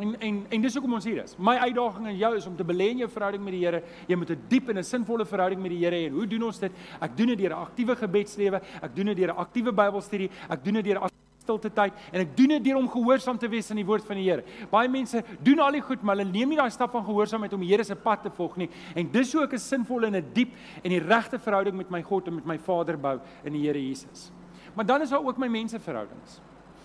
En 0.00 0.14
en 0.24 0.42
en 0.48 0.62
dis 0.64 0.74
hoekom 0.74 0.96
ons 0.96 1.04
hier 1.04 1.20
is. 1.22 1.36
My 1.36 1.58
uitdaging 1.60 2.06
aan 2.08 2.16
jou 2.16 2.32
is 2.38 2.46
om 2.48 2.56
te 2.56 2.64
belê 2.66 2.88
in 2.94 3.02
jou 3.04 3.10
verhouding 3.12 3.42
met 3.44 3.54
die 3.54 3.62
Here. 3.66 3.82
Jy 4.08 4.16
moet 4.16 4.30
'n 4.30 4.42
diep 4.48 4.68
en 4.68 4.78
'n 4.78 4.84
sinvolle 4.84 5.26
verhouding 5.26 5.60
met 5.60 5.70
die 5.70 5.78
Here 5.84 5.96
hê. 5.96 6.06
En 6.06 6.12
hoe 6.12 6.26
doen 6.26 6.42
ons 6.42 6.58
dit? 6.58 6.72
Ek 7.00 7.16
doen 7.16 7.26
dit 7.26 7.38
deur 7.38 7.50
'n 7.50 7.66
aktiewe 7.66 7.96
gebedslewe, 7.96 8.60
ek 8.82 8.94
doen 8.96 9.06
dit 9.06 9.16
deur 9.16 9.34
'n 9.34 9.36
aktiewe 9.36 9.72
Bybelstudie, 9.72 10.30
ek 10.48 10.64
doen 10.64 10.74
dit 10.74 10.84
deur 10.84 11.12
stilte 11.42 11.70
tyd 11.74 11.96
en 12.12 12.22
ek 12.24 12.34
doen 12.38 12.54
dit 12.56 12.66
deur 12.68 12.78
om 12.80 12.88
gehoorsaam 12.90 13.38
te 13.40 13.50
wees 13.50 13.70
aan 13.70 13.80
die 13.80 13.86
woord 13.88 14.06
van 14.06 14.20
die 14.20 14.28
Here. 14.28 14.44
Baie 14.70 14.90
mense 14.90 15.22
doen 15.42 15.62
al 15.62 15.78
die 15.78 15.84
goed, 15.84 16.02
maar 16.02 16.16
hulle 16.16 16.30
neem 16.30 16.54
nie 16.54 16.60
daai 16.60 16.70
stap 16.70 16.94
van 16.94 17.04
gehoorsaamheid 17.06 17.56
om 17.56 17.64
die 17.64 17.72
Here 17.72 17.86
se 17.86 17.98
pad 17.98 18.22
te 18.26 18.32
volg 18.34 18.56
nie. 18.62 18.70
En 18.94 19.10
dis 19.12 19.32
hoe 19.34 19.44
ek 19.44 19.54
'n 19.54 19.58
sinvolle 19.58 20.06
en 20.06 20.16
'n 20.16 20.32
diep 20.32 20.54
en 20.84 20.90
die 20.90 21.02
regte 21.02 21.38
verhouding 21.38 21.76
met 21.76 21.90
my 21.90 22.02
God 22.02 22.28
en 22.28 22.34
met 22.34 22.46
my 22.46 22.58
Vader 22.58 22.96
bou 22.96 23.20
in 23.44 23.52
die 23.52 23.66
Here 23.66 23.78
Jesus. 23.78 24.30
Maar 24.74 24.86
dan 24.86 25.02
is 25.02 25.10
daar 25.10 25.24
ook 25.24 25.38
my 25.38 25.48
menseverhoudings. 25.48 26.40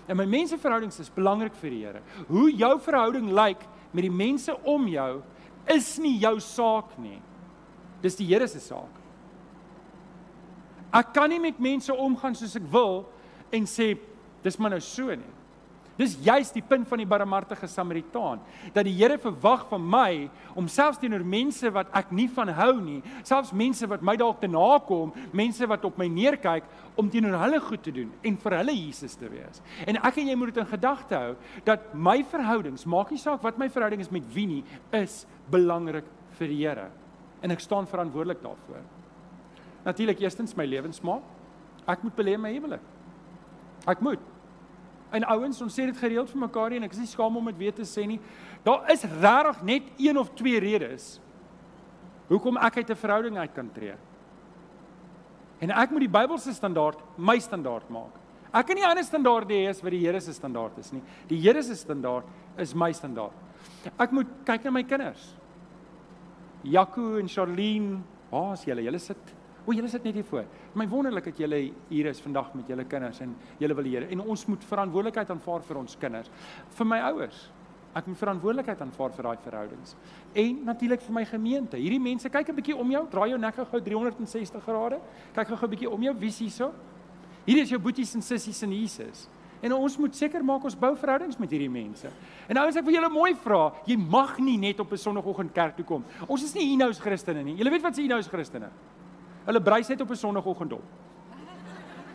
En 0.08 0.18
my 0.18 0.26
menseverhoudings 0.26 1.00
is 1.00 1.10
belangrik 1.14 1.56
vir 1.56 1.70
die 1.70 1.86
Here. 1.86 2.02
Hoe 2.28 2.52
jou 2.52 2.80
verhouding 2.80 3.32
lyk 3.32 3.62
met 3.92 4.04
die 4.04 4.12
mense 4.12 4.56
om 4.64 4.88
jou 4.88 5.22
is 5.66 5.98
nie 5.98 6.18
jou 6.18 6.40
saak 6.40 6.98
nie. 6.98 7.22
Dis 8.02 8.16
die 8.16 8.28
Here 8.28 8.48
se 8.48 8.60
saak. 8.60 8.94
Ek 10.94 11.14
kan 11.14 11.30
nie 11.30 11.40
met 11.40 11.60
mense 11.60 11.94
omgaan 11.94 12.36
soos 12.36 12.56
ek 12.56 12.68
wil 12.72 13.06
en 13.52 13.68
sê 13.68 13.98
dis 14.48 14.58
maar 14.62 14.74
nou 14.76 14.82
so 14.84 15.14
nie. 15.14 15.36
Dis 15.98 16.14
juist 16.22 16.54
die 16.54 16.62
punt 16.62 16.86
van 16.88 17.02
die 17.02 17.10
barmhartige 17.10 17.68
Samaritaan 17.70 18.42
dat 18.76 18.86
die 18.86 18.94
Here 18.94 19.18
verwag 19.18 19.64
van 19.72 19.82
my 19.82 20.28
om 20.58 20.68
selfs 20.70 21.00
teenoor 21.02 21.24
mense 21.26 21.72
wat 21.74 21.90
ek 21.98 22.12
nie 22.14 22.28
van 22.30 22.52
hou 22.54 22.76
nie, 22.78 23.00
selfs 23.26 23.50
mense 23.58 23.88
wat 23.90 24.04
my 24.06 24.14
dalk 24.20 24.38
te 24.44 24.50
nakom, 24.52 25.10
mense 25.34 25.66
wat 25.70 25.88
op 25.90 25.98
my 25.98 26.06
neerkyk 26.12 26.68
om 27.02 27.10
teenoor 27.10 27.40
hulle 27.42 27.62
goed 27.66 27.82
te 27.86 27.94
doen 27.96 28.12
en 28.22 28.38
vir 28.44 28.58
hulle 28.60 28.78
Jesus 28.78 29.18
te 29.18 29.32
wees. 29.32 29.64
En 29.90 29.98
ek 29.98 30.22
en 30.22 30.30
jy 30.30 30.38
moet 30.38 30.54
dit 30.54 30.62
in 30.62 30.70
gedagte 30.70 31.18
hou 31.18 31.34
dat 31.66 31.90
my 31.98 32.20
verhoudings, 32.30 32.86
maak 32.86 33.10
nie 33.14 33.22
saak 33.22 33.42
wat 33.46 33.58
my 33.58 33.70
verhouding 33.74 34.06
is 34.06 34.14
met 34.14 34.30
wie 34.36 34.46
nie, 34.54 34.62
is 34.94 35.24
belangrik 35.50 36.06
vir 36.38 36.54
die 36.54 36.62
Here. 36.62 36.92
En 37.42 37.54
ek 37.54 37.62
staan 37.66 37.90
verantwoordelik 37.90 38.46
daarvoor. 38.46 38.86
Natuurlik 39.86 40.22
eerstens 40.22 40.54
my 40.58 40.66
lewensmaat. 40.70 41.26
Ek 41.88 42.02
moet 42.04 42.18
belê 42.18 42.34
my 42.38 42.50
huwelik. 42.54 42.82
Ek 43.88 44.02
moet 44.04 44.22
En 45.12 45.24
ouens, 45.24 45.62
ons 45.62 45.74
sê 45.74 45.86
dit 45.88 45.98
gereeld 45.98 46.30
vir 46.30 46.42
mekaar 46.42 46.76
en 46.76 46.84
ek 46.84 46.92
is 46.92 47.00
nie 47.00 47.08
skaam 47.08 47.38
om 47.40 47.46
dit 47.46 47.58
weer 47.58 47.76
te 47.76 47.86
sê 47.88 48.04
nie. 48.08 48.20
Daar 48.66 48.90
is 48.92 49.06
regtig 49.08 49.64
net 49.64 49.84
een 49.98 50.18
of 50.20 50.34
twee 50.36 50.60
redes 50.60 51.18
hoekom 52.28 52.58
ek 52.58 52.78
uit 52.78 52.90
'n 52.90 52.96
verhouding 52.96 53.38
uit 53.38 53.54
kan 53.54 53.72
tree. 53.72 53.96
En 55.60 55.72
ek 55.72 55.92
moet 55.92 56.00
die 56.00 56.12
Bybelse 56.20 56.54
standaard 56.54 57.00
my 57.18 57.40
standaard 57.40 57.90
maak. 57.90 58.14
Ek 58.54 58.68
kan 58.68 58.76
nie 58.76 58.86
ander 58.86 59.04
standaarde 59.04 59.54
hê 59.54 59.70
as 59.70 59.82
wat 59.82 59.92
die 59.92 60.06
Here 60.06 60.20
se 60.22 60.34
standaard 60.34 60.78
is 60.78 60.92
nie. 60.92 61.02
Die 61.28 61.40
Here 61.40 61.62
se 61.64 61.76
standaard 61.76 62.26
is 62.58 62.74
my 62.74 62.92
standaard. 62.92 63.34
Ek 64.00 64.12
moet 64.12 64.28
kyk 64.46 64.64
na 64.64 64.72
my 64.72 64.84
kinders. 64.84 65.36
Jaco 66.64 67.18
en 67.18 67.28
Charlene, 67.28 68.02
waar 68.32 68.54
is 68.54 68.64
julle? 68.64 68.84
Julle 68.84 69.00
sit 69.00 69.34
O, 69.68 69.74
julle 69.76 69.90
sit 69.92 70.06
net 70.08 70.16
hier 70.16 70.24
voor. 70.24 70.46
My 70.80 70.88
wonderlik 70.88 71.26
dat 71.28 71.38
julle 71.38 71.58
hier 71.90 72.08
is 72.08 72.22
vandag 72.24 72.54
met 72.56 72.70
julle 72.72 72.86
kinders 72.88 73.20
en 73.20 73.36
julle 73.60 73.76
wil 73.76 73.90
Here 73.92 74.08
en 74.08 74.22
ons 74.24 74.46
moet 74.48 74.64
verantwoordelikheid 74.64 75.30
aanvaar 75.34 75.66
vir 75.68 75.80
ons 75.82 75.98
kinders. 76.00 76.32
Vir 76.78 76.88
my 76.88 77.00
ouers. 77.10 77.42
Ek 77.98 78.08
moet 78.08 78.20
verantwoordelikheid 78.20 78.82
aanvaar 78.86 79.12
vir 79.16 79.28
daai 79.28 79.44
verhoudings. 79.44 79.96
En 80.38 80.64
natuurlik 80.70 81.04
vir 81.04 81.16
my 81.18 81.26
gemeente. 81.28 81.80
Hierdie 81.82 82.00
mense 82.00 82.30
kyk 82.30 82.50
'n 82.50 82.56
bietjie 82.56 82.78
om 82.78 82.92
jou, 82.92 83.08
draai 83.12 83.30
jou 83.30 83.40
nek 83.40 83.56
gou 83.56 83.82
360 83.82 84.64
grade. 84.64 85.02
Kyk 85.34 85.48
gou 85.48 85.68
'n 85.68 85.70
bietjie 85.70 85.90
om 85.90 86.04
jou, 86.04 86.14
wie 86.16 86.30
is 86.30 86.40
hierso? 86.40 86.72
Hier 87.46 87.62
is 87.62 87.70
jou 87.70 87.80
boeties 87.80 88.16
en 88.16 88.22
sissies 88.22 88.64
in 88.64 88.72
Jesus. 88.72 89.30
En 89.62 89.74
ons 89.74 89.98
moet 89.98 90.16
seker 90.16 90.44
maak 90.44 90.64
ons 90.64 90.76
bou 90.76 90.96
verhoudings 90.96 91.38
met 91.38 91.50
hierdie 91.50 91.70
mense. 91.70 92.08
En 92.48 92.58
ouens 92.58 92.76
ek 92.76 92.86
wil 92.86 92.94
julle 92.94 93.10
mooi 93.10 93.34
vra, 93.36 93.74
jy 93.86 93.98
mag 93.98 94.38
nie 94.40 94.58
net 94.58 94.80
op 94.80 94.92
'n 94.92 94.98
sonoggend 94.98 95.54
kerk 95.54 95.76
toe 95.76 95.86
kom. 95.86 96.06
Ons 96.28 96.44
is 96.44 96.54
nie 96.54 96.74
Inous 96.74 97.00
Christene 97.00 97.44
nie. 97.44 97.56
Julle 97.56 97.72
weet 97.72 97.82
wat 97.82 97.96
se 97.96 98.02
Inous 98.02 98.28
Christene? 98.28 98.70
Hulle 99.48 99.62
bruis 99.64 99.88
net 99.88 100.02
op 100.02 100.12
'n 100.12 100.16
sonoggend 100.16 100.74
op. 100.74 100.84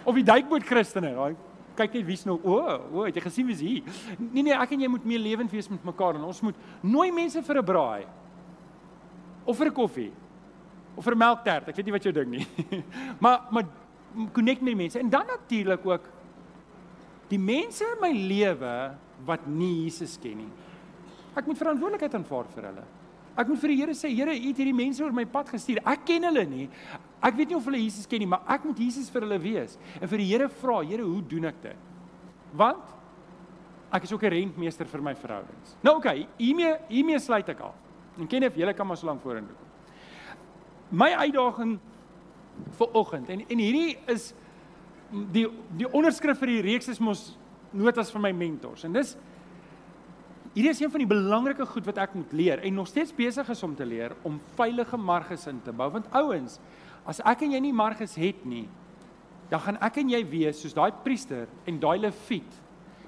Of 0.04 0.14
die 0.14 0.24
duikboot 0.24 0.64
Christene, 0.66 1.14
daai 1.14 1.36
kyk 1.78 1.94
net 1.94 2.06
wie's 2.06 2.24
nou 2.28 2.38
o, 2.44 2.56
o, 2.92 3.04
het 3.06 3.16
jy 3.16 3.22
gesien 3.24 3.48
wie's 3.48 3.62
hier? 3.64 3.82
Nee 4.18 4.42
nee, 4.42 4.56
ek 4.56 4.74
en 4.76 4.80
jy 4.80 4.90
moet 4.92 5.04
meer 5.08 5.22
lewend 5.22 5.52
wees 5.54 5.70
met 5.72 5.84
mekaar 5.84 6.18
en 6.18 6.26
ons 6.28 6.42
moet 6.44 6.58
nooi 6.82 7.10
mense 7.12 7.42
vir 7.42 7.58
'n 7.58 7.64
braai. 7.64 8.06
Of 9.46 9.56
vir 9.56 9.66
'n 9.68 9.74
koffie. 9.74 10.12
Of 10.96 11.04
vir 11.04 11.16
melktert, 11.16 11.68
ek 11.68 11.76
weet 11.76 11.86
nie 11.86 11.92
wat 11.92 12.04
jy 12.04 12.12
dink 12.12 12.28
nie. 12.28 12.46
maar 13.24 13.48
maar 13.50 13.64
connect 14.32 14.60
met 14.60 14.76
mense 14.76 14.98
en 14.98 15.08
dan 15.08 15.26
natuurlik 15.26 15.86
ook 15.86 16.08
die 17.28 17.38
mense 17.38 17.84
in 17.84 18.00
my 18.00 18.12
lewe 18.12 18.94
wat 19.24 19.46
nie 19.46 19.84
Jesus 19.84 20.18
ken 20.20 20.36
nie. 20.36 20.50
Ek 21.34 21.46
moet 21.46 21.56
verantwoordelikheid 21.56 22.14
aanvaar 22.14 22.44
vir 22.52 22.64
hulle. 22.68 22.84
Ek 23.36 23.48
moet 23.48 23.60
vir 23.62 23.72
die 23.72 23.76
Here 23.80 23.94
sê, 23.96 24.10
Here, 24.12 24.34
U 24.36 24.48
het 24.48 24.58
hierdie 24.60 24.76
mense 24.76 25.02
oor 25.02 25.12
my 25.12 25.24
pad 25.24 25.48
gestuur. 25.48 25.80
Ek 25.88 26.04
ken 26.04 26.24
hulle 26.28 26.44
nie. 26.44 26.68
Ek 27.22 27.36
weet 27.38 27.52
nie 27.52 27.56
of 27.56 27.66
hulle 27.68 27.78
Jesus 27.78 28.08
ken 28.10 28.22
nie, 28.22 28.30
maar 28.30 28.42
ek 28.50 28.64
moet 28.66 28.80
Jesus 28.82 29.10
vir 29.12 29.26
hulle 29.26 29.38
wees 29.42 29.78
en 30.00 30.10
vir 30.10 30.18
die 30.18 30.26
Here 30.32 30.48
vra, 30.48 30.80
Here, 30.82 31.06
hoe 31.06 31.22
doen 31.30 31.46
ek 31.52 31.62
dit? 31.62 31.88
Want 32.58 32.90
ek 33.92 34.08
is 34.08 34.12
ook 34.12 34.24
'n 34.24 34.32
rentmeester 34.32 34.86
vir 34.86 35.02
my 35.02 35.14
verhoudings. 35.14 35.76
Nou 35.82 35.96
oké, 35.96 36.08
okay, 36.08 36.28
hiermee 36.38 36.76
hiermee 36.88 37.18
sluit 37.18 37.48
ek 37.48 37.60
af. 37.60 37.74
En 38.18 38.26
ken 38.26 38.44
of 38.44 38.56
julle 38.56 38.74
kan 38.74 38.86
maar 38.86 38.96
so 38.96 39.06
lank 39.06 39.22
vorentoe 39.22 39.54
kom. 39.54 39.68
My 40.98 41.12
uitdaging 41.12 41.78
vir 42.78 42.88
oggend 42.92 43.28
en 43.28 43.44
en 43.48 43.58
hierdie 43.58 43.98
is 44.12 44.32
die 45.32 45.46
die 45.76 45.88
onderskrif 45.92 46.38
vir 46.38 46.46
die 46.46 46.62
reeks 46.64 46.88
is 46.88 47.00
mos 47.00 47.38
notas 47.72 48.10
van 48.12 48.22
my 48.22 48.32
mentors 48.32 48.84
en 48.84 48.92
dis 48.92 49.16
Hierdie 50.52 50.68
is 50.68 50.80
een 50.82 50.90
van 50.92 51.00
die 51.00 51.08
belangrike 51.08 51.64
goed 51.64 51.86
wat 51.88 51.96
ek 52.02 52.12
moet 52.12 52.32
leer 52.36 52.60
en 52.60 52.74
nog 52.76 52.88
steeds 52.90 53.14
besig 53.16 53.48
is 53.48 53.62
om 53.64 53.72
te 53.72 53.86
leer 53.88 54.12
om 54.28 54.34
veilige 54.58 54.98
marges 55.00 55.46
in 55.48 55.62
te 55.64 55.72
bou 55.72 55.88
want 55.94 56.10
ouens 56.12 56.58
As 57.06 57.20
ek 57.26 57.42
en 57.42 57.52
jy 57.56 57.60
nie 57.60 57.74
marges 57.74 58.14
het 58.14 58.44
nie, 58.46 58.68
dan 59.50 59.60
gaan 59.60 59.78
ek 59.84 59.98
en 60.00 60.12
jy 60.14 60.22
wees 60.30 60.62
soos 60.62 60.74
daai 60.76 60.92
priester 61.04 61.50
en 61.68 61.80
daai 61.82 61.98
leviet. 62.00 62.60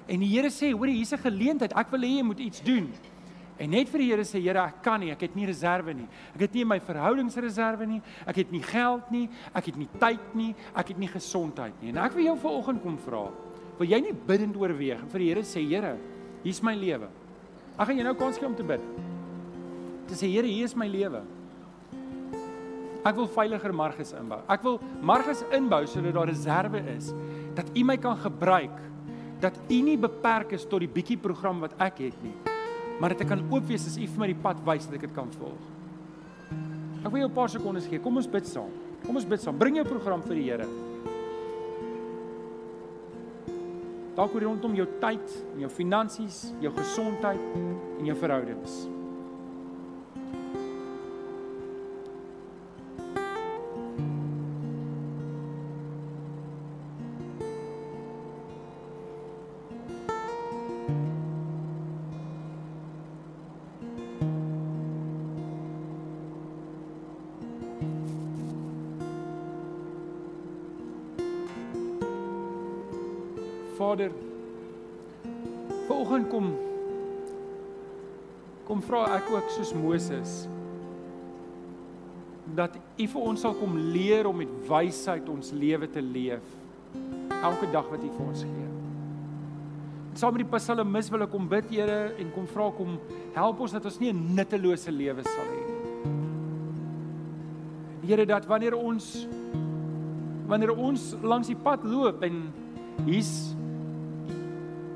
En 0.05 0.21
die 0.21 0.29
Here 0.29 0.51
sê, 0.53 0.71
hoor, 0.71 0.87
hier's 0.87 1.13
'n 1.13 1.17
geleentheid. 1.17 1.73
Ek 1.73 1.91
wil 1.91 2.01
hê 2.01 2.17
jy 2.17 2.23
moet 2.23 2.39
iets 2.39 2.61
doen. 2.61 2.91
En 3.57 3.69
net 3.69 3.89
vir 3.89 3.99
die 3.99 4.09
Here 4.11 4.21
sê, 4.21 4.41
Here, 4.41 4.59
ek 4.59 4.83
kan 4.83 4.99
nie, 4.99 5.11
ek 5.11 5.21
het 5.21 5.35
nie 5.35 5.45
reserve 5.45 5.93
nie. 5.93 6.07
Ek 6.35 6.41
het 6.41 6.53
nie 6.53 6.65
my 6.65 6.79
verhoudingsreserve 6.79 7.87
nie. 7.87 8.01
Ek 8.27 8.35
het 8.35 8.51
nie 8.51 8.61
geld 8.61 9.11
nie. 9.11 9.29
Ek 9.55 9.65
het 9.65 9.77
nie 9.77 9.89
tyd 9.99 10.35
nie. 10.35 10.55
Ek 10.75 10.87
het 10.89 10.97
nie 10.97 11.07
gesondheid 11.07 11.73
nie. 11.81 11.89
En 11.89 11.97
ek 11.97 12.13
wil 12.13 12.25
jou 12.25 12.37
vanoggend 12.37 12.83
kom 12.83 12.97
vra, 12.97 13.31
wil 13.79 13.87
jy 13.87 14.01
nie 14.01 14.13
bidend 14.13 14.55
oorweeg 14.55 15.01
en 15.01 15.09
vir 15.09 15.19
die 15.19 15.29
Here 15.29 15.41
sê, 15.41 15.67
Here, 15.67 15.97
hier's 16.43 16.61
my 16.61 16.75
lewe. 16.75 17.09
Ek 17.79 17.87
gaan 17.87 17.97
jou 17.97 18.03
nou 18.03 18.15
kans 18.15 18.37
gee 18.37 18.47
om 18.47 18.55
te 18.55 18.63
bid. 18.63 18.81
Dis 20.07 20.21
sê, 20.21 20.29
Here, 20.29 20.47
hier 20.47 20.65
is 20.65 20.75
my 20.75 20.87
lewe. 20.87 21.23
Ek 23.05 23.13
wil 23.19 23.27
veiliger 23.29 23.73
marges 23.75 24.15
inbou. 24.17 24.39
Ek 24.49 24.63
wil 24.65 24.79
marges 25.05 25.43
inbou 25.53 25.83
sodat 25.85 26.15
daar 26.17 26.29
reserve 26.31 26.81
is 26.95 27.11
dat 27.55 27.69
U 27.77 27.83
my 27.85 27.97
kan 28.01 28.17
gebruik. 28.17 28.79
Dat 29.43 29.57
U 29.69 29.77
nie 29.85 29.97
beperk 30.01 30.55
is 30.57 30.65
tot 30.65 30.81
die 30.81 30.89
bietjie 30.89 31.19
program 31.21 31.61
wat 31.61 31.75
ek 31.85 32.01
het 32.07 32.17
nie. 32.25 32.33
Maar 32.99 33.13
dat 33.13 33.21
ek 33.25 33.29
kan 33.35 33.43
oop 33.51 33.69
wees 33.69 33.85
as 33.85 33.99
U 33.99 34.07
vir 34.07 34.23
my 34.23 34.31
die 34.31 34.41
pad 34.41 34.63
wys 34.65 34.89
dat 34.89 34.97
ek 34.97 35.05
dit 35.05 35.13
kan 35.13 35.29
volg. 35.37 35.69
Ek 37.05 37.11
wil 37.11 37.21
jou 37.21 37.29
'n 37.29 37.37
paar 37.37 37.49
sekondes 37.49 37.85
gee. 37.85 37.99
Kom 37.99 38.17
ons 38.17 38.27
bid 38.27 38.47
saam. 38.47 38.71
Kom 39.05 39.15
ons 39.15 39.25
bid 39.25 39.41
saam. 39.41 39.57
Bring 39.57 39.75
jou 39.75 39.85
program 39.85 40.21
vir 40.23 40.35
die 40.35 40.49
Here. 40.49 40.67
Dalk 44.15 44.33
rondom 44.33 44.73
jou 44.75 44.87
tyd, 44.99 45.45
jou 45.59 45.69
finansies, 45.69 46.53
jou 46.61 46.71
gesondheid 46.71 47.39
en 47.99 48.05
jou 48.05 48.15
verhoudings. 48.15 48.87
Ek 79.25 79.31
ook 79.33 79.49
soos 79.49 79.73
Moses 79.73 80.33
dat 82.55 82.75
U 82.77 83.05
vir 83.09 83.23
ons 83.25 83.41
sal 83.41 83.55
kom 83.57 83.73
leer 83.89 84.27
om 84.29 84.37
met 84.37 84.51
wysheid 84.69 85.25
ons 85.33 85.49
lewe 85.57 85.89
te 85.89 86.01
leef 86.03 86.45
elke 87.41 87.67
dag 87.73 87.89
wat 87.89 88.03
U 88.05 88.09
vir 88.13 88.25
ons 88.25 88.43
gee. 88.45 88.67
Saam 90.15 90.37
met 90.37 90.45
die 90.45 90.51
psalmis 90.53 91.09
wil 91.11 91.25
ek 91.25 91.33
kom 91.33 91.49
bid 91.51 91.73
Here 91.73 92.13
en 92.21 92.29
kom 92.35 92.45
vra 92.53 92.69
kom 92.77 92.99
help 93.35 93.65
ons 93.65 93.73
dat 93.75 93.89
ons 93.89 93.99
nie 93.99 94.13
'n 94.13 94.35
nuttelose 94.37 94.91
lewe 94.93 95.23
sal 95.25 95.49
hê 95.49 95.61
nie. 95.65 95.81
Here 98.05 98.25
dat 98.25 98.45
wanneer 98.45 98.77
ons 98.77 99.27
wanneer 100.47 100.77
ons 100.77 101.15
langs 101.23 101.47
die 101.47 101.57
pad 101.57 101.83
loop 101.83 102.21
en 102.23 102.53
hier's 103.05 103.55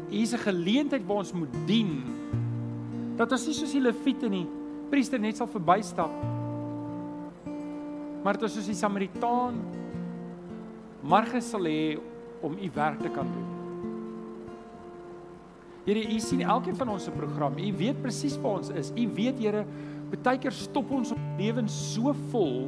hier's 0.10 0.34
'n 0.34 0.46
geleentheid 0.46 1.06
waar 1.08 1.18
ons 1.26 1.34
moet 1.34 1.54
dien. 1.66 2.19
Dat 3.20 3.36
ons 3.36 3.46
nie 3.50 3.56
soos 3.58 3.76
die 3.76 3.84
leviete 3.84 4.30
nie, 4.32 4.46
priester 4.90 5.20
net 5.20 5.40
sal 5.40 5.50
verbystap. 5.52 6.14
Maar 8.24 8.40
dat 8.40 8.48
ons 8.48 8.58
soos 8.58 8.70
die 8.72 8.78
Samaritaan 8.78 9.60
marge 11.04 11.42
sal 11.44 11.68
hê 11.68 11.98
om 12.44 12.56
u 12.56 12.70
werk 12.76 13.00
te 13.04 13.12
kan 13.12 13.28
doen. 13.28 13.48
Here, 15.88 16.04
u 16.06 16.20
sien 16.22 16.42
elkeen 16.46 16.76
van 16.78 16.92
ons 16.94 17.08
se 17.08 17.12
program. 17.12 17.58
U 17.58 17.72
weet 17.80 18.02
presies 18.04 18.36
waar 18.42 18.60
ons 18.60 18.70
is. 18.78 18.92
U 18.94 19.08
weet, 19.16 19.40
Here, 19.42 19.64
baie 20.12 20.40
keer 20.42 20.54
stop 20.56 20.92
ons 20.94 21.14
op 21.16 21.40
lewens 21.40 21.76
so 21.94 22.14
vol 22.34 22.68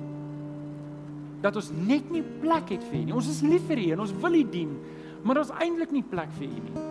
dat 1.42 1.56
ons 1.58 1.72
net 1.74 2.06
nie 2.14 2.24
plek 2.42 2.70
het 2.76 2.84
vir 2.90 3.00
U 3.00 3.04
nie. 3.08 3.16
Ons 3.18 3.30
is 3.32 3.44
lief 3.46 3.64
vir 3.70 3.82
U 3.82 3.86
en 3.96 4.04
ons 4.06 4.18
wil 4.24 4.42
U 4.42 4.44
dien, 4.54 4.74
maar 5.26 5.42
ons 5.42 5.54
eintlik 5.62 5.94
nie 5.96 6.04
plek 6.06 6.34
vir 6.38 6.50
U 6.50 6.66
nie. 6.68 6.90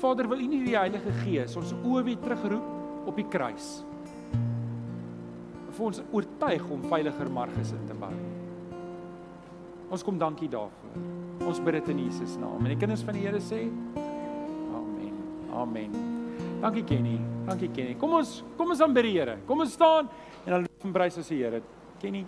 Vader, 0.00 0.28
wil 0.30 0.40
U 0.40 0.48
nie 0.48 0.64
die 0.64 0.78
Heilige 0.78 1.12
Gees 1.22 1.56
ons 1.60 1.76
oë 1.84 2.04
weer 2.08 2.20
terugroep 2.24 3.08
op 3.10 3.16
die 3.20 3.28
kruis? 3.28 3.80
vir 5.80 5.88
ons 5.88 6.00
oortuig 6.12 6.68
om 6.74 6.82
veiliger 6.90 7.30
marges 7.32 7.72
in 7.76 7.86
te 7.88 7.96
bou. 7.96 8.12
Ons 9.90 10.04
kom 10.06 10.18
dankie 10.20 10.48
daarvoor. 10.50 10.98
Ons 11.48 11.60
bid 11.64 11.78
dit 11.78 11.88
in 11.94 12.02
Jesus 12.04 12.36
naam. 12.38 12.60
En 12.60 12.74
die 12.74 12.78
kinders 12.78 13.02
van 13.06 13.16
die 13.16 13.24
Here 13.24 13.40
sê: 13.42 13.62
Amen. 14.76 15.16
Amen. 15.56 15.96
Dankie 16.60 16.84
Kenny. 16.86 17.16
Dankie 17.48 17.70
Kenny. 17.74 17.96
Kom 17.98 18.14
ons 18.20 18.40
kom 18.58 18.70
ons 18.74 18.84
aanbid 18.84 19.08
die 19.08 19.16
Here. 19.16 19.38
Kom 19.48 19.64
ons 19.64 19.72
staan 19.74 20.10
en 20.44 20.52
dan 20.52 20.94
prys 20.94 21.18
ons 21.20 21.32
die 21.32 21.40
Here. 21.40 21.62
Kenny 22.02 22.26